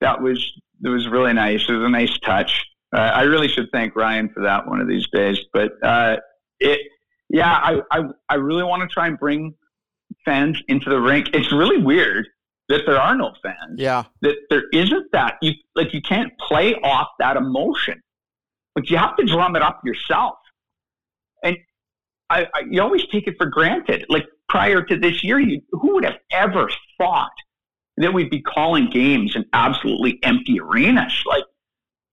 that 0.00 0.20
was 0.20 0.52
it 0.84 0.88
was 0.88 1.08
really 1.08 1.32
nice. 1.32 1.64
It 1.68 1.72
was 1.72 1.84
a 1.84 1.88
nice 1.88 2.18
touch. 2.18 2.64
Uh, 2.94 3.00
I 3.00 3.22
really 3.22 3.48
should 3.48 3.68
thank 3.72 3.96
Ryan 3.96 4.28
for 4.28 4.42
that 4.42 4.66
one 4.66 4.80
of 4.80 4.88
these 4.88 5.06
days. 5.12 5.38
But 5.52 5.72
uh, 5.82 6.16
it, 6.60 6.80
yeah, 7.28 7.52
I, 7.52 7.80
I 7.90 8.04
I 8.28 8.34
really 8.36 8.64
want 8.64 8.82
to 8.82 8.88
try 8.88 9.06
and 9.06 9.18
bring 9.18 9.54
fans 10.24 10.60
into 10.68 10.90
the 10.90 11.00
rink. 11.00 11.30
It's 11.32 11.52
really 11.52 11.78
weird 11.78 12.28
that 12.68 12.82
there 12.86 13.00
are 13.00 13.16
no 13.16 13.32
fans. 13.42 13.76
Yeah, 13.76 14.04
that 14.22 14.36
there 14.50 14.64
isn't 14.72 15.12
that. 15.12 15.36
You 15.42 15.52
like 15.74 15.94
you 15.94 16.02
can't 16.02 16.32
play 16.38 16.74
off 16.74 17.08
that 17.18 17.36
emotion. 17.36 18.02
Like 18.74 18.90
you 18.90 18.98
have 18.98 19.16
to 19.16 19.24
drum 19.24 19.56
it 19.56 19.62
up 19.62 19.80
yourself. 19.84 20.36
I, 22.28 22.44
I, 22.54 22.62
you 22.70 22.80
always 22.82 23.06
take 23.06 23.26
it 23.26 23.36
for 23.38 23.46
granted. 23.46 24.06
Like 24.08 24.26
prior 24.48 24.82
to 24.82 24.96
this 24.96 25.22
year, 25.22 25.38
you, 25.38 25.62
who 25.72 25.94
would 25.94 26.04
have 26.04 26.18
ever 26.32 26.68
thought 26.98 27.32
that 27.96 28.12
we'd 28.12 28.30
be 28.30 28.42
calling 28.42 28.90
games 28.90 29.36
in 29.36 29.44
absolutely 29.52 30.18
empty 30.22 30.60
arenas? 30.60 31.22
Like 31.26 31.44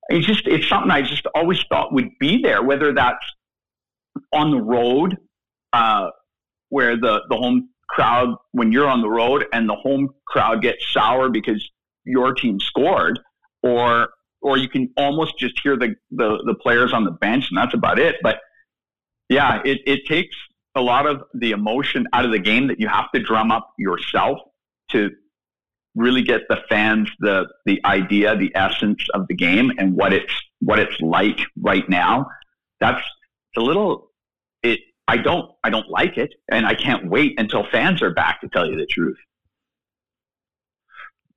it's 0.10 0.26
just 0.26 0.48
it's 0.48 0.68
something 0.68 0.92
I 0.92 1.02
just 1.02 1.26
always 1.34 1.64
thought 1.70 1.94
would 1.94 2.10
be 2.20 2.42
there, 2.42 2.62
whether 2.62 2.94
that's 2.94 3.26
on 4.32 4.52
the 4.52 4.62
road, 4.62 5.18
uh, 5.74 6.10
where 6.70 6.96
the 6.96 7.22
the 7.30 7.36
home 7.36 7.70
crowd 7.90 8.36
when 8.52 8.72
you're 8.72 8.88
on 8.88 9.02
the 9.02 9.10
road 9.10 9.46
and 9.54 9.68
the 9.68 9.76
home 9.76 10.10
crowd 10.28 10.62
gets 10.62 10.86
sour 10.92 11.30
because 11.30 11.68
your 12.06 12.34
team 12.34 12.60
scored, 12.60 13.20
or 13.62 14.10
or 14.44 14.58
you 14.58 14.70
can 14.70 14.90
almost 14.98 15.40
just 15.40 15.60
hear 15.64 15.78
the, 15.78 15.96
the, 16.12 16.44
the 16.46 16.54
players 16.54 16.94
on 16.94 17.06
the 17.06 17.12
bench 17.12 17.46
and 17.50 17.58
that's 17.58 17.74
about 17.74 17.98
it. 17.98 18.18
But 18.22 18.42
yeah, 19.30 19.62
it, 19.66 19.82
it 19.86 20.06
takes 20.06 20.36
a 20.76 20.82
lot 20.82 21.06
of 21.06 21.24
the 21.34 21.52
emotion 21.52 22.08
out 22.14 22.26
of 22.26 22.32
the 22.32 22.40
game 22.40 22.68
that 22.68 22.80
you 22.80 22.88
have 22.88 23.12
to 23.14 23.22
drum 23.22 23.52
up 23.52 23.74
yourself 23.78 24.40
to 24.92 25.12
really 25.96 26.24
get 26.24 26.42
the 26.50 26.60
fans 26.70 27.10
the 27.20 27.48
the 27.66 27.80
idea, 27.86 28.36
the 28.36 28.52
essence 28.56 29.06
of 29.14 29.28
the 29.28 29.36
game 29.36 29.72
and 29.78 29.94
what 29.94 30.14
it's 30.14 30.34
what 30.60 30.80
it's 30.80 31.00
like 31.00 31.40
right 31.58 31.88
now. 31.90 32.26
That's 32.80 33.00
it's 33.00 33.58
a 33.58 33.62
little 33.62 34.12
it 34.64 34.80
I 35.08 35.18
don't 35.18 35.52
I 35.64 35.70
don't 35.70 35.90
like 35.90 36.18
it 36.18 36.34
and 36.52 36.66
I 36.66 36.74
can't 36.74 37.10
wait 37.10 37.40
until 37.40 37.66
fans 37.72 38.02
are 38.02 38.14
back 38.14 38.42
to 38.42 38.50
tell 38.50 38.68
you 38.68 38.76
the 38.76 38.88
truth. 38.88 39.18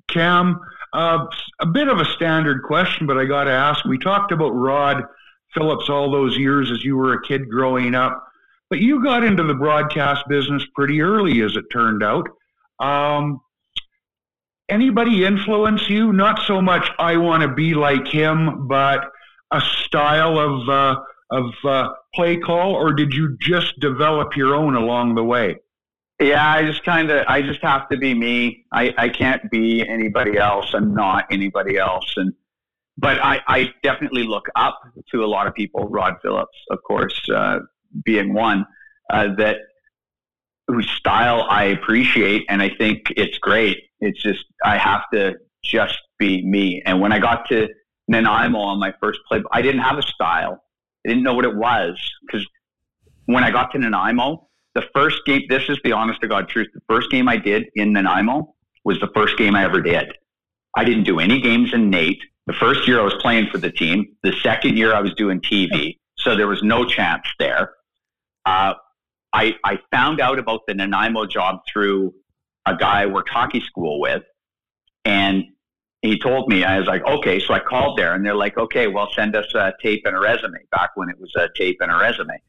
Cam, 0.08 0.60
uh, 0.92 1.26
a 1.60 1.66
bit 1.66 1.88
of 1.88 1.98
a 1.98 2.04
standard 2.04 2.62
question, 2.62 3.06
but 3.06 3.18
I 3.18 3.24
got 3.24 3.44
to 3.44 3.50
ask. 3.50 3.84
We 3.84 3.98
talked 3.98 4.32
about 4.32 4.50
Rod 4.50 5.04
Phillips 5.56 5.88
all 5.88 6.10
those 6.10 6.36
years 6.36 6.70
as 6.70 6.84
you 6.84 6.96
were 6.96 7.14
a 7.14 7.22
kid 7.22 7.48
growing 7.48 7.94
up. 7.94 8.22
but 8.68 8.78
you 8.80 9.02
got 9.02 9.24
into 9.24 9.44
the 9.44 9.54
broadcast 9.54 10.24
business 10.28 10.64
pretty 10.74 11.00
early, 11.00 11.40
as 11.42 11.56
it 11.56 11.64
turned 11.72 12.02
out. 12.02 12.28
Um, 12.80 13.40
anybody 14.68 15.24
influence 15.24 15.88
you? 15.88 16.12
Not 16.12 16.40
so 16.46 16.60
much 16.60 16.88
I 16.98 17.16
want 17.16 17.42
to 17.42 17.48
be 17.48 17.74
like 17.74 18.06
him, 18.08 18.66
but 18.66 19.08
a 19.52 19.60
style 19.60 20.38
of 20.38 20.68
uh, 20.68 21.00
of 21.30 21.52
uh, 21.64 21.90
play 22.14 22.36
call, 22.36 22.72
or 22.74 22.92
did 22.92 23.12
you 23.12 23.36
just 23.40 23.78
develop 23.80 24.36
your 24.36 24.54
own 24.54 24.74
along 24.76 25.14
the 25.14 25.24
way? 25.24 25.56
Yeah, 26.20 26.48
I 26.48 26.64
just 26.64 26.82
kind 26.84 27.10
of, 27.10 27.26
I 27.28 27.42
just 27.42 27.60
have 27.62 27.88
to 27.90 27.98
be 27.98 28.14
me. 28.14 28.64
I, 28.72 28.94
I 28.96 29.08
can't 29.10 29.50
be 29.50 29.86
anybody 29.86 30.38
else. 30.38 30.72
I'm 30.72 30.94
not 30.94 31.26
anybody 31.30 31.76
else. 31.76 32.14
And, 32.16 32.32
but 32.98 33.18
I, 33.22 33.40
I 33.46 33.74
definitely 33.82 34.24
look 34.24 34.46
up 34.56 34.80
to 35.12 35.24
a 35.24 35.26
lot 35.26 35.46
of 35.46 35.54
people, 35.54 35.88
Rod 35.88 36.16
Phillips, 36.22 36.56
of 36.70 36.82
course, 36.82 37.20
uh, 37.28 37.60
being 38.04 38.32
one, 38.32 38.66
uh, 39.10 39.34
that 39.36 39.58
whose 40.66 40.88
style 40.90 41.46
I 41.48 41.64
appreciate. 41.64 42.44
And 42.48 42.62
I 42.62 42.70
think 42.70 43.12
it's 43.16 43.38
great. 43.38 43.78
It's 44.00 44.22
just, 44.22 44.44
I 44.64 44.78
have 44.78 45.02
to 45.12 45.36
just 45.62 45.98
be 46.18 46.44
me. 46.44 46.82
And 46.86 47.00
when 47.00 47.12
I 47.12 47.18
got 47.18 47.48
to 47.48 47.68
Nanaimo 48.08 48.58
on 48.58 48.78
my 48.78 48.94
first 49.00 49.20
play, 49.28 49.42
I 49.52 49.62
didn't 49.62 49.82
have 49.82 49.98
a 49.98 50.02
style. 50.02 50.62
I 51.04 51.10
didn't 51.10 51.22
know 51.22 51.34
what 51.34 51.44
it 51.44 51.54
was 51.54 51.98
because 52.26 52.46
when 53.26 53.44
I 53.44 53.50
got 53.50 53.72
to 53.72 53.78
Nanaimo, 53.78 54.48
the 54.74 54.84
first 54.94 55.24
game, 55.24 55.42
this 55.48 55.68
is 55.68 55.78
the 55.84 55.92
honest 55.92 56.20
to 56.20 56.28
God 56.28 56.48
truth, 56.48 56.68
the 56.74 56.80
first 56.88 57.10
game 57.10 57.28
I 57.28 57.36
did 57.36 57.66
in 57.74 57.92
Nanaimo 57.92 58.54
was 58.84 59.00
the 59.00 59.08
first 59.14 59.36
game 59.36 59.54
I 59.54 59.64
ever 59.64 59.80
did. 59.80 60.12
I 60.76 60.84
didn't 60.84 61.04
do 61.04 61.18
any 61.18 61.40
games 61.40 61.72
in 61.72 61.90
NAIT. 61.90 62.18
The 62.46 62.52
first 62.52 62.86
year 62.86 63.00
I 63.00 63.04
was 63.04 63.14
playing 63.14 63.48
for 63.50 63.58
the 63.58 63.70
team. 63.70 64.16
The 64.22 64.32
second 64.42 64.76
year 64.76 64.94
I 64.94 65.00
was 65.00 65.14
doing 65.14 65.40
TV. 65.40 65.98
So 66.18 66.36
there 66.36 66.46
was 66.46 66.62
no 66.62 66.84
chance 66.84 67.26
there. 67.38 67.74
Uh, 68.44 68.74
I, 69.32 69.54
I 69.64 69.78
found 69.90 70.20
out 70.20 70.38
about 70.38 70.60
the 70.66 70.74
Nanaimo 70.74 71.26
job 71.26 71.60
through 71.70 72.14
a 72.64 72.76
guy 72.76 73.02
I 73.02 73.06
worked 73.06 73.28
hockey 73.28 73.60
school 73.60 74.00
with. 74.00 74.22
And 75.04 75.44
he 76.02 76.18
told 76.18 76.48
me, 76.48 76.64
I 76.64 76.78
was 76.78 76.86
like, 76.86 77.04
okay. 77.04 77.40
So 77.40 77.52
I 77.52 77.60
called 77.60 77.98
there 77.98 78.14
and 78.14 78.24
they're 78.24 78.34
like, 78.34 78.56
okay, 78.56 78.86
well, 78.86 79.08
send 79.14 79.34
us 79.34 79.52
a 79.54 79.72
tape 79.82 80.02
and 80.04 80.16
a 80.16 80.20
resume 80.20 80.58
back 80.70 80.90
when 80.94 81.08
it 81.08 81.18
was 81.18 81.32
a 81.36 81.48
tape 81.56 81.78
and 81.80 81.90
a 81.90 81.96
resume. 81.96 82.40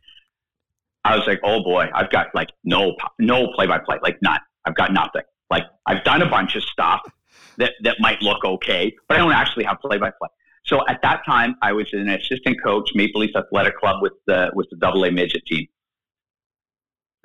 I 1.03 1.15
was 1.17 1.25
like, 1.25 1.39
oh 1.43 1.63
boy, 1.63 1.89
I've 1.93 2.09
got 2.09 2.35
like 2.35 2.49
no 2.63 2.95
no 3.17 3.47
play 3.53 3.65
by 3.65 3.79
play, 3.79 3.97
like 4.01 4.17
none. 4.21 4.39
I've 4.65 4.75
got 4.75 4.91
nothing. 4.91 5.21
Like 5.49 5.63
I've 5.85 6.03
done 6.03 6.21
a 6.21 6.29
bunch 6.29 6.55
of 6.55 6.63
stuff 6.63 7.01
that 7.57 7.73
that 7.83 7.97
might 7.99 8.21
look 8.21 8.43
okay, 8.43 8.95
but 9.07 9.15
I 9.15 9.17
don't 9.19 9.31
actually 9.31 9.65
have 9.65 9.79
play 9.79 9.97
by 9.97 10.11
play. 10.11 10.29
So 10.65 10.85
at 10.87 11.01
that 11.01 11.21
time, 11.25 11.55
I 11.61 11.71
was 11.71 11.87
an 11.93 12.09
assistant 12.09 12.61
coach, 12.61 12.89
Maple 12.93 13.21
Leaf 13.21 13.35
Athletic 13.35 13.77
Club 13.77 14.01
with 14.01 14.13
the 14.25 14.51
with 14.53 14.69
the 14.69 14.77
Double 14.77 15.03
A 15.05 15.11
midget 15.11 15.45
team. 15.45 15.67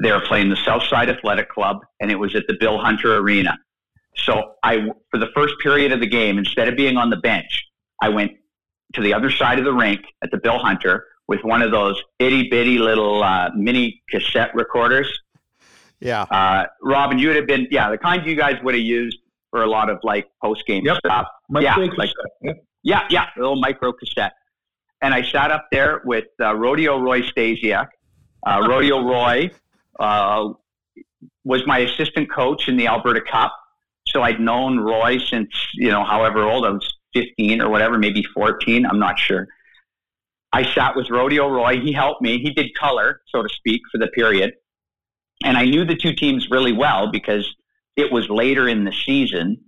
They 0.02 0.12
were 0.12 0.20
playing 0.20 0.48
the 0.48 0.56
Southside 0.56 1.08
Athletic 1.08 1.48
Club, 1.50 1.78
and 2.00 2.10
it 2.10 2.16
was 2.16 2.34
at 2.34 2.44
the 2.48 2.54
Bill 2.58 2.78
Hunter 2.78 3.16
Arena. 3.16 3.58
So 4.16 4.54
I, 4.62 4.88
for 5.10 5.18
the 5.18 5.28
first 5.34 5.54
period 5.62 5.92
of 5.92 6.00
the 6.00 6.06
game, 6.06 6.38
instead 6.38 6.68
of 6.68 6.76
being 6.76 6.96
on 6.96 7.10
the 7.10 7.16
bench, 7.16 7.64
I 8.00 8.08
went 8.08 8.32
to 8.94 9.00
the 9.00 9.14
other 9.14 9.30
side 9.30 9.58
of 9.58 9.64
the 9.64 9.72
rink 9.72 10.00
at 10.22 10.30
the 10.30 10.38
Bill 10.38 10.58
Hunter 10.58 11.06
with 11.28 11.42
one 11.44 11.62
of 11.62 11.70
those 11.70 12.02
itty 12.18 12.48
bitty 12.48 12.78
little 12.78 13.22
uh, 13.22 13.50
mini 13.54 14.02
cassette 14.10 14.54
recorders. 14.54 15.08
Yeah. 16.00 16.22
Uh, 16.22 16.66
Robin, 16.82 17.18
you 17.18 17.28
would 17.28 17.36
have 17.36 17.46
been, 17.46 17.68
yeah, 17.70 17.90
the 17.90 17.98
kind 17.98 18.26
you 18.26 18.34
guys 18.34 18.56
would 18.62 18.74
have 18.74 18.82
used 18.82 19.18
for 19.52 19.62
a 19.62 19.68
lot 19.68 19.88
of 19.88 19.98
like 20.02 20.28
post 20.42 20.66
game 20.66 20.84
yep. 20.84 20.96
stuff. 20.96 21.28
yeah, 21.60 21.76
like, 21.96 22.10
yeah, 22.82 23.06
yeah, 23.10 23.26
a 23.36 23.38
little 23.38 23.60
micro 23.60 23.92
cassette. 23.92 24.32
And 25.02 25.14
I 25.14 25.22
sat 25.22 25.50
up 25.50 25.66
there 25.70 26.00
with 26.04 26.24
uh, 26.40 26.54
Rodeo 26.56 26.98
Roy 26.98 27.20
Stasiak. 27.22 27.88
Uh, 28.44 28.64
Rodeo 28.68 29.04
Roy 29.04 29.50
uh, 30.00 30.48
was 31.44 31.64
my 31.66 31.78
assistant 31.78 32.32
coach 32.32 32.68
in 32.68 32.76
the 32.76 32.88
Alberta 32.88 33.20
Cup. 33.20 33.54
So 34.08 34.22
I'd 34.22 34.40
known 34.40 34.80
Roy 34.80 35.18
since, 35.18 35.50
you 35.74 35.90
know, 35.90 36.02
however 36.02 36.42
old 36.42 36.66
I 36.66 36.70
was 36.70 36.96
15 37.14 37.60
or 37.60 37.68
whatever, 37.68 37.98
maybe 37.98 38.24
14. 38.34 38.86
I'm 38.86 38.98
not 38.98 39.18
sure. 39.18 39.46
I 40.52 40.64
sat 40.74 40.96
with 40.96 41.10
Rodeo 41.10 41.48
Roy. 41.48 41.80
He 41.80 41.92
helped 41.92 42.22
me. 42.22 42.38
He 42.38 42.50
did 42.50 42.74
color, 42.74 43.20
so 43.28 43.42
to 43.42 43.48
speak, 43.48 43.82
for 43.90 43.98
the 43.98 44.08
period. 44.08 44.54
And 45.44 45.56
I 45.56 45.64
knew 45.64 45.84
the 45.84 45.96
two 45.96 46.14
teams 46.14 46.50
really 46.50 46.72
well 46.72 47.10
because 47.10 47.54
it 47.96 48.12
was 48.12 48.28
later 48.28 48.68
in 48.68 48.84
the 48.84 48.92
season 48.92 49.58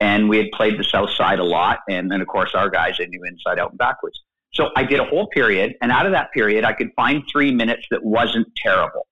and 0.00 0.28
we 0.28 0.38
had 0.38 0.46
played 0.52 0.78
the 0.78 0.84
South 0.84 1.10
Side 1.10 1.38
a 1.38 1.44
lot. 1.44 1.80
And 1.88 2.10
then, 2.10 2.20
of 2.20 2.28
course, 2.28 2.54
our 2.54 2.70
guys 2.70 2.98
they 2.98 3.06
knew 3.06 3.22
inside 3.24 3.58
out 3.58 3.70
and 3.70 3.78
backwards. 3.78 4.20
So 4.52 4.70
I 4.76 4.84
did 4.84 5.00
a 5.00 5.04
whole 5.04 5.26
period. 5.28 5.74
And 5.82 5.92
out 5.92 6.06
of 6.06 6.12
that 6.12 6.32
period, 6.32 6.64
I 6.64 6.72
could 6.72 6.90
find 6.96 7.22
three 7.30 7.52
minutes 7.52 7.86
that 7.90 8.04
wasn't 8.04 8.48
terrible. 8.56 9.06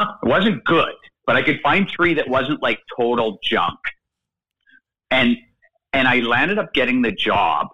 It 0.00 0.06
wasn't 0.22 0.64
good, 0.64 0.94
but 1.26 1.36
I 1.36 1.42
could 1.42 1.60
find 1.60 1.90
three 1.90 2.14
that 2.14 2.28
wasn't 2.28 2.62
like 2.62 2.80
total 2.96 3.38
junk. 3.42 3.78
And 5.10 5.36
and 5.92 6.06
I 6.06 6.20
landed 6.20 6.58
up 6.58 6.72
getting 6.74 7.02
the 7.02 7.10
job 7.10 7.68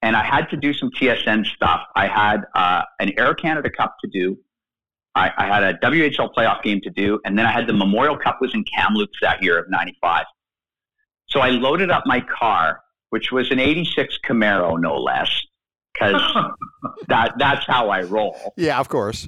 and 0.00 0.16
I 0.16 0.24
had 0.24 0.48
to 0.50 0.56
do 0.56 0.72
some 0.72 0.90
TSN 0.90 1.44
stuff. 1.46 1.82
I 1.94 2.06
had 2.06 2.44
uh, 2.54 2.82
an 3.00 3.12
Air 3.18 3.34
Canada 3.34 3.68
Cup 3.68 3.96
to 4.02 4.10
do. 4.10 4.38
I, 5.14 5.30
I, 5.36 5.46
had 5.46 5.62
a 5.62 5.74
WHL 5.74 6.32
playoff 6.34 6.62
game 6.62 6.80
to 6.82 6.90
do, 6.90 7.20
and 7.24 7.38
then 7.38 7.44
I 7.44 7.52
had 7.52 7.66
the 7.66 7.72
Memorial 7.72 8.16
Cup 8.16 8.38
was 8.40 8.54
in 8.54 8.64
Kamloops 8.64 9.18
that 9.20 9.42
year 9.42 9.58
of 9.58 9.68
'95. 9.68 10.24
So 11.28 11.40
I 11.40 11.50
loaded 11.50 11.90
up 11.90 12.04
my 12.06 12.20
car, 12.20 12.80
which 13.10 13.30
was 13.30 13.50
an 13.50 13.58
'86 13.58 14.18
Camaro, 14.26 14.80
no 14.80 14.96
less, 14.96 15.30
because 15.92 16.20
that 17.08 17.34
that's 17.38 17.66
how 17.66 17.90
I 17.90 18.02
roll. 18.02 18.54
Yeah, 18.56 18.80
of 18.80 18.88
course. 18.88 19.26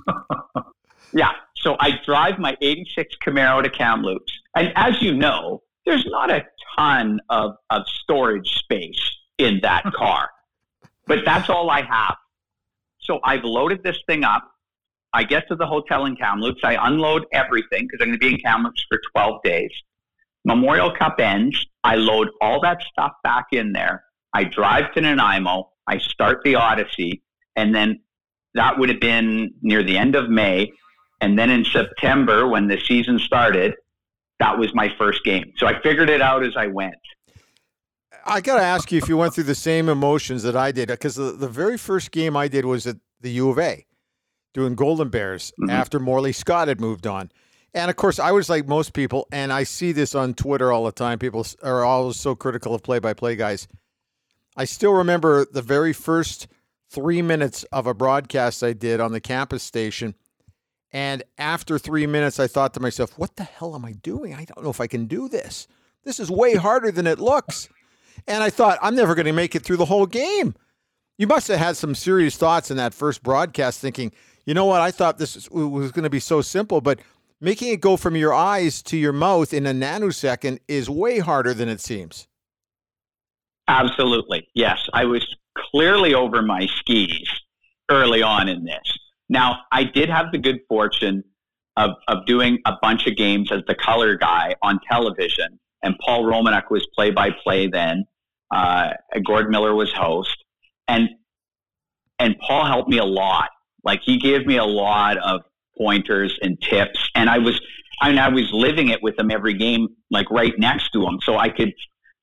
yeah. 1.12 1.32
So 1.56 1.76
I 1.80 2.00
drive 2.04 2.38
my 2.38 2.56
'86 2.60 3.16
Camaro 3.24 3.62
to 3.62 3.70
Kamloops, 3.70 4.32
and 4.56 4.72
as 4.76 5.02
you 5.02 5.14
know, 5.14 5.62
there's 5.84 6.06
not 6.06 6.30
a 6.30 6.44
ton 6.76 7.20
of, 7.28 7.56
of 7.70 7.82
storage 7.86 8.48
space 8.54 9.00
in 9.38 9.60
that 9.62 9.84
car 9.94 10.30
but 11.06 11.20
that's 11.24 11.50
all 11.50 11.70
I 11.70 11.82
have. 11.82 12.16
So 13.00 13.20
I've 13.22 13.44
loaded 13.44 13.82
this 13.82 13.98
thing 14.06 14.24
up. 14.24 14.50
I 15.14 15.22
get 15.22 15.46
to 15.48 15.54
the 15.54 15.66
hotel 15.66 16.06
in 16.06 16.16
Kamloops. 16.16 16.60
I 16.64 16.76
unload 16.88 17.24
everything 17.32 17.86
because 17.86 18.00
I'm 18.00 18.08
going 18.08 18.18
to 18.18 18.26
be 18.26 18.34
in 18.34 18.40
Kamloops 18.40 18.84
for 18.88 19.00
12 19.12 19.42
days. 19.44 19.70
Memorial 20.44 20.92
Cup 20.92 21.20
ends. 21.20 21.66
I 21.84 21.94
load 21.94 22.28
all 22.40 22.60
that 22.62 22.82
stuff 22.82 23.12
back 23.22 23.46
in 23.52 23.72
there. 23.72 24.04
I 24.34 24.44
drive 24.44 24.92
to 24.94 25.00
Nanaimo. 25.00 25.70
I 25.86 25.98
start 25.98 26.40
the 26.44 26.56
Odyssey. 26.56 27.22
And 27.54 27.72
then 27.72 28.00
that 28.54 28.76
would 28.76 28.88
have 28.88 29.00
been 29.00 29.54
near 29.62 29.84
the 29.84 29.96
end 29.96 30.16
of 30.16 30.28
May. 30.28 30.72
And 31.20 31.38
then 31.38 31.48
in 31.48 31.64
September, 31.64 32.48
when 32.48 32.66
the 32.66 32.78
season 32.80 33.20
started, 33.20 33.74
that 34.40 34.58
was 34.58 34.74
my 34.74 34.92
first 34.98 35.22
game. 35.22 35.52
So 35.58 35.68
I 35.68 35.80
figured 35.80 36.10
it 36.10 36.20
out 36.20 36.44
as 36.44 36.56
I 36.56 36.66
went. 36.66 36.96
I 38.26 38.40
got 38.40 38.56
to 38.56 38.62
ask 38.62 38.90
you 38.90 38.98
if 38.98 39.08
you 39.08 39.16
went 39.16 39.34
through 39.34 39.44
the 39.44 39.54
same 39.54 39.88
emotions 39.88 40.42
that 40.42 40.56
I 40.56 40.72
did, 40.72 40.88
because 40.88 41.14
the, 41.14 41.32
the 41.32 41.48
very 41.48 41.78
first 41.78 42.10
game 42.10 42.36
I 42.36 42.48
did 42.48 42.64
was 42.64 42.86
at 42.86 42.96
the 43.20 43.30
U 43.32 43.50
of 43.50 43.58
A, 43.58 43.86
doing 44.54 44.74
Golden 44.74 45.10
Bears 45.10 45.52
mm-hmm. 45.60 45.68
after 45.68 46.00
Morley 46.00 46.32
Scott 46.32 46.68
had 46.68 46.80
moved 46.80 47.06
on. 47.06 47.30
And 47.74 47.90
of 47.90 47.96
course, 47.96 48.18
I 48.18 48.30
was 48.32 48.48
like 48.48 48.66
most 48.66 48.94
people, 48.94 49.26
and 49.32 49.52
I 49.52 49.64
see 49.64 49.92
this 49.92 50.14
on 50.14 50.32
Twitter 50.32 50.72
all 50.72 50.84
the 50.84 50.92
time. 50.92 51.18
People 51.18 51.44
are 51.62 51.84
always 51.84 52.16
so 52.16 52.34
critical 52.34 52.74
of 52.74 52.82
play 52.82 53.00
by 53.00 53.12
play 53.12 53.36
guys. 53.36 53.68
I 54.56 54.64
still 54.64 54.92
remember 54.92 55.44
the 55.44 55.62
very 55.62 55.92
first 55.92 56.46
three 56.88 57.20
minutes 57.20 57.64
of 57.64 57.88
a 57.88 57.94
broadcast 57.94 58.62
I 58.62 58.72
did 58.72 59.00
on 59.00 59.10
the 59.10 59.20
campus 59.20 59.64
station. 59.64 60.14
And 60.92 61.24
after 61.36 61.76
three 61.76 62.06
minutes, 62.06 62.38
I 62.38 62.46
thought 62.46 62.72
to 62.74 62.80
myself, 62.80 63.18
what 63.18 63.34
the 63.34 63.42
hell 63.42 63.74
am 63.74 63.84
I 63.84 63.92
doing? 63.92 64.32
I 64.32 64.44
don't 64.44 64.62
know 64.62 64.70
if 64.70 64.80
I 64.80 64.86
can 64.86 65.06
do 65.06 65.28
this. 65.28 65.66
This 66.04 66.20
is 66.20 66.30
way 66.30 66.54
harder 66.54 66.92
than 66.92 67.08
it 67.08 67.18
looks. 67.18 67.68
And 68.28 68.44
I 68.44 68.50
thought, 68.50 68.78
I'm 68.80 68.94
never 68.94 69.16
going 69.16 69.26
to 69.26 69.32
make 69.32 69.56
it 69.56 69.64
through 69.64 69.78
the 69.78 69.86
whole 69.86 70.06
game. 70.06 70.54
You 71.18 71.26
must 71.26 71.48
have 71.48 71.58
had 71.58 71.76
some 71.76 71.96
serious 71.96 72.36
thoughts 72.36 72.70
in 72.70 72.76
that 72.76 72.94
first 72.94 73.24
broadcast 73.24 73.80
thinking, 73.80 74.12
you 74.46 74.54
know 74.54 74.66
what? 74.66 74.80
I 74.80 74.90
thought 74.90 75.18
this 75.18 75.48
was 75.50 75.92
going 75.92 76.04
to 76.04 76.10
be 76.10 76.20
so 76.20 76.40
simple, 76.40 76.80
but 76.80 77.00
making 77.40 77.72
it 77.72 77.80
go 77.80 77.96
from 77.96 78.16
your 78.16 78.32
eyes 78.32 78.82
to 78.84 78.96
your 78.96 79.12
mouth 79.12 79.52
in 79.52 79.66
a 79.66 79.72
nanosecond 79.72 80.58
is 80.68 80.88
way 80.88 81.18
harder 81.18 81.54
than 81.54 81.68
it 81.68 81.80
seems. 81.80 82.28
Absolutely. 83.68 84.48
Yes. 84.54 84.86
I 84.92 85.04
was 85.04 85.26
clearly 85.56 86.14
over 86.14 86.42
my 86.42 86.66
skis 86.66 87.28
early 87.90 88.22
on 88.22 88.48
in 88.48 88.64
this. 88.64 88.98
Now, 89.28 89.60
I 89.72 89.84
did 89.84 90.10
have 90.10 90.32
the 90.32 90.38
good 90.38 90.60
fortune 90.68 91.24
of, 91.76 91.90
of 92.08 92.26
doing 92.26 92.58
a 92.66 92.74
bunch 92.82 93.06
of 93.06 93.16
games 93.16 93.50
as 93.50 93.62
the 93.66 93.74
color 93.74 94.16
guy 94.16 94.54
on 94.62 94.78
television 94.90 95.58
and 95.84 95.96
Paul 95.98 96.24
Romanuk 96.24 96.70
was 96.70 96.84
play 96.94 97.10
by 97.10 97.30
play 97.30 97.68
then. 97.68 98.06
Uh, 98.50 98.90
Gord 99.24 99.50
Miller 99.50 99.74
was 99.74 99.92
host, 99.92 100.44
and 100.88 101.10
and 102.18 102.36
Paul 102.38 102.64
helped 102.64 102.88
me 102.88 102.98
a 102.98 103.04
lot. 103.04 103.50
Like 103.84 104.00
he 104.02 104.18
gave 104.18 104.46
me 104.46 104.56
a 104.56 104.64
lot 104.64 105.18
of 105.18 105.42
pointers 105.78 106.38
and 106.42 106.60
tips, 106.60 107.10
and 107.14 107.28
I 107.28 107.38
was 107.38 107.60
I 108.00 108.10
mean 108.10 108.18
I 108.18 108.28
was 108.28 108.50
living 108.52 108.88
it 108.88 109.02
with 109.02 109.18
him 109.18 109.30
every 109.30 109.54
game, 109.54 109.88
like 110.10 110.30
right 110.30 110.54
next 110.58 110.90
to 110.92 111.06
him, 111.06 111.18
so 111.22 111.36
I 111.36 111.48
could. 111.48 111.72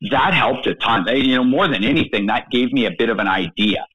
That 0.10 0.34
helped 0.34 0.66
a 0.66 0.74
ton. 0.74 1.06
You 1.08 1.36
know, 1.36 1.44
more 1.44 1.68
than 1.68 1.84
anything, 1.84 2.26
that 2.26 2.50
gave 2.50 2.74
me 2.74 2.86
a 2.88 2.92
bit 2.98 3.10
of 3.10 3.20
an 3.20 3.28
idea. 3.28 3.86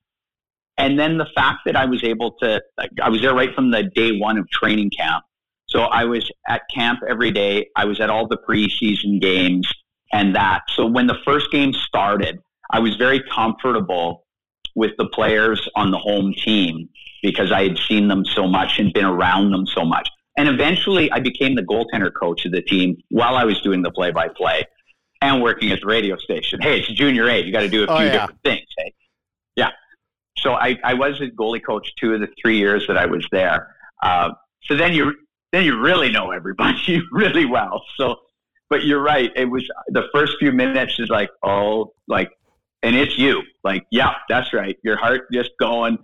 And 0.79 0.99
then 0.99 1.19
the 1.19 1.27
fact 1.35 1.61
that 1.67 1.75
I 1.75 1.87
was 1.87 2.05
able 2.05 2.33
to, 2.43 2.63
like, 2.79 2.91
I 3.03 3.09
was 3.09 3.23
there 3.23 3.35
right 3.35 3.55
from 3.55 3.71
the 3.71 3.85
day 3.95 4.19
one 4.19 4.39
of 4.39 4.49
training 4.51 4.91
camp. 4.91 5.25
So 5.69 5.81
I 5.83 6.05
was 6.05 6.31
at 6.49 6.63
camp 6.73 7.01
every 7.09 7.31
day. 7.31 7.67
I 7.77 7.87
was 7.87 8.01
at 8.01 8.09
all 8.11 8.29
the 8.29 8.39
preseason 8.49 9.21
games 9.21 9.69
and 10.13 10.35
that. 10.37 10.63
So 10.75 10.87
when 10.87 11.07
the 11.07 11.19
first 11.25 11.51
game 11.51 11.73
started, 11.73 12.39
I 12.71 12.79
was 12.79 12.97
very 12.97 13.23
comfortable 13.35 14.26
with 14.77 14.93
the 14.99 15.07
players 15.07 15.69
on 15.75 15.91
the 15.91 15.99
home 15.99 16.33
team 16.33 16.89
because 17.23 17.51
I 17.51 17.65
had 17.65 17.77
seen 17.89 18.07
them 18.07 18.25
so 18.25 18.47
much 18.47 18.79
and 18.79 18.93
been 18.93 19.05
around 19.05 19.51
them 19.51 19.67
so 19.67 19.85
much. 19.85 20.09
And 20.39 20.49
eventually 20.49 21.11
I 21.11 21.19
became 21.19 21.55
the 21.57 21.63
goaltender 21.63 22.13
coach 22.13 22.45
of 22.47 22.53
the 22.53 22.63
team 22.63 22.97
while 23.09 23.35
I 23.37 23.45
was 23.45 23.61
doing 23.63 23.83
the 23.83 23.91
play 23.91 24.13
by 24.13 24.29
play 24.29 24.65
and 25.23 25.43
working 25.43 25.73
at 25.73 25.81
the 25.81 25.87
radio 25.87 26.17
station. 26.19 26.61
Hey, 26.61 26.79
it's 26.79 26.89
junior 26.93 27.29
A. 27.29 27.43
You 27.43 27.51
got 27.51 27.63
to 27.63 27.69
do 27.69 27.85
a 27.85 27.87
Oh, 27.89 27.97
few 27.97 28.07
yeah. 28.07 28.13
different 28.13 28.43
things. 28.45 28.67
Hey? 28.79 28.93
Yeah. 29.57 29.71
So 30.37 30.53
I, 30.53 30.77
I 30.85 30.93
was 30.95 31.21
a 31.23 31.29
goalie 31.29 31.65
coach 31.65 31.91
two 31.99 32.13
of 32.13 32.21
the 32.21 32.29
three 32.41 32.59
years 32.59 32.87
that 32.87 32.99
I 32.99 33.07
was 33.07 33.27
there. 33.33 33.75
Uh, 34.03 34.31
so 34.65 34.77
then 34.77 34.93
you 34.93 35.15
then 35.53 35.65
you 35.65 35.81
really 35.81 36.11
know 36.11 36.33
everybody 36.33 37.01
really 37.13 37.47
well. 37.47 37.83
So, 37.97 38.17
but 38.69 38.85
you're 38.85 39.03
right. 39.03 39.33
It 39.35 39.47
was 39.47 39.67
the 39.89 40.03
first 40.13 40.35
few 40.39 40.53
minutes 40.53 40.99
is 40.99 41.09
like, 41.09 41.31
oh, 41.43 41.93
like, 42.09 42.31
and 42.83 42.97
it's 42.97 43.19
you. 43.19 43.43
Like, 43.65 43.85
yeah, 43.91 44.15
that's 44.29 44.53
right. 44.53 44.77
Your 44.85 44.97
heart 44.97 45.23
just 45.33 45.51
going. 45.61 45.99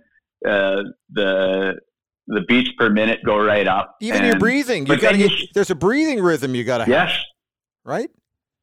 Uh, 0.45 0.83
the 1.11 1.79
the 2.27 2.41
beats 2.47 2.69
per 2.77 2.89
minute 2.89 3.19
go 3.25 3.37
right 3.37 3.67
up. 3.67 3.95
Even 4.01 4.25
your 4.25 4.39
breathing, 4.39 4.85
you 4.85 4.97
got 4.97 5.11
to 5.11 5.17
get. 5.17 5.31
There's 5.53 5.69
a 5.69 5.75
breathing 5.75 6.21
rhythm 6.21 6.55
you 6.55 6.63
got 6.63 6.79
to 6.79 6.83
have, 6.85 6.89
Yes. 6.89 7.17
right? 7.83 8.09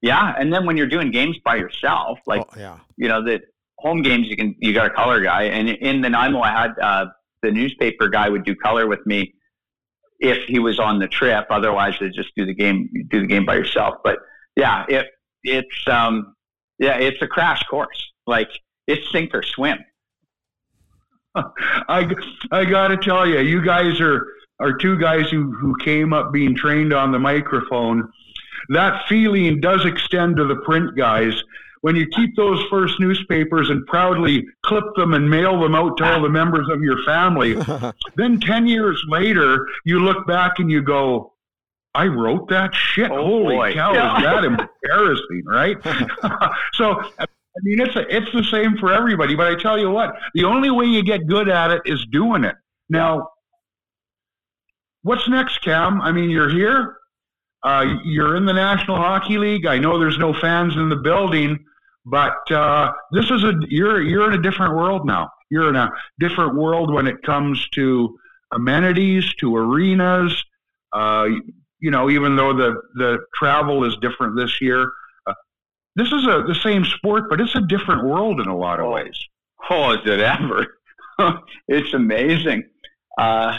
Yeah, 0.03 0.35
and 0.39 0.53
then 0.53 0.65
when 0.67 0.77
you're 0.77 0.87
doing 0.87 1.11
games 1.11 1.37
by 1.45 1.57
yourself, 1.57 2.19
like 2.27 2.41
oh, 2.41 2.59
yeah. 2.59 2.79
you 2.97 3.09
know 3.09 3.23
the 3.23 3.41
home 3.79 4.03
games, 4.03 4.29
you 4.29 4.37
can 4.37 4.55
you 4.59 4.73
got 4.73 4.87
a 4.87 4.91
color 4.91 5.21
guy, 5.21 5.45
and 5.45 5.69
in 5.69 6.01
the 6.01 6.09
Nanaimo, 6.09 6.41
I 6.41 6.51
had 6.51 6.71
uh, 6.83 7.07
the 7.43 7.51
newspaper 7.51 8.09
guy 8.09 8.29
would 8.29 8.45
do 8.45 8.55
color 8.55 8.87
with 8.87 9.05
me 9.07 9.35
if 10.21 10.45
he 10.47 10.59
was 10.59 10.79
on 10.79 10.99
the 10.99 11.09
trip. 11.09 11.47
Otherwise, 11.51 11.95
they 12.01 12.09
just 12.09 12.31
do 12.37 12.47
the 12.47 12.55
game 12.55 12.89
do 13.11 13.21
the 13.21 13.27
game 13.27 13.45
by 13.45 13.57
yourself. 13.57 13.97
But 14.03 14.19
yeah, 14.57 14.85
it 14.89 15.07
it's 15.45 15.87
um 15.87 16.35
yeah 16.81 16.99
it's 16.99 17.23
a 17.23 17.29
crash 17.29 17.63
course. 17.71 18.11
Like 18.27 18.51
it's 18.89 19.09
sink 19.13 19.33
or 19.35 19.45
swim. 19.45 19.79
I, 21.37 22.13
I 22.51 22.65
got 22.65 22.89
to 22.89 22.97
tell 22.97 23.25
you, 23.25 23.39
you 23.39 23.65
guys 23.65 24.01
are 24.01 24.27
are 24.61 24.75
two 24.77 24.99
guys 24.99 25.29
who, 25.31 25.53
who 25.53 25.75
came 25.79 26.13
up 26.13 26.33
being 26.33 26.55
trained 26.55 26.93
on 26.93 27.11
the 27.11 27.19
microphone. 27.19 28.13
That 28.69 29.09
feeling 29.09 29.61
does 29.61 29.85
extend 29.87 30.37
to 30.37 30.45
the 30.45 30.57
print 30.57 30.97
guys. 30.97 31.43
When 31.81 31.97
you 31.97 32.07
keep 32.09 32.37
those 32.37 32.63
first 32.69 33.01
newspapers 33.01 33.71
and 33.71 33.87
proudly 33.87 34.47
clip 34.67 34.85
them 34.97 35.15
and 35.15 35.29
mail 35.29 35.59
them 35.59 35.75
out 35.75 35.97
to 35.97 36.05
all 36.05 36.21
the 36.21 36.29
members 36.29 36.69
of 36.69 36.83
your 36.83 37.03
family, 37.05 37.55
then 38.17 38.39
10 38.39 38.67
years 38.67 39.03
later, 39.09 39.67
you 39.87 40.01
look 40.01 40.27
back 40.27 40.59
and 40.59 40.71
you 40.71 40.83
go, 40.83 41.33
I 41.95 42.07
wrote 42.07 42.49
that 42.51 42.75
shit. 42.75 43.11
Oh, 43.11 43.25
Holy 43.25 43.57
boy. 43.57 43.73
cow, 43.75 43.93
Yeah. 43.95 44.17
is 44.17 44.23
that 44.25 44.45
embarrassing, 44.45 45.43
right? 45.47 45.77
so, 46.75 47.01
I 47.19 47.27
mean, 47.63 47.81
it's 47.81 47.97
a, 47.97 48.07
it's 48.17 48.31
the 48.33 48.45
same 48.45 48.77
for 48.79 48.93
everybody. 48.93 49.35
But 49.35 49.49
I 49.49 49.61
tell 49.61 49.79
you 49.79 49.91
what, 49.91 50.15
the 50.35 50.45
only 50.45 50.71
way 50.71 50.87
you 50.87 51.03
get 51.03 51.27
good 51.27 51.49
at 51.49 51.71
it 51.73 51.83
is 51.87 52.05
doing 52.13 52.45
it. 52.45 52.55
Now, 52.89 53.29
what's 55.03 55.29
next, 55.29 55.59
Cam? 55.63 56.01
I 56.01 56.13
mean, 56.13 56.31
you're 56.31 56.51
here. 56.51 56.97
Uh, 57.63 57.97
you're 58.05 58.37
in 58.37 58.47
the 58.47 58.53
National 58.53 58.97
Hockey 58.97 59.37
League. 59.37 59.67
I 59.67 59.79
know 59.79 59.99
there's 59.99 60.17
no 60.19 60.33
fans 60.33 60.77
in 60.77 60.89
the 60.89 60.97
building, 60.97 61.59
but 62.07 62.51
uh, 62.51 62.93
this 63.13 63.31
is 63.31 63.45
a 63.45 63.53
you're 63.69 64.01
you're 64.01 64.33
in 64.33 64.39
a 64.39 64.43
different 64.43 64.75
world 64.77 65.07
now. 65.07 65.29
You're 65.51 65.69
in 65.69 65.77
a 65.77 65.91
different 66.21 66.55
world 66.55 66.91
when 66.93 67.07
it 67.07 67.21
comes 67.23 67.69
to 67.71 68.17
amenities, 68.53 69.35
to 69.41 69.55
arenas. 69.57 70.43
Uh, 70.93 71.27
you 71.81 71.91
know, 71.91 72.11
even 72.11 72.37
though 72.37 72.53
the 72.55 72.81
the 72.95 73.19
travel 73.35 73.85
is 73.85 73.97
different 74.01 74.37
this 74.37 74.61
year, 74.61 74.91
uh, 75.27 75.35
this 75.97 76.09
is 76.09 76.25
a 76.27 76.45
the 76.47 76.55
same 76.63 76.85
sport, 76.85 77.25
but 77.31 77.41
it's 77.41 77.55
a 77.55 77.61
different 77.63 78.05
world 78.05 78.41
in 78.41 78.47
a 78.49 78.57
lot 78.57 78.81
of 78.81 78.87
Oh. 78.87 78.93
ways. 78.93 79.19
Oh, 79.71 79.93
is 79.93 80.01
it 80.07 80.21
ever? 80.21 80.67
it's 81.69 81.93
amazing. 81.95 82.65
Uh, 83.19 83.59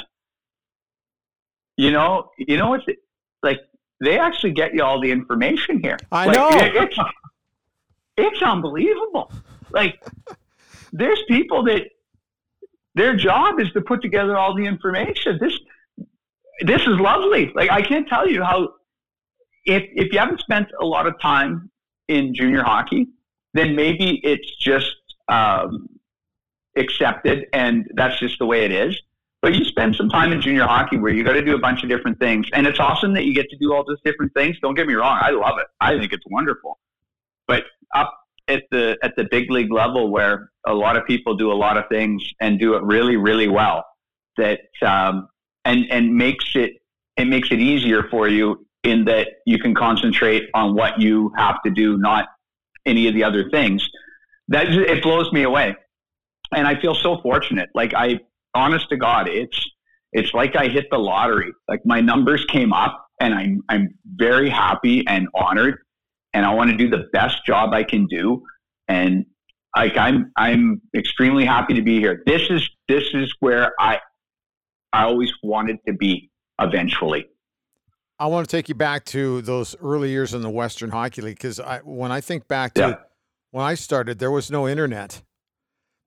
you 1.77 1.91
know, 1.91 2.29
you 2.37 2.57
know 2.57 2.69
what's 2.69 2.85
like? 3.43 3.59
They 4.03 4.17
actually 4.17 4.51
get 4.53 4.73
you 4.73 4.83
all 4.83 4.99
the 4.99 5.11
information 5.11 5.79
here. 5.79 5.97
I 6.11 6.25
Like, 6.25 6.35
know. 6.35 6.49
it- 6.49 6.75
it's 6.75 6.97
it's 8.17 8.41
unbelievable. 8.41 9.31
Like, 9.71 10.03
there's 10.91 11.21
people 11.27 11.63
that 11.63 11.83
their 12.95 13.15
job 13.15 13.59
is 13.59 13.71
to 13.71 13.81
put 13.81 14.01
together 14.01 14.37
all 14.37 14.53
the 14.55 14.65
information. 14.65 15.37
This 15.39 15.57
this 16.61 16.81
is 16.81 16.99
lovely. 16.99 17.51
Like, 17.53 17.71
I 17.71 17.81
can't 17.81 18.07
tell 18.07 18.27
you 18.27 18.43
how. 18.43 18.73
If 19.65 19.83
if 19.93 20.11
you 20.11 20.17
haven't 20.17 20.39
spent 20.39 20.69
a 20.79 20.85
lot 20.85 21.05
of 21.05 21.19
time 21.21 21.69
in 22.07 22.33
junior 22.33 22.63
hockey, 22.63 23.07
then 23.53 23.75
maybe 23.75 24.19
it's 24.23 24.55
just 24.57 24.95
um, 25.27 25.87
accepted 26.75 27.45
and 27.53 27.89
that's 27.93 28.19
just 28.19 28.39
the 28.39 28.45
way 28.45 28.65
it 28.65 28.71
is. 28.71 28.99
But 29.41 29.55
you 29.55 29.65
spend 29.65 29.95
some 29.95 30.09
time 30.09 30.31
in 30.31 30.41
junior 30.41 30.65
hockey 30.65 30.97
where 30.97 31.11
you 31.11 31.23
got 31.23 31.33
to 31.33 31.43
do 31.43 31.55
a 31.55 31.59
bunch 31.59 31.81
of 31.81 31.89
different 31.89 32.19
things, 32.19 32.47
and 32.53 32.67
it's 32.67 32.79
awesome 32.79 33.13
that 33.15 33.25
you 33.25 33.33
get 33.33 33.49
to 33.49 33.57
do 33.57 33.73
all 33.73 33.83
those 33.83 34.01
different 34.05 34.33
things. 34.35 34.57
Don't 34.61 34.75
get 34.75 34.85
me 34.85 34.93
wrong, 34.93 35.19
I 35.19 35.31
love 35.31 35.57
it. 35.57 35.65
I 35.79 35.97
think 35.97 36.13
it's 36.13 36.25
wonderful. 36.29 36.77
But 37.47 37.63
up 37.95 38.15
at 38.47 38.63
the 38.69 38.97
at 39.01 39.15
the 39.15 39.27
big 39.31 39.49
league 39.49 39.71
level, 39.71 40.11
where 40.11 40.51
a 40.67 40.73
lot 40.73 40.95
of 40.95 41.07
people 41.07 41.35
do 41.35 41.51
a 41.51 41.53
lot 41.53 41.75
of 41.77 41.85
things 41.89 42.23
and 42.39 42.59
do 42.59 42.75
it 42.75 42.83
really, 42.83 43.17
really 43.17 43.47
well, 43.47 43.83
that 44.37 44.59
um, 44.85 45.27
and 45.65 45.85
and 45.91 46.15
makes 46.15 46.55
it 46.55 46.73
it 47.17 47.25
makes 47.25 47.51
it 47.51 47.59
easier 47.59 48.03
for 48.09 48.27
you 48.27 48.65
in 48.83 49.05
that 49.05 49.27
you 49.45 49.59
can 49.59 49.75
concentrate 49.75 50.49
on 50.53 50.75
what 50.75 50.99
you 50.99 51.31
have 51.37 51.61
to 51.63 51.71
do, 51.71 51.97
not 51.97 52.25
any 52.85 53.07
of 53.07 53.13
the 53.13 53.23
other 53.23 53.49
things. 53.49 53.87
That 54.47 54.69
it 54.69 55.03
blows 55.03 55.31
me 55.31 55.43
away, 55.43 55.75
and 56.53 56.67
I 56.67 56.79
feel 56.79 56.95
so 56.95 57.21
fortunate. 57.21 57.69
Like 57.73 57.93
I, 57.93 58.19
honest 58.53 58.89
to 58.89 58.97
God, 58.97 59.27
it's 59.29 59.69
it's 60.13 60.33
like 60.33 60.55
I 60.55 60.67
hit 60.67 60.87
the 60.91 60.97
lottery. 60.97 61.51
Like 61.67 61.81
my 61.85 62.01
numbers 62.01 62.43
came 62.45 62.73
up, 62.73 63.05
and 63.19 63.33
I'm 63.33 63.61
I'm 63.69 63.93
very 64.15 64.49
happy 64.49 65.05
and 65.07 65.27
honored, 65.33 65.79
and 66.33 66.45
I 66.45 66.53
want 66.53 66.71
to 66.71 66.77
do 66.77 66.89
the 66.89 67.05
best 67.13 67.45
job 67.45 67.73
I 67.73 67.83
can 67.83 68.07
do, 68.07 68.43
and 68.87 69.25
like 69.75 69.95
I'm 69.95 70.31
I'm 70.35 70.81
extremely 70.95 71.45
happy 71.45 71.75
to 71.75 71.81
be 71.81 71.99
here. 71.99 72.23
This 72.25 72.49
is 72.49 72.67
this 72.89 73.05
is 73.13 73.33
where 73.39 73.73
I 73.79 73.99
I 74.93 75.03
always 75.03 75.31
wanted 75.43 75.77
to 75.87 75.93
be 75.93 76.29
eventually. 76.59 77.27
I 78.19 78.27
want 78.27 78.47
to 78.47 78.55
take 78.55 78.69
you 78.69 78.75
back 78.75 79.05
to 79.05 79.41
those 79.41 79.75
early 79.81 80.09
years 80.09 80.33
in 80.33 80.41
the 80.41 80.49
Western 80.49 80.91
Hockey 80.91 81.21
League 81.21 81.35
because 81.37 81.59
I, 81.59 81.79
when 81.79 82.11
I 82.11 82.21
think 82.21 82.47
back 82.47 82.73
to 82.75 82.81
Yeah. 82.81 82.95
when 83.51 83.65
I 83.65 83.73
started, 83.73 84.19
there 84.19 84.29
was 84.31 84.51
no 84.51 84.67
internet. 84.67 85.23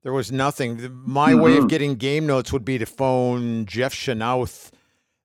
There 0.03 0.13
was 0.13 0.31
nothing. 0.31 0.87
My 1.05 1.33
way 1.35 1.57
of 1.57 1.65
Mhm. 1.65 1.69
getting 1.69 1.95
game 1.95 2.25
notes 2.27 2.53
would 2.53 2.63
be 2.63 2.77
to 2.77 2.85
phone 2.85 3.65
Jeff 3.65 3.93
Chanouth 3.93 4.71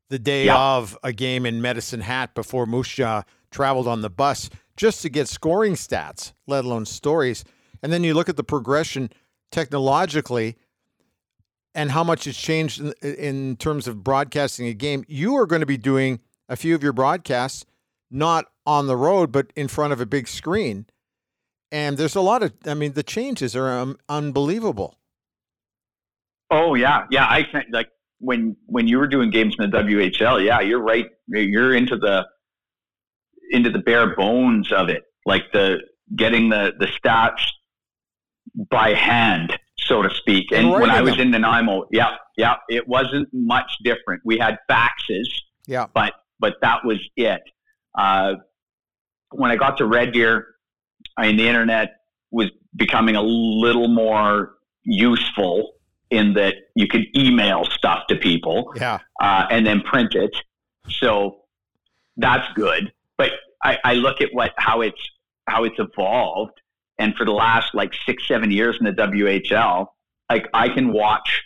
the 0.09 0.19
day 0.19 0.47
Yeah. 0.47 0.59
of 0.59 0.99
a 1.05 1.13
game 1.13 1.47
in 1.47 1.63
Medicine 1.63 2.01
Hat 2.01 2.35
before 2.35 2.67
Moose 2.67 2.89
Jaw 2.89 3.23
traveled 3.53 3.87
on 3.87 4.01
the 4.01 4.11
bus 4.11 4.51
just 4.77 5.03
to 5.03 5.09
get 5.11 5.29
scoring 5.29 5.75
stats, 5.75 6.33
let 6.47 6.65
alone 6.65 6.87
stories. 6.87 7.45
And 7.83 7.93
then 7.93 8.03
you 8.03 8.15
look 8.15 8.29
at 8.29 8.37
the 8.37 8.43
progression 8.45 9.11
technologically 9.53 10.57
and 11.75 11.91
how 11.91 12.05
much 12.05 12.27
it's 12.27 12.41
changed 12.41 12.81
in, 12.81 12.93
in 13.03 13.57
terms 13.57 13.87
of 13.87 14.03
broadcasting 14.03 14.67
a 14.67 14.75
game. 14.75 15.05
You 15.09 15.37
are 15.37 15.47
going 15.47 15.61
to 15.61 15.67
be 15.67 15.77
doing 15.77 16.21
a 16.49 16.57
few 16.57 16.75
of 16.75 16.83
your 16.83 16.93
broadcasts 16.93 17.65
not 18.11 18.47
on 18.67 18.87
the 18.87 18.97
road, 18.97 19.31
but 19.33 19.53
in 19.55 19.69
front 19.69 19.93
of 19.93 20.01
a 20.01 20.07
big 20.07 20.29
screen. 20.29 20.87
And 21.73 21.97
there's 21.97 22.17
a 22.17 22.21
lot 22.21 22.43
of, 22.43 22.53
I 22.67 22.75
mean, 22.75 22.93
the 22.93 23.03
changes 23.03 23.55
are 23.55 23.71
um, 23.71 23.99
unbelievable. 24.09 24.97
Oh 26.51 26.75
yeah, 26.75 27.07
yeah. 27.11 27.27
I 27.29 27.45
can 27.45 27.65
like 27.71 27.91
when 28.19 28.57
when 28.67 28.89
you 28.89 28.99
were 28.99 29.07
doing 29.07 29.31
games 29.31 29.55
in 29.59 29.71
the 29.71 29.79
WHL. 29.79 30.45
Yeah, 30.45 30.61
you're 30.61 30.83
right. 30.83 31.07
You're 31.29 31.75
into 31.75 31.97
the 31.97 32.27
into 33.51 33.71
the 33.71 33.79
bare 33.79 34.17
bones 34.17 34.73
of 34.73 34.89
it, 34.89 35.05
like 35.25 35.53
the 35.53 35.79
getting 36.17 36.49
the 36.49 36.75
the 36.77 36.87
stats 36.87 37.41
by 38.69 38.95
hand, 38.95 39.57
so 39.91 40.03
to 40.03 40.11
speak. 40.15 40.53
And 40.53 40.71
when 40.71 40.89
I 40.89 41.03
was 41.03 41.13
them. 41.17 41.23
in 41.23 41.31
Nanaimo, 41.33 41.87
yeah, 41.91 42.17
yeah, 42.37 42.55
it 42.69 42.87
wasn't 42.87 43.29
much 43.33 43.71
different. 43.83 44.23
We 44.25 44.39
had 44.39 44.59
faxes, 44.71 45.27
Yeah. 45.67 45.87
but 45.93 46.15
but 46.39 46.55
that 46.63 46.85
was 46.85 46.99
it. 47.17 47.43
Uh, 47.99 48.35
when 49.33 49.51
I 49.51 49.57
got 49.57 49.77
to 49.79 49.87
Red 49.87 50.13
Deer, 50.13 50.47
I 51.17 51.27
mean, 51.27 51.37
the 51.37 51.49
internet 51.49 51.97
was 52.31 52.51
becoming 52.77 53.17
a 53.17 53.23
little 53.23 53.89
more 53.89 54.55
useful 54.85 55.73
in 56.11 56.35
that 56.35 56.55
you 56.75 56.87
could 56.89 57.05
email 57.17 57.65
stuff 57.65 58.07
to 58.09 58.17
people 58.17 58.73
Yeah. 58.77 58.99
uh, 59.21 59.47
and 59.51 59.67
then 59.67 59.81
print 59.83 60.15
it. 60.15 60.35
So 60.89 61.43
that's 62.17 62.47
good. 62.55 62.93
But 63.19 63.33
I, 63.63 63.79
I 63.85 63.95
look 63.95 64.21
at 64.21 64.31
what 64.33 64.53
how 64.57 64.81
it's 64.81 65.01
how 65.47 65.65
it's 65.65 65.79
evolved, 65.79 66.60
and 67.01 67.17
for 67.17 67.25
the 67.25 67.33
last 67.33 67.75
like 67.75 67.93
six 68.07 68.29
seven 68.29 68.51
years 68.53 68.77
in 68.79 68.85
the 68.85 68.93
WHL, 68.93 69.87
like 70.31 70.47
I 70.55 70.69
can 70.69 70.93
watch 70.93 71.43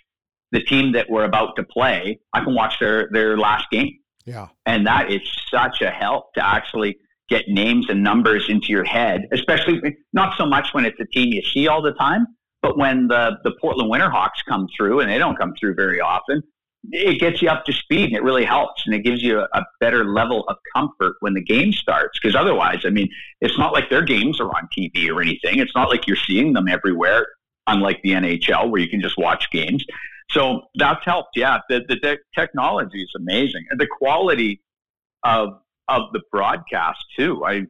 the 0.53 0.61
team 0.61 0.93
that 0.93 1.09
we're 1.09 1.25
about 1.25 1.57
to 1.57 1.63
play. 1.65 2.21
I 2.35 2.45
can 2.45 2.55
watch 2.55 2.79
their 2.81 3.09
their 3.13 3.39
last 3.39 3.71
game, 3.71 3.91
Yeah. 4.27 4.49
and 4.67 4.87
that 4.87 5.11
is 5.11 5.23
such 5.51 5.81
a 5.81 5.91
help 5.91 6.35
to 6.35 6.45
actually 6.45 6.97
get 7.31 7.45
names 7.49 7.87
and 7.89 8.03
numbers 8.03 8.51
into 8.51 8.67
your 8.69 8.85
head. 8.85 9.23
Especially 9.33 9.81
not 10.13 10.37
so 10.37 10.45
much 10.45 10.69
when 10.75 10.85
it's 10.85 11.01
a 11.01 11.07
team 11.07 11.33
you 11.33 11.43
see 11.43 11.69
all 11.69 11.81
the 11.81 11.93
time, 11.95 12.27
but 12.61 12.77
when 12.77 13.07
the 13.09 13.39
the 13.45 13.53
Portland 13.61 13.91
Winterhawks 13.91 14.41
come 14.49 14.67
through, 14.77 15.01
and 15.01 15.09
they 15.11 15.19
don't 15.19 15.37
come 15.39 15.55
through 15.59 15.75
very 15.75 16.01
often. 16.01 16.43
It 16.91 17.19
gets 17.19 17.41
you 17.41 17.49
up 17.49 17.65
to 17.65 17.73
speed 17.73 18.07
and 18.09 18.17
it 18.17 18.23
really 18.23 18.45
helps 18.45 18.85
and 18.87 18.95
it 18.95 19.01
gives 19.01 19.23
you 19.23 19.41
a, 19.41 19.49
a 19.53 19.65
better 19.81 20.05
level 20.05 20.45
of 20.49 20.57
comfort 20.75 21.17
when 21.21 21.35
the 21.35 21.43
game 21.43 21.73
starts. 21.73 22.19
Because 22.21 22.37
otherwise, 22.37 22.85
I 22.85 22.91
mean, 22.91 23.09
it's 23.41 23.59
not 23.59 23.73
like 23.73 23.91
their 23.91 24.03
games 24.03 24.41
are 24.41 24.49
on 24.49 24.69
TV 24.77 25.11
or 25.11 25.23
anything. 25.23 25.59
It's 25.59 25.75
not 25.75 25.89
like 25.89 26.07
you're 26.07 26.17
seeing 26.17 26.53
them 26.53 26.69
everywhere, 26.69 27.27
unlike 27.67 28.01
the 28.03 28.11
NHL 28.11 28.71
where 28.71 28.81
you 28.81 28.89
can 28.89 29.01
just 29.01 29.17
watch 29.17 29.51
games. 29.51 29.85
So 30.31 30.63
that's 30.75 31.05
helped. 31.05 31.31
Yeah, 31.37 31.61
the, 31.69 31.85
the 31.89 31.97
te- 31.97 32.23
technology 32.35 33.03
is 33.03 33.13
amazing, 33.17 33.65
and 33.71 33.79
the 33.79 33.87
quality 33.87 34.63
of 35.23 35.61
of 35.89 36.13
the 36.13 36.21
broadcast 36.33 37.05
too. 37.17 37.45
I 37.45 37.67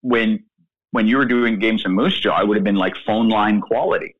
when 0.00 0.44
when 0.92 1.06
you 1.06 1.16
were 1.16 1.26
doing 1.26 1.58
games 1.58 1.84
in 1.84 1.92
Moose 1.92 2.18
Jaw, 2.18 2.40
it 2.40 2.48
would 2.48 2.56
have 2.56 2.64
been 2.64 2.76
like 2.76 2.94
phone 3.06 3.28
line 3.28 3.60
quality. 3.60 4.14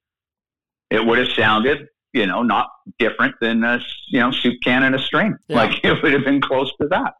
It 0.90 1.04
would 1.04 1.18
have 1.18 1.28
sounded, 1.28 1.88
you 2.12 2.26
know, 2.26 2.42
not 2.42 2.68
different 2.98 3.34
than 3.40 3.64
a 3.64 3.80
you 4.08 4.20
know 4.20 4.30
soup 4.30 4.54
can 4.64 4.82
and 4.82 4.94
a 4.94 4.98
string. 4.98 5.36
Yeah. 5.48 5.56
Like 5.56 5.80
it 5.84 6.02
would 6.02 6.12
have 6.12 6.24
been 6.24 6.40
close 6.40 6.72
to 6.80 6.88
that. 6.88 7.14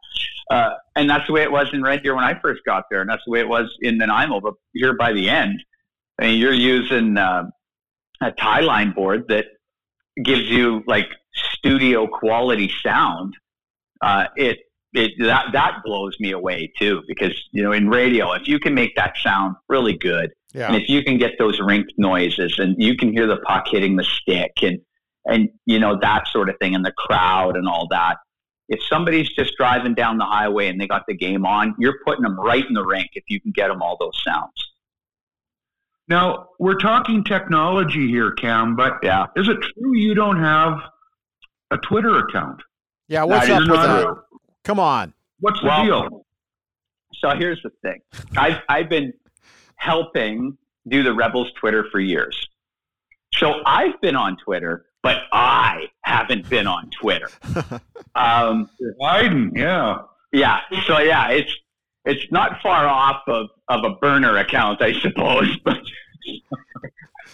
Uh, 0.51 0.71
and 0.95 1.09
that's 1.09 1.25
the 1.27 1.33
way 1.33 1.41
it 1.41 1.51
was 1.51 1.67
in 1.73 1.81
Red 1.81 2.03
Deer 2.03 2.15
when 2.15 2.23
I 2.23 2.39
first 2.39 2.61
got 2.65 2.85
there, 2.91 3.01
and 3.01 3.09
that's 3.09 3.23
the 3.25 3.31
way 3.31 3.39
it 3.39 3.47
was 3.47 3.75
in 3.81 3.97
Nanaimo. 3.97 4.41
But 4.41 4.53
here 4.73 4.93
by 4.93 5.13
the 5.13 5.29
end, 5.29 5.63
I 6.19 6.25
mean, 6.25 6.39
you're 6.39 6.53
using 6.53 7.17
uh, 7.17 7.45
a 8.21 8.31
tie 8.31 8.61
line 8.61 8.91
board 8.91 9.27
that 9.29 9.45
gives 10.23 10.43
you 10.43 10.83
like 10.85 11.09
studio 11.33 12.07
quality 12.07 12.71
sound. 12.83 13.35
Uh, 14.01 14.25
it 14.35 14.59
it 14.93 15.11
that 15.19 15.47
that 15.53 15.81
blows 15.83 16.15
me 16.19 16.31
away 16.31 16.71
too 16.77 17.01
because 17.07 17.33
you 17.51 17.63
know 17.63 17.71
in 17.71 17.89
radio 17.89 18.31
if 18.33 18.47
you 18.47 18.59
can 18.59 18.73
make 18.73 18.95
that 18.95 19.17
sound 19.17 19.55
really 19.67 19.97
good 19.97 20.31
Yeah. 20.53 20.67
and 20.67 20.75
if 20.81 20.87
you 20.89 21.03
can 21.03 21.17
get 21.17 21.33
those 21.39 21.59
rink 21.59 21.87
noises 21.97 22.59
and 22.59 22.75
you 22.77 22.95
can 22.95 23.11
hear 23.11 23.27
the 23.27 23.37
puck 23.37 23.65
hitting 23.69 23.95
the 23.95 24.03
stick 24.03 24.51
and 24.61 24.79
and 25.25 25.49
you 25.65 25.79
know 25.79 25.97
that 26.01 26.27
sort 26.27 26.49
of 26.49 26.55
thing 26.59 26.75
and 26.75 26.85
the 26.85 26.91
crowd 26.91 27.55
and 27.55 27.67
all 27.67 27.87
that 27.89 28.17
if 28.69 28.79
somebody's 28.89 29.29
just 29.33 29.53
driving 29.57 29.93
down 29.93 30.17
the 30.17 30.25
highway 30.25 30.67
and 30.67 30.79
they 30.79 30.87
got 30.87 31.03
the 31.07 31.15
game 31.15 31.45
on 31.45 31.75
you're 31.79 31.97
putting 32.05 32.23
them 32.23 32.39
right 32.39 32.65
in 32.67 32.73
the 32.73 32.83
rink 32.85 33.09
if 33.13 33.23
you 33.27 33.39
can 33.41 33.51
get 33.51 33.67
them 33.69 33.81
all 33.81 33.97
those 33.99 34.21
sounds 34.23 34.71
Now 36.07 36.47
we're 36.59 36.77
talking 36.79 37.23
technology 37.23 38.07
here, 38.07 38.31
Cam, 38.33 38.75
but 38.75 38.99
yeah 39.01 39.27
is 39.35 39.47
it 39.47 39.57
true 39.61 39.95
you 39.97 40.13
don't 40.13 40.37
have 40.39 40.79
a 41.71 41.77
Twitter 41.77 42.19
account? 42.19 42.61
Yeah. 43.07 43.23
What's 43.23 43.47
That 43.47 43.63
up 43.63 43.69
with 43.69 43.79
that? 43.81 44.03
true. 44.03 44.21
Come 44.63 44.79
on. 44.79 45.13
What's 45.39 45.59
the 45.61 45.67
Well, 45.67 45.85
deal? 45.85 46.25
So 47.15 47.29
here's 47.31 47.61
the 47.63 47.71
thing. 47.81 47.99
I've, 48.37 48.61
I've 48.69 48.89
been 48.89 49.13
helping 49.83 50.57
do 50.87 51.03
the 51.03 51.13
Rebels 51.13 51.51
Twitter 51.59 51.85
for 51.91 51.99
years. 51.99 52.47
So 53.33 53.61
I've 53.65 53.99
been 54.01 54.15
on 54.15 54.37
Twitter, 54.37 54.85
but 55.01 55.23
I 55.31 55.89
haven't 56.03 56.49
been 56.49 56.67
on 56.67 56.89
Twitter. 56.99 57.29
Um, 58.15 58.69
Biden, 59.01 59.57
yeah. 59.57 59.97
yeah. 60.31 60.59
So 60.85 60.99
yeah, 60.99 61.29
it's 61.29 61.51
it's 62.05 62.31
not 62.31 62.61
far 62.61 62.85
off 62.85 63.23
of, 63.25 63.47
of 63.67 63.83
a 63.83 63.95
burner 63.95 64.37
account, 64.37 64.83
I 64.83 64.93
suppose. 64.99 65.57
But 65.65 65.79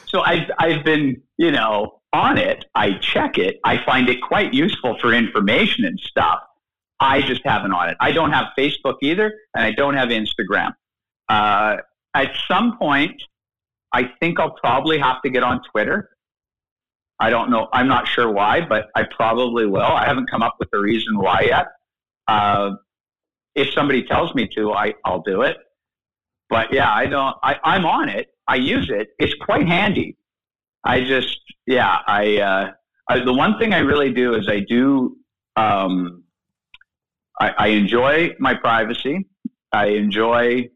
so 0.05 0.21
I've 0.21 0.49
I've 0.57 0.85
been 0.85 1.21
you 1.35 1.51
know 1.51 1.99
on 2.13 2.37
it. 2.37 2.63
I 2.75 2.93
check 2.93 3.37
it. 3.37 3.59
I 3.65 3.83
find 3.83 4.07
it 4.07 4.21
quite 4.21 4.53
useful 4.53 4.97
for 4.99 5.13
information 5.13 5.83
and 5.83 5.99
stuff. 5.99 6.39
I 7.01 7.23
just 7.23 7.41
haven't 7.43 7.73
on 7.73 7.89
it. 7.89 7.97
I 7.99 8.13
don't 8.13 8.31
have 8.31 8.47
Facebook 8.57 8.99
either, 9.01 9.33
and 9.53 9.65
I 9.65 9.73
don't 9.73 9.95
have 9.95 10.07
Instagram. 10.07 10.75
Uh, 11.27 11.77
at 12.13 12.31
some 12.47 12.77
point, 12.77 13.21
I 13.93 14.11
think 14.19 14.39
I'll 14.39 14.51
probably 14.51 14.97
have 14.99 15.21
to 15.23 15.29
get 15.29 15.43
on 15.43 15.61
Twitter. 15.71 16.09
I 17.19 17.29
don't 17.29 17.49
know. 17.49 17.67
I'm 17.73 17.87
not 17.87 18.07
sure 18.07 18.31
why, 18.31 18.61
but 18.61 18.89
I 18.95 19.03
probably 19.03 19.65
will. 19.65 19.81
I 19.81 20.05
haven't 20.05 20.29
come 20.29 20.41
up 20.41 20.55
with 20.59 20.69
a 20.73 20.79
reason 20.79 21.17
why 21.17 21.41
yet. 21.41 21.67
Uh, 22.27 22.71
if 23.55 23.73
somebody 23.73 24.03
tells 24.03 24.33
me 24.35 24.47
to, 24.55 24.71
I, 24.71 24.93
I'll 25.03 25.21
do 25.21 25.41
it. 25.41 25.57
But 26.49 26.73
yeah, 26.73 26.91
I 26.91 27.05
don't. 27.07 27.35
I, 27.43 27.57
I'm 27.63 27.85
on 27.85 28.09
it. 28.09 28.27
I 28.47 28.55
use 28.55 28.89
it. 28.89 29.09
It's 29.19 29.33
quite 29.35 29.67
handy. 29.67 30.17
I 30.83 31.03
just, 31.03 31.39
yeah, 31.67 31.99
I, 32.07 32.37
uh, 32.37 32.71
I. 33.09 33.19
The 33.19 33.33
one 33.33 33.59
thing 33.59 33.73
I 33.73 33.79
really 33.79 34.13
do 34.13 34.35
is 34.35 34.47
I 34.47 34.61
do. 34.61 35.17
Um, 35.55 36.23
I, 37.39 37.49
I 37.57 37.67
enjoy 37.67 38.33
my 38.39 38.53
privacy. 38.53 39.27
I 39.71 39.87
enjoy 39.87 40.69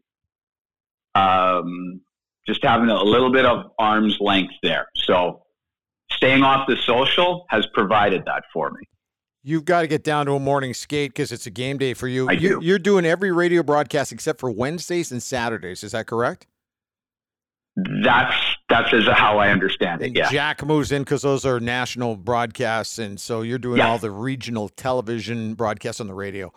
um, 1.14 2.00
just 2.46 2.62
having 2.62 2.88
a 2.90 3.02
little 3.02 3.32
bit 3.32 3.44
of 3.46 3.70
arm's 3.78 4.16
length 4.20 4.54
there. 4.62 4.86
So 4.96 5.42
staying 6.12 6.42
off 6.42 6.66
the 6.68 6.76
social 6.76 7.46
has 7.50 7.66
provided 7.74 8.24
that 8.26 8.44
for 8.52 8.70
me. 8.70 8.80
You've 9.46 9.64
got 9.66 9.82
to 9.82 9.86
get 9.86 10.04
down 10.04 10.24
to 10.26 10.32
a 10.32 10.40
morning 10.40 10.72
skate 10.72 11.10
because 11.10 11.30
it's 11.30 11.46
a 11.46 11.50
game 11.50 11.76
day 11.76 11.92
for 11.92 12.08
you. 12.08 12.28
I 12.28 12.32
you 12.32 12.60
do. 12.60 12.66
You're 12.66 12.78
doing 12.78 13.04
every 13.04 13.30
radio 13.30 13.62
broadcast 13.62 14.10
except 14.10 14.40
for 14.40 14.50
Wednesdays 14.50 15.12
and 15.12 15.22
Saturdays. 15.22 15.84
Is 15.84 15.92
that 15.92 16.06
correct? 16.06 16.46
That's 17.76 18.36
that's 18.68 18.92
as 18.94 19.04
how 19.06 19.38
I 19.38 19.50
understand 19.50 20.00
it. 20.00 20.12
Yeah. 20.16 20.30
Jack 20.30 20.64
moves 20.64 20.92
in 20.92 21.02
because 21.02 21.22
those 21.22 21.44
are 21.44 21.58
national 21.60 22.16
broadcasts, 22.16 22.98
and 22.98 23.20
so 23.20 23.42
you're 23.42 23.58
doing 23.58 23.78
Yeah. 23.78 23.88
all 23.90 23.98
the 23.98 24.10
regional 24.12 24.68
television 24.70 25.54
broadcasts 25.54 26.00
on 26.00 26.06
the 26.06 26.14
radio. 26.14 26.52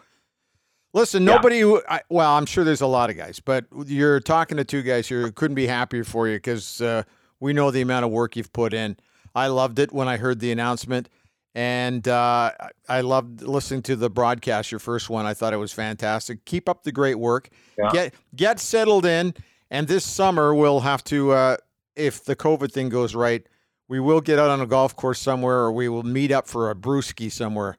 Listen, 0.98 1.24
nobody. 1.24 1.60
who- 1.60 1.82
I, 1.88 2.02
well, 2.10 2.32
I'm 2.36 2.45
sure 2.48 2.64
there's 2.64 2.82
a 2.82 2.88
lot 2.88 3.10
of 3.10 3.18
guys, 3.18 3.39
but 3.39 3.66
you're 3.86 4.20
talking 4.20 4.58
to 4.58 4.64
two 4.64 4.82
guys 4.82 5.08
here 5.08 5.22
who 5.22 5.32
couldn't 5.32 5.56
be 5.56 5.68
happier 5.68 6.04
for 6.04 6.28
you 6.28 6.38
because 6.38 6.82
uh, 6.82 7.04
we 7.39 7.54
know 7.54 7.70
the 7.72 7.82
amount 7.82 8.04
of 8.06 8.12
work 8.12 8.36
you've 8.36 8.52
put 8.52 8.74
in. 8.74 8.98
I 9.36 9.48
loved 9.48 9.78
it 9.78 9.91
when 9.91 10.08
I 10.08 10.18
heard 10.18 10.39
the 10.39 10.52
announcement, 10.52 11.08
and 11.54 12.08
uh, 12.08 12.52
I- 12.60 12.70
I 12.89 13.02
loved 13.02 13.43
listening 13.43 13.84
to 13.84 13.95
the 13.95 14.10
broadcast. 14.10 14.72
Your 14.72 14.80
first 14.80 15.10
one, 15.10 15.26
I 15.28 15.34
thought 15.36 15.54
it 15.54 15.58
was 15.58 15.72
fantastic. 15.72 16.45
Keep 16.45 16.68
up 16.68 16.84
the 16.84 16.91
great 16.91 17.20
work. 17.20 17.50
Yeah. 17.78 17.89
Get 17.91 18.14
get 18.36 18.60
settled 18.60 19.06
in, 19.06 19.36
and 19.70 19.88
this 19.88 20.04
summer 20.06 20.56
we'll 20.56 20.80
have 20.80 21.04
to, 21.06 21.32
uh, 21.32 21.58
if 21.95 22.24
the 22.24 22.36
COVID 22.36 22.72
thing 22.72 22.89
goes 22.89 23.14
right, 23.14 23.45
we 23.88 24.00
will 24.00 24.22
get 24.22 24.39
out 24.39 24.50
on 24.50 24.62
a 24.62 24.66
golf 24.66 24.95
course 24.95 25.20
somewhere, 25.20 25.58
or 25.58 25.72
we 25.72 25.89
will 25.89 26.04
meet 26.04 26.32
up 26.32 26.48
for 26.48 26.72
a 26.72 26.76
brewski 26.76 27.32
somewhere. 27.32 27.78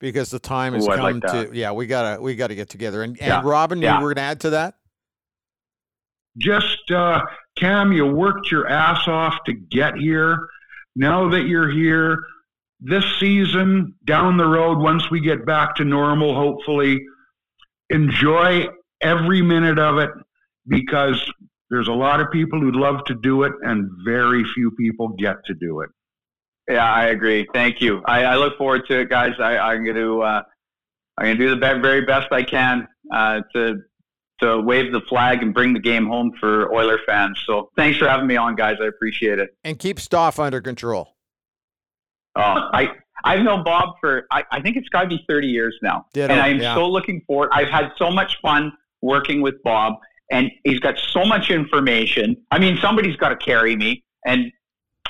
Because 0.00 0.30
the 0.30 0.38
time 0.38 0.72
has 0.72 0.84
Ooh, 0.88 0.90
come 0.90 1.20
like 1.20 1.32
to 1.32 1.50
yeah 1.52 1.72
we 1.72 1.86
gotta 1.86 2.20
we 2.20 2.34
gotta 2.34 2.54
get 2.54 2.68
together 2.68 3.02
and, 3.02 3.18
and 3.20 3.28
Yeah. 3.28 3.42
Robin 3.44 3.80
Yeah. 3.80 3.98
you 3.98 4.04
were 4.04 4.14
gonna 4.14 4.26
add 4.26 4.40
to 4.40 4.50
that 4.50 4.74
Just, 6.38 6.90
uh, 6.90 7.20
Cam, 7.56 7.92
you 7.92 8.06
worked 8.06 8.50
your 8.50 8.68
ass 8.68 9.06
off 9.08 9.36
to 9.46 9.52
get 9.52 9.96
here. 9.96 10.38
Now 10.96 11.28
that 11.30 11.42
you're 11.42 11.68
here, 11.68 12.24
this 12.80 13.04
season, 13.18 13.94
down 14.04 14.36
the 14.36 14.46
road, 14.46 14.78
once 14.78 15.10
we 15.10 15.20
get 15.20 15.44
back 15.44 15.74
to 15.76 15.84
normal, 15.84 16.34
hopefully, 16.34 17.00
enjoy 17.90 18.66
every 19.00 19.42
minute 19.42 19.78
of 19.78 19.98
it 19.98 20.10
because 20.68 21.20
there's 21.68 21.88
a 21.88 21.92
lot 21.92 22.20
of 22.20 22.30
people 22.30 22.60
who'd 22.60 22.76
love 22.76 23.04
to 23.06 23.14
do 23.14 23.42
it 23.42 23.52
and 23.62 23.90
very 24.04 24.44
few 24.54 24.70
people 24.72 25.08
get 25.18 25.36
to 25.46 25.54
do 25.54 25.80
it. 25.80 25.90
Yeah, 26.70 26.92
I 26.92 27.06
agree. 27.06 27.48
Thank 27.52 27.80
you. 27.80 28.00
I, 28.06 28.22
I 28.24 28.36
look 28.36 28.56
forward 28.56 28.86
to 28.88 29.00
it, 29.00 29.10
guys. 29.10 29.32
I, 29.40 29.58
I'm 29.58 29.84
going 29.84 29.96
to 29.96 30.22
uh, 30.22 30.42
I'm 31.18 31.26
going 31.26 31.38
to 31.38 31.44
do 31.44 31.50
the 31.50 31.80
very 31.80 32.02
best 32.02 32.32
I 32.32 32.42
can 32.44 32.86
uh, 33.12 33.40
to 33.54 33.80
to 34.40 34.60
wave 34.60 34.92
the 34.92 35.00
flag 35.02 35.42
and 35.42 35.52
bring 35.52 35.74
the 35.74 35.80
game 35.80 36.06
home 36.06 36.32
for 36.40 36.72
Oiler 36.72 36.98
fans. 37.06 37.38
So 37.46 37.70
thanks 37.76 37.98
for 37.98 38.08
having 38.08 38.26
me 38.26 38.36
on, 38.36 38.56
guys. 38.56 38.76
I 38.80 38.86
appreciate 38.86 39.38
it. 39.38 39.50
and 39.64 39.78
keep 39.78 40.00
Stoff 40.00 40.38
under 40.38 40.60
control. 40.60 41.16
Oh, 42.36 42.42
I 42.72 42.90
I've 43.24 43.42
known 43.42 43.64
Bob 43.64 43.96
for 44.00 44.26
I, 44.30 44.44
I 44.50 44.60
think 44.60 44.76
it's 44.76 44.88
got 44.88 45.02
to 45.02 45.08
be 45.08 45.24
30 45.28 45.48
years 45.48 45.76
now, 45.82 46.06
Ditto, 46.14 46.32
and 46.32 46.40
I'm 46.40 46.60
yeah. 46.60 46.74
so 46.74 46.88
looking 46.88 47.22
forward. 47.26 47.50
I've 47.52 47.68
had 47.68 47.90
so 47.98 48.10
much 48.10 48.38
fun 48.40 48.72
working 49.02 49.42
with 49.42 49.62
Bob, 49.64 49.94
and 50.30 50.50
he's 50.64 50.78
got 50.78 50.96
so 50.98 51.24
much 51.24 51.50
information. 51.50 52.36
I 52.50 52.58
mean, 52.58 52.78
somebody's 52.80 53.16
got 53.16 53.30
to 53.30 53.36
carry 53.36 53.76
me, 53.76 54.04
and 54.24 54.52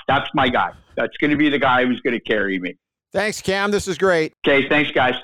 that's 0.08 0.30
my 0.34 0.48
guy. 0.48 0.72
That's 1.00 1.16
going 1.16 1.30
to 1.30 1.36
be 1.38 1.48
the 1.48 1.58
guy 1.58 1.86
who's 1.86 1.98
going 2.00 2.12
to 2.12 2.20
carry 2.20 2.58
me. 2.58 2.76
Thanks, 3.10 3.40
Cam. 3.40 3.70
This 3.70 3.88
is 3.88 3.96
great. 3.96 4.34
Okay, 4.46 4.68
thanks, 4.68 4.90
guys. 4.90 5.14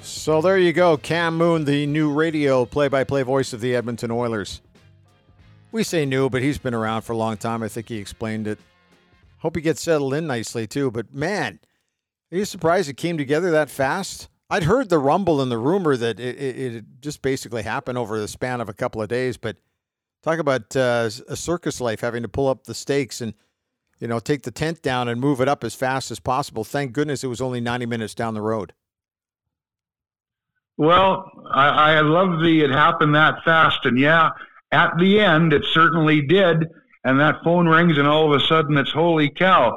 So 0.00 0.40
there 0.40 0.56
you 0.56 0.72
go, 0.72 0.96
Cam 0.96 1.36
Moon, 1.36 1.64
the 1.64 1.84
new 1.86 2.12
radio 2.12 2.64
play-by-play 2.64 3.24
voice 3.24 3.52
of 3.52 3.60
the 3.60 3.74
Edmonton 3.74 4.12
Oilers. 4.12 4.62
We 5.72 5.82
say 5.82 6.06
new, 6.06 6.30
but 6.30 6.42
he's 6.42 6.58
been 6.58 6.74
around 6.74 7.02
for 7.02 7.12
a 7.12 7.16
long 7.16 7.38
time. 7.38 7.64
I 7.64 7.68
think 7.68 7.88
he 7.88 7.96
explained 7.96 8.46
it. 8.46 8.60
Hope 9.38 9.56
he 9.56 9.62
gets 9.62 9.82
settled 9.82 10.14
in 10.14 10.28
nicely 10.28 10.68
too. 10.68 10.92
But 10.92 11.12
man, 11.12 11.58
Are 12.32 12.36
you 12.36 12.44
surprised 12.46 12.88
it 12.88 12.96
came 12.96 13.18
together 13.18 13.50
that 13.50 13.68
fast? 13.68 14.30
I'd 14.48 14.62
heard 14.62 14.88
the 14.88 14.98
rumble 14.98 15.42
and 15.42 15.52
the 15.52 15.58
rumor 15.58 15.98
that 15.98 16.18
it, 16.18 16.36
it, 16.38 16.74
it 16.76 16.84
just 17.00 17.20
basically 17.20 17.62
happened 17.62 17.98
over 17.98 18.18
the 18.18 18.28
span 18.28 18.62
of 18.62 18.70
a 18.70 18.74
couple 18.74 19.02
of 19.02 19.08
days, 19.08 19.36
but 19.36 19.58
talk 20.22 20.38
about 20.38 20.74
uh, 20.74 21.10
a 21.28 21.36
circus 21.36 21.78
life 21.78 22.00
having 22.00 22.22
to 22.22 22.28
pull 22.28 22.48
up 22.48 22.64
the 22.64 22.74
stakes 22.74 23.20
and 23.20 23.34
you 23.98 24.08
know 24.08 24.18
take 24.18 24.42
the 24.42 24.50
tent 24.50 24.80
down 24.80 25.08
and 25.08 25.20
move 25.20 25.42
it 25.42 25.48
up 25.48 25.62
as 25.62 25.74
fast 25.74 26.10
as 26.10 26.20
possible. 26.20 26.64
Thank 26.64 26.92
goodness 26.92 27.22
it 27.22 27.28
was 27.28 27.42
only 27.42 27.60
90 27.60 27.84
minutes 27.84 28.14
down 28.14 28.32
the 28.32 28.40
road. 28.40 28.72
Well, 30.78 31.30
I, 31.52 31.96
I 31.96 32.00
love 32.00 32.40
the 32.42 32.62
it 32.64 32.70
happened 32.70 33.14
that 33.14 33.44
fast, 33.44 33.84
and 33.84 33.98
yeah, 33.98 34.30
at 34.70 34.92
the 34.98 35.20
end 35.20 35.52
it 35.52 35.66
certainly 35.66 36.22
did. 36.22 36.66
And 37.04 37.18
that 37.20 37.42
phone 37.42 37.66
rings, 37.68 37.98
and 37.98 38.06
all 38.06 38.32
of 38.32 38.40
a 38.40 38.44
sudden 38.46 38.78
it's 38.78 38.92
holy 38.92 39.28
cow. 39.28 39.76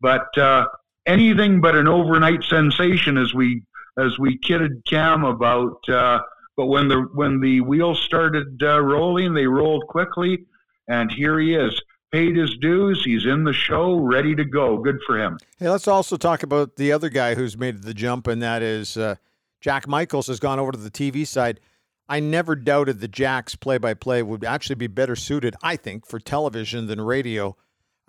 But 0.00 0.38
uh, 0.38 0.66
anything 1.06 1.60
but 1.60 1.74
an 1.74 1.88
overnight 1.88 2.44
sensation, 2.44 3.16
as 3.16 3.34
we 3.34 3.62
as 3.98 4.18
we 4.18 4.38
kidded 4.38 4.84
Cam 4.86 5.24
about. 5.24 5.88
Uh, 5.88 6.20
but 6.56 6.66
when 6.66 6.88
the 6.88 7.08
when 7.14 7.40
the 7.40 7.60
wheels 7.62 8.00
started 8.02 8.62
uh, 8.62 8.80
rolling, 8.80 9.34
they 9.34 9.46
rolled 9.46 9.86
quickly, 9.86 10.44
and 10.88 11.10
here 11.10 11.38
he 11.38 11.54
is. 11.54 11.80
Paid 12.12 12.36
his 12.36 12.56
dues. 12.56 13.04
He's 13.04 13.24
in 13.24 13.44
the 13.44 13.52
show, 13.52 13.94
ready 13.94 14.34
to 14.34 14.44
go. 14.44 14.78
Good 14.78 14.98
for 15.06 15.16
him. 15.16 15.38
Hey, 15.58 15.68
let's 15.68 15.86
also 15.86 16.16
talk 16.16 16.42
about 16.42 16.74
the 16.74 16.90
other 16.90 17.08
guy 17.08 17.36
who's 17.36 17.56
made 17.56 17.82
the 17.82 17.94
jump, 17.94 18.26
and 18.26 18.42
that 18.42 18.62
is 18.62 18.96
uh, 18.96 19.14
Jack 19.60 19.86
Michaels 19.86 20.26
has 20.26 20.40
gone 20.40 20.58
over 20.58 20.72
to 20.72 20.78
the 20.78 20.90
TV 20.90 21.24
side. 21.26 21.60
I 22.08 22.18
never 22.18 22.56
doubted 22.56 22.98
that 23.00 23.12
Jack's 23.12 23.54
play 23.54 23.78
by 23.78 23.94
play 23.94 24.20
would 24.24 24.44
actually 24.44 24.74
be 24.74 24.88
better 24.88 25.14
suited, 25.14 25.54
I 25.62 25.76
think, 25.76 26.04
for 26.04 26.18
television 26.18 26.88
than 26.88 27.00
radio. 27.00 27.56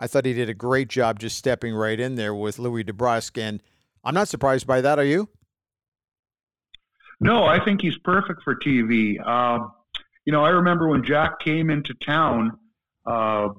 I 0.02 0.08
thought 0.08 0.26
he 0.26 0.34
did 0.34 0.50
a 0.50 0.56
great 0.56 0.88
job 0.88 1.20
just 1.20 1.38
stepping 1.38 1.76
right 1.76 2.00
in 2.00 2.16
there 2.16 2.34
with 2.34 2.58
Louis 2.58 2.84
DeBrusk, 2.84 3.40
and 3.40 3.62
I'm 4.04 4.16
not 4.16 4.28
surprised 4.28 4.66
by 4.66 4.82
that. 4.82 4.98
Are 4.98 5.06
you? 5.06 5.30
No, 7.20 7.44
I 7.46 7.64
think 7.64 7.82
he's 7.82 8.00
perfect 8.00 8.42
for 8.44 8.56
TV. 8.56 9.16
Uh, 9.24 9.68
you 10.26 10.34
know, 10.34 10.44
I 10.44 10.50
remember 10.50 10.88
when 10.88 11.04
Jack 11.04 11.40
came 11.40 11.70
into 11.70 11.94
town, 12.04 12.58
uh, 13.06 13.50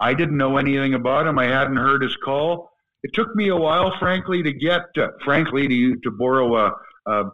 I 0.00 0.12
didn't 0.14 0.36
know 0.36 0.56
anything 0.56 0.94
about 0.94 1.28
him. 1.28 1.38
I 1.38 1.46
hadn't 1.46 1.76
heard 1.76 2.02
his 2.02 2.16
call. 2.16 2.72
It 3.04 3.12
took 3.14 3.32
me 3.36 3.48
a 3.48 3.56
while, 3.56 3.96
frankly, 4.00 4.42
to 4.42 4.52
get, 4.52 4.82
uh, 4.98 5.10
frankly, 5.24 5.68
to 5.68 5.96
to 6.00 6.10
borrow 6.10 6.56
a 6.56 6.72
a, 7.06 7.24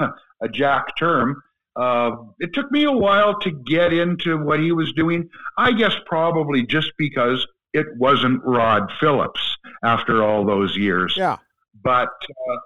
a 0.42 0.48
Jack 0.50 0.96
term. 0.98 1.42
Uh, 1.76 2.12
it 2.38 2.54
took 2.54 2.70
me 2.72 2.84
a 2.84 2.92
while 2.92 3.38
to 3.40 3.50
get 3.50 3.92
into 3.92 4.38
what 4.38 4.60
he 4.60 4.72
was 4.72 4.94
doing. 4.94 5.28
I 5.58 5.72
guess 5.72 5.94
probably 6.06 6.64
just 6.64 6.92
because 6.96 7.46
it 7.72 7.86
wasn't 7.96 8.42
Rod 8.44 8.90
Phillips 9.00 9.56
after 9.82 10.22
all 10.22 10.44
those 10.44 10.76
years. 10.76 11.14
Yeah. 11.16 11.36
But 11.82 12.08
uh, 12.08 12.56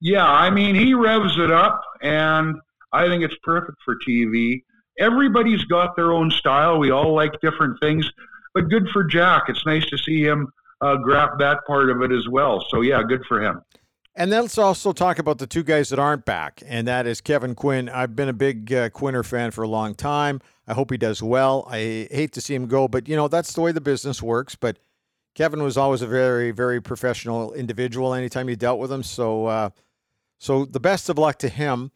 yeah, 0.00 0.26
I 0.26 0.50
mean, 0.50 0.74
he 0.74 0.94
revs 0.94 1.38
it 1.38 1.50
up, 1.50 1.80
and 2.02 2.56
I 2.92 3.06
think 3.06 3.22
it's 3.22 3.36
perfect 3.42 3.78
for 3.84 3.96
TV. 4.06 4.62
Everybody's 4.98 5.64
got 5.64 5.96
their 5.96 6.12
own 6.12 6.30
style. 6.30 6.78
We 6.78 6.90
all 6.90 7.14
like 7.14 7.40
different 7.40 7.78
things, 7.80 8.10
but 8.54 8.68
good 8.68 8.88
for 8.88 9.04
Jack. 9.04 9.44
It's 9.48 9.64
nice 9.66 9.86
to 9.86 9.98
see 9.98 10.22
him 10.22 10.48
uh, 10.80 10.96
grab 10.96 11.38
that 11.38 11.66
part 11.66 11.90
of 11.90 12.02
it 12.02 12.12
as 12.12 12.28
well. 12.28 12.64
So 12.70 12.80
yeah, 12.80 13.02
good 13.02 13.24
for 13.26 13.42
him. 13.42 13.62
And 14.18 14.32
then 14.32 14.42
let's 14.42 14.56
also 14.56 14.92
talk 14.92 15.18
about 15.18 15.36
the 15.36 15.46
two 15.46 15.62
guys 15.62 15.90
that 15.90 15.98
aren't 15.98 16.24
back, 16.24 16.62
and 16.66 16.88
that 16.88 17.06
is 17.06 17.20
Kevin 17.20 17.54
Quinn. 17.54 17.90
I've 17.90 18.16
been 18.16 18.30
a 18.30 18.32
big 18.32 18.72
uh, 18.72 18.88
Quinner 18.88 19.22
fan 19.22 19.50
for 19.50 19.62
a 19.62 19.68
long 19.68 19.94
time. 19.94 20.40
I 20.66 20.72
hope 20.72 20.90
he 20.90 20.96
does 20.96 21.22
well. 21.22 21.66
I 21.70 22.08
hate 22.10 22.32
to 22.32 22.40
see 22.40 22.54
him 22.54 22.66
go, 22.66 22.88
but 22.88 23.08
you 23.08 23.14
know 23.14 23.28
that's 23.28 23.52
the 23.52 23.60
way 23.60 23.72
the 23.72 23.80
business 23.82 24.22
works. 24.22 24.54
But 24.54 24.78
Kevin 25.34 25.62
was 25.62 25.76
always 25.76 26.00
a 26.00 26.06
very, 26.06 26.50
very 26.50 26.80
professional 26.80 27.52
individual. 27.52 28.14
Anytime 28.14 28.48
you 28.48 28.56
dealt 28.56 28.80
with 28.80 28.90
him, 28.90 29.02
so 29.02 29.46
uh, 29.46 29.70
so 30.38 30.64
the 30.64 30.80
best 30.80 31.10
of 31.10 31.18
luck 31.18 31.38
to 31.40 31.50
him. 31.50 31.90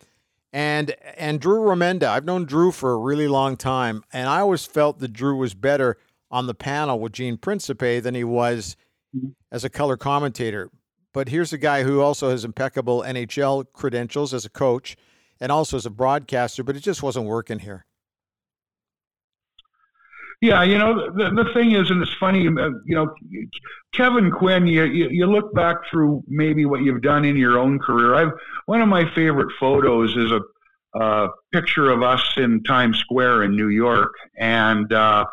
And 0.52 0.94
and 1.16 1.40
Drew 1.40 1.60
Remenda, 1.60 2.08
I've 2.08 2.26
known 2.26 2.44
Drew 2.44 2.70
for 2.70 2.92
a 2.92 2.98
really 2.98 3.28
long 3.28 3.56
time, 3.56 4.04
and 4.12 4.28
I 4.28 4.40
always 4.40 4.66
felt 4.66 4.98
that 4.98 5.14
Drew 5.14 5.36
was 5.36 5.54
better 5.54 5.96
on 6.30 6.46
the 6.46 6.54
panel 6.54 7.00
with 7.00 7.12
Gene 7.12 7.38
Principe 7.38 7.98
than 7.98 8.14
he 8.14 8.24
was 8.24 8.76
mm-hmm. 9.16 9.28
as 9.50 9.64
a 9.64 9.70
color 9.70 9.96
commentator. 9.96 10.70
But 11.12 11.28
here's 11.28 11.52
a 11.52 11.58
guy 11.58 11.82
who 11.82 12.00
also 12.00 12.30
has 12.30 12.44
impeccable 12.44 13.02
NHL 13.02 13.66
credentials 13.72 14.32
as 14.32 14.44
a 14.44 14.50
coach 14.50 14.96
and 15.40 15.50
also 15.50 15.76
as 15.76 15.86
a 15.86 15.90
broadcaster, 15.90 16.62
but 16.62 16.76
it 16.76 16.80
just 16.80 17.02
wasn't 17.02 17.26
working 17.26 17.60
here. 17.60 17.86
Yeah, 20.40 20.62
you 20.62 20.78
know 20.78 21.10
the 21.10 21.30
the 21.30 21.52
thing 21.52 21.72
is, 21.72 21.90
and 21.90 22.00
it's 22.00 22.14
funny, 22.18 22.46
uh, 22.46 22.70
you 22.86 22.94
know, 22.94 23.14
Kevin 23.92 24.30
Quinn. 24.30 24.66
You, 24.66 24.84
you, 24.84 25.10
you 25.10 25.26
look 25.26 25.52
back 25.52 25.76
through 25.90 26.24
maybe 26.28 26.64
what 26.64 26.80
you've 26.80 27.02
done 27.02 27.26
in 27.26 27.36
your 27.36 27.58
own 27.58 27.78
career. 27.78 28.14
I've 28.14 28.32
one 28.64 28.80
of 28.80 28.88
my 28.88 29.04
favorite 29.14 29.52
photos 29.60 30.16
is 30.16 30.32
a 30.32 31.28
picture 31.52 31.90
of 31.90 32.02
us 32.02 32.22
in 32.38 32.62
Times 32.64 32.98
Square 32.98 33.42
in 33.42 33.54
New 33.54 33.68
York, 33.68 34.14
and 34.38 34.90
uh, 34.90 35.26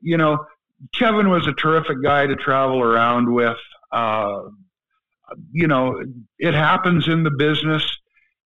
you 0.00 0.16
know, 0.16 0.46
Kevin 0.94 1.28
was 1.28 1.46
a 1.46 1.52
terrific 1.52 2.02
guy 2.02 2.26
to 2.26 2.36
travel 2.36 2.80
around 2.80 3.30
with. 3.30 3.58
Uh, 3.92 4.44
you 5.52 5.66
know, 5.66 6.02
it 6.38 6.54
happens 6.54 7.08
in 7.08 7.22
the 7.22 7.30
business. 7.30 7.84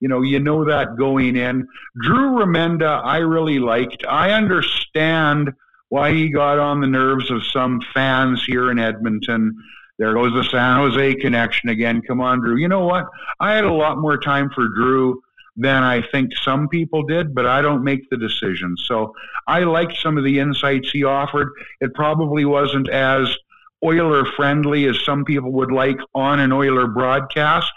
You 0.00 0.08
know, 0.08 0.22
you 0.22 0.40
know 0.40 0.64
that 0.64 0.96
going 0.96 1.36
in. 1.36 1.66
Drew 2.02 2.38
Remenda, 2.38 3.04
I 3.04 3.18
really 3.18 3.58
liked. 3.58 4.04
I 4.08 4.32
understand 4.32 5.50
why 5.90 6.12
he 6.12 6.30
got 6.30 6.58
on 6.58 6.80
the 6.80 6.86
nerves 6.86 7.30
of 7.30 7.44
some 7.44 7.80
fans 7.92 8.42
here 8.46 8.70
in 8.70 8.78
Edmonton. 8.78 9.54
There 9.98 10.14
goes 10.14 10.32
the 10.32 10.44
San 10.44 10.76
Jose 10.76 11.16
connection 11.16 11.68
again. 11.68 12.00
Come 12.00 12.22
on, 12.22 12.40
Drew. 12.40 12.56
You 12.56 12.68
know 12.68 12.86
what? 12.86 13.06
I 13.40 13.52
had 13.52 13.64
a 13.64 13.72
lot 13.72 13.98
more 13.98 14.16
time 14.16 14.48
for 14.54 14.68
Drew 14.68 15.20
than 15.56 15.82
I 15.82 16.00
think 16.00 16.34
some 16.38 16.68
people 16.68 17.02
did, 17.02 17.34
but 17.34 17.44
I 17.44 17.60
don't 17.60 17.84
make 17.84 18.08
the 18.08 18.16
decision. 18.16 18.76
So 18.78 19.14
I 19.46 19.64
liked 19.64 19.96
some 19.98 20.16
of 20.16 20.24
the 20.24 20.38
insights 20.38 20.90
he 20.90 21.04
offered. 21.04 21.50
It 21.80 21.92
probably 21.92 22.46
wasn't 22.46 22.88
as 22.88 23.36
Oiler 23.84 24.24
friendly 24.36 24.86
as 24.86 25.02
some 25.04 25.24
people 25.24 25.52
would 25.52 25.72
like 25.72 25.98
on 26.14 26.40
an 26.40 26.52
Oiler 26.52 26.86
broadcast, 26.86 27.72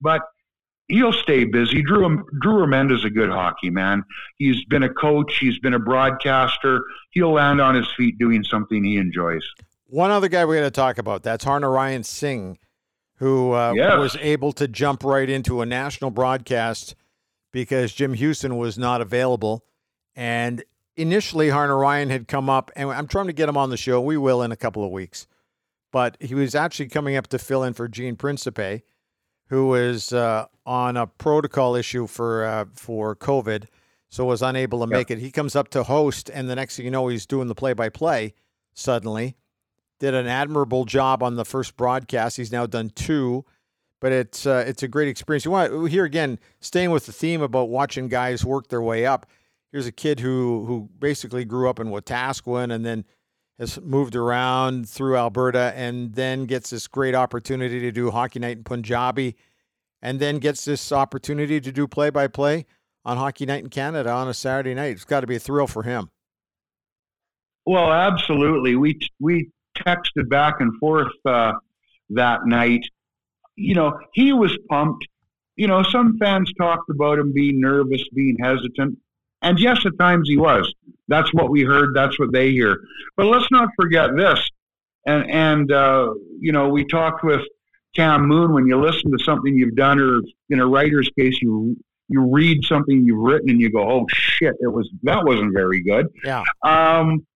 but 0.00 0.22
he'll 0.88 1.12
stay 1.12 1.44
busy. 1.44 1.82
Drew 1.82 2.24
Drew 2.40 2.94
is 2.94 3.04
a 3.04 3.10
good 3.10 3.30
hockey 3.30 3.70
man. 3.70 4.04
He's 4.38 4.64
been 4.66 4.82
a 4.82 4.92
coach. 4.92 5.38
He's 5.38 5.58
been 5.58 5.74
a 5.74 5.78
broadcaster. 5.78 6.82
He'll 7.10 7.32
land 7.32 7.60
on 7.60 7.74
his 7.74 7.90
feet 7.96 8.18
doing 8.18 8.44
something 8.44 8.84
he 8.84 8.96
enjoys. 8.96 9.42
One 9.86 10.10
other 10.10 10.28
guy 10.28 10.44
we 10.44 10.56
got 10.56 10.62
to 10.62 10.70
talk 10.70 10.98
about. 10.98 11.22
That's 11.22 11.44
Harnarayan 11.44 12.04
Singh, 12.04 12.58
who 13.16 13.52
uh, 13.52 13.74
yes. 13.76 13.98
was 13.98 14.16
able 14.20 14.52
to 14.52 14.66
jump 14.66 15.04
right 15.04 15.28
into 15.28 15.60
a 15.60 15.66
national 15.66 16.10
broadcast 16.10 16.94
because 17.52 17.92
Jim 17.92 18.14
Hughson 18.14 18.56
was 18.56 18.78
not 18.78 19.02
available. 19.02 19.64
And 20.16 20.64
initially, 20.96 21.48
Harnarayan 21.48 22.08
had 22.08 22.26
come 22.26 22.48
up, 22.48 22.70
and 22.74 22.90
I'm 22.90 23.06
trying 23.06 23.26
to 23.26 23.34
get 23.34 23.50
him 23.50 23.58
on 23.58 23.68
the 23.68 23.76
show. 23.76 24.00
We 24.00 24.16
will 24.16 24.42
in 24.42 24.50
a 24.50 24.56
couple 24.56 24.82
of 24.82 24.90
weeks 24.90 25.26
but 25.92 26.16
he 26.20 26.34
was 26.34 26.54
actually 26.54 26.88
coming 26.88 27.14
up 27.14 27.28
to 27.28 27.38
fill 27.38 27.62
in 27.62 27.74
for 27.74 27.86
Gene 27.86 28.16
Principe, 28.16 28.82
who 29.48 29.68
was 29.68 30.12
uh, 30.12 30.46
on 30.66 30.96
a 30.96 31.06
protocol 31.06 31.76
issue 31.76 32.06
for 32.08 32.44
uh, 32.44 32.64
for 32.74 33.14
COVID, 33.14 33.66
so 34.08 34.24
was 34.24 34.42
unable 34.42 34.80
to 34.80 34.86
make 34.86 35.10
it. 35.10 35.18
He 35.18 35.30
comes 35.30 35.54
up 35.54 35.68
to 35.68 35.84
host, 35.84 36.30
and 36.32 36.48
the 36.48 36.56
next 36.56 36.76
thing 36.76 36.86
you 36.86 36.90
know, 36.90 37.06
he's 37.08 37.26
doing 37.26 37.48
the 37.48 37.54
play-by-play. 37.54 38.34
Suddenly, 38.74 39.36
did 40.00 40.14
an 40.14 40.26
admirable 40.26 40.84
job 40.86 41.22
on 41.22 41.36
the 41.36 41.44
first 41.44 41.76
broadcast. 41.76 42.38
He's 42.38 42.50
now 42.50 42.66
done 42.66 42.90
two, 42.90 43.44
but 44.00 44.10
it's 44.10 44.46
uh, 44.46 44.64
it's 44.66 44.82
a 44.82 44.88
great 44.88 45.08
experience. 45.08 45.44
You 45.44 45.50
want 45.50 45.90
here 45.90 46.04
again, 46.04 46.38
staying 46.60 46.90
with 46.90 47.06
the 47.06 47.12
theme 47.12 47.42
about 47.42 47.68
watching 47.68 48.08
guys 48.08 48.44
work 48.44 48.68
their 48.68 48.82
way 48.82 49.04
up. 49.06 49.26
Here's 49.70 49.86
a 49.86 49.92
kid 49.92 50.20
who 50.20 50.64
who 50.64 50.88
basically 50.98 51.44
grew 51.44 51.68
up 51.68 51.78
in 51.78 51.88
Wetaskiwin 51.88 52.72
and 52.72 52.84
then 52.84 53.04
has 53.58 53.80
moved 53.80 54.16
around 54.16 54.88
through 54.88 55.16
Alberta 55.16 55.72
and 55.76 56.14
then 56.14 56.46
gets 56.46 56.70
this 56.70 56.86
great 56.86 57.14
opportunity 57.14 57.80
to 57.80 57.92
do 57.92 58.10
Hockey 58.10 58.38
Night 58.38 58.56
in 58.58 58.64
Punjabi 58.64 59.36
and 60.00 60.18
then 60.18 60.38
gets 60.38 60.64
this 60.64 60.90
opportunity 60.90 61.60
to 61.60 61.72
do 61.72 61.86
play 61.86 62.10
by 62.10 62.26
play 62.26 62.66
on 63.04 63.16
Hockey 63.16 63.46
Night 63.46 63.62
in 63.62 63.70
Canada 63.70 64.10
on 64.10 64.28
a 64.28 64.34
Saturday 64.34 64.74
night. 64.74 64.92
It's 64.92 65.04
got 65.04 65.20
to 65.20 65.26
be 65.26 65.36
a 65.36 65.40
thrill 65.40 65.66
for 65.66 65.82
him. 65.82 66.10
Well, 67.64 67.92
absolutely. 67.92 68.74
We 68.74 68.98
we 69.20 69.50
texted 69.78 70.28
back 70.28 70.60
and 70.60 70.76
forth 70.78 71.12
uh, 71.24 71.52
that 72.10 72.46
night. 72.46 72.84
You 73.56 73.74
know, 73.74 73.98
he 74.12 74.32
was 74.32 74.56
pumped. 74.68 75.06
You 75.56 75.68
know, 75.68 75.82
some 75.82 76.18
fans 76.18 76.50
talked 76.58 76.90
about 76.90 77.18
him 77.18 77.32
being 77.32 77.60
nervous, 77.60 78.02
being 78.14 78.36
hesitant. 78.42 78.98
And 79.42 79.58
yes, 79.58 79.84
at 79.84 79.98
times 79.98 80.28
he 80.28 80.36
was. 80.36 80.72
That's 81.08 81.32
what 81.34 81.50
we 81.50 81.62
heard. 81.62 81.94
That's 81.94 82.18
what 82.18 82.32
they 82.32 82.52
hear. 82.52 82.80
But 83.16 83.26
let's 83.26 83.50
not 83.50 83.68
forget 83.78 84.16
this. 84.16 84.40
And 85.06 85.30
and 85.30 85.72
uh, 85.72 86.14
you 86.40 86.52
know, 86.52 86.68
we 86.68 86.84
talked 86.84 87.24
with 87.24 87.42
Cam 87.94 88.26
Moon. 88.26 88.52
When 88.52 88.66
you 88.66 88.80
listen 88.80 89.10
to 89.10 89.24
something 89.24 89.56
you've 89.56 89.74
done, 89.74 89.98
or 89.98 90.20
in 90.50 90.60
a 90.60 90.66
writer's 90.66 91.10
case, 91.18 91.40
you 91.42 91.76
you 92.08 92.20
read 92.30 92.64
something 92.64 93.04
you've 93.04 93.18
written 93.18 93.50
and 93.50 93.60
you 93.60 93.70
go, 93.70 93.82
"Oh 93.82 94.06
shit, 94.08 94.54
it 94.60 94.68
was 94.68 94.88
that 95.02 95.24
wasn't 95.24 95.52
very 95.52 95.82
good." 95.82 96.06
Yeah. 96.24 96.44
Um, 96.62 97.26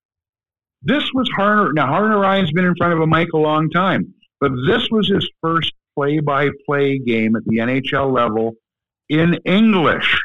this 0.82 1.04
was 1.12 1.28
Harner. 1.36 1.74
Now 1.74 1.86
Harnarayan's 1.86 2.52
been 2.52 2.64
in 2.64 2.76
front 2.76 2.92
of 2.92 3.00
a 3.00 3.06
mic 3.06 3.32
a 3.32 3.38
long 3.38 3.68
time, 3.70 4.14
but 4.40 4.52
this 4.68 4.88
was 4.90 5.08
his 5.08 5.28
first 5.42 5.72
play 5.96 6.20
by 6.20 6.50
play 6.66 6.98
game 6.98 7.34
at 7.34 7.44
the 7.46 7.56
NHL 7.56 8.12
level 8.12 8.54
in 9.08 9.34
English. 9.44 10.16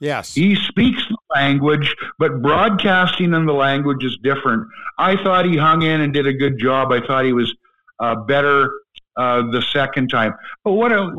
Yes. 0.00 0.34
He 0.34 0.54
speaks 0.54 1.02
the 1.08 1.16
language, 1.34 1.94
but 2.18 2.40
broadcasting 2.40 3.34
in 3.34 3.46
the 3.46 3.52
language 3.52 4.04
is 4.04 4.16
different. 4.22 4.66
I 4.98 5.16
thought 5.22 5.44
he 5.44 5.56
hung 5.56 5.82
in 5.82 6.00
and 6.00 6.12
did 6.12 6.26
a 6.26 6.32
good 6.32 6.58
job. 6.58 6.92
I 6.92 7.00
thought 7.04 7.24
he 7.24 7.32
was 7.32 7.52
uh, 7.98 8.14
better 8.14 8.70
uh, 9.16 9.42
the 9.50 9.62
second 9.72 10.08
time. 10.08 10.34
But 10.64 10.72
what 10.72 10.92
a 10.92 11.12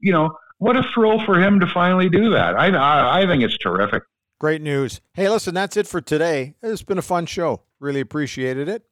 you 0.00 0.12
know 0.12 0.36
what 0.58 0.76
a 0.76 0.82
thrill 0.94 1.24
for 1.24 1.40
him 1.40 1.60
to 1.60 1.66
finally 1.66 2.08
do 2.08 2.30
that. 2.30 2.54
I 2.54 2.68
I, 2.68 3.22
I 3.22 3.26
think 3.26 3.42
it's 3.42 3.56
terrific. 3.58 4.02
Great 4.38 4.62
news. 4.62 5.00
Hey, 5.14 5.28
listen, 5.28 5.54
that's 5.54 5.76
it 5.76 5.88
for 5.88 6.00
today. 6.00 6.54
It's 6.62 6.82
been 6.82 6.98
a 6.98 7.02
fun 7.02 7.26
show. 7.26 7.62
Really 7.80 8.00
appreciated 8.00 8.68
it. 8.68 8.84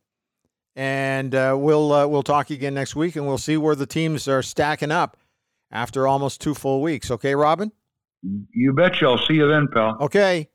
And 0.75 1.35
uh, 1.35 1.57
we'll 1.59 1.93
uh, 1.93 2.07
we'll 2.07 2.23
talk 2.23 2.51
again 2.51 2.75
next 2.75 2.97
week, 2.97 3.17
and 3.17 3.27
we'll 3.27 3.39
see 3.39 3.57
where 3.57 3.75
the 3.75 3.87
teams 3.87 4.29
are 4.29 4.43
stacking 4.43 4.91
up 4.91 5.17
after 5.71 6.07
almost 6.07 6.41
two 6.41 6.55
full 6.55 6.83
weeks. 6.83 7.11
Okay, 7.11 7.35
Robin. 7.35 7.73
You 8.53 8.73
betcha. 8.73 9.07
I'll 9.07 9.19
see 9.19 9.35
you 9.35 9.49
then, 9.49 9.69
pal. 9.73 9.97
Okay. 10.01 10.49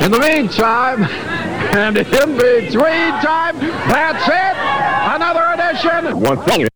In 0.00 0.10
the 0.10 0.18
meantime, 0.18 1.04
and 1.04 1.96
in 1.96 2.04
between 2.04 3.10
time, 3.22 3.58
that's 3.58 4.26
it. 4.28 4.56
Another 5.14 5.44
edition. 5.54 6.20
One 6.20 6.38
thing. 6.44 6.66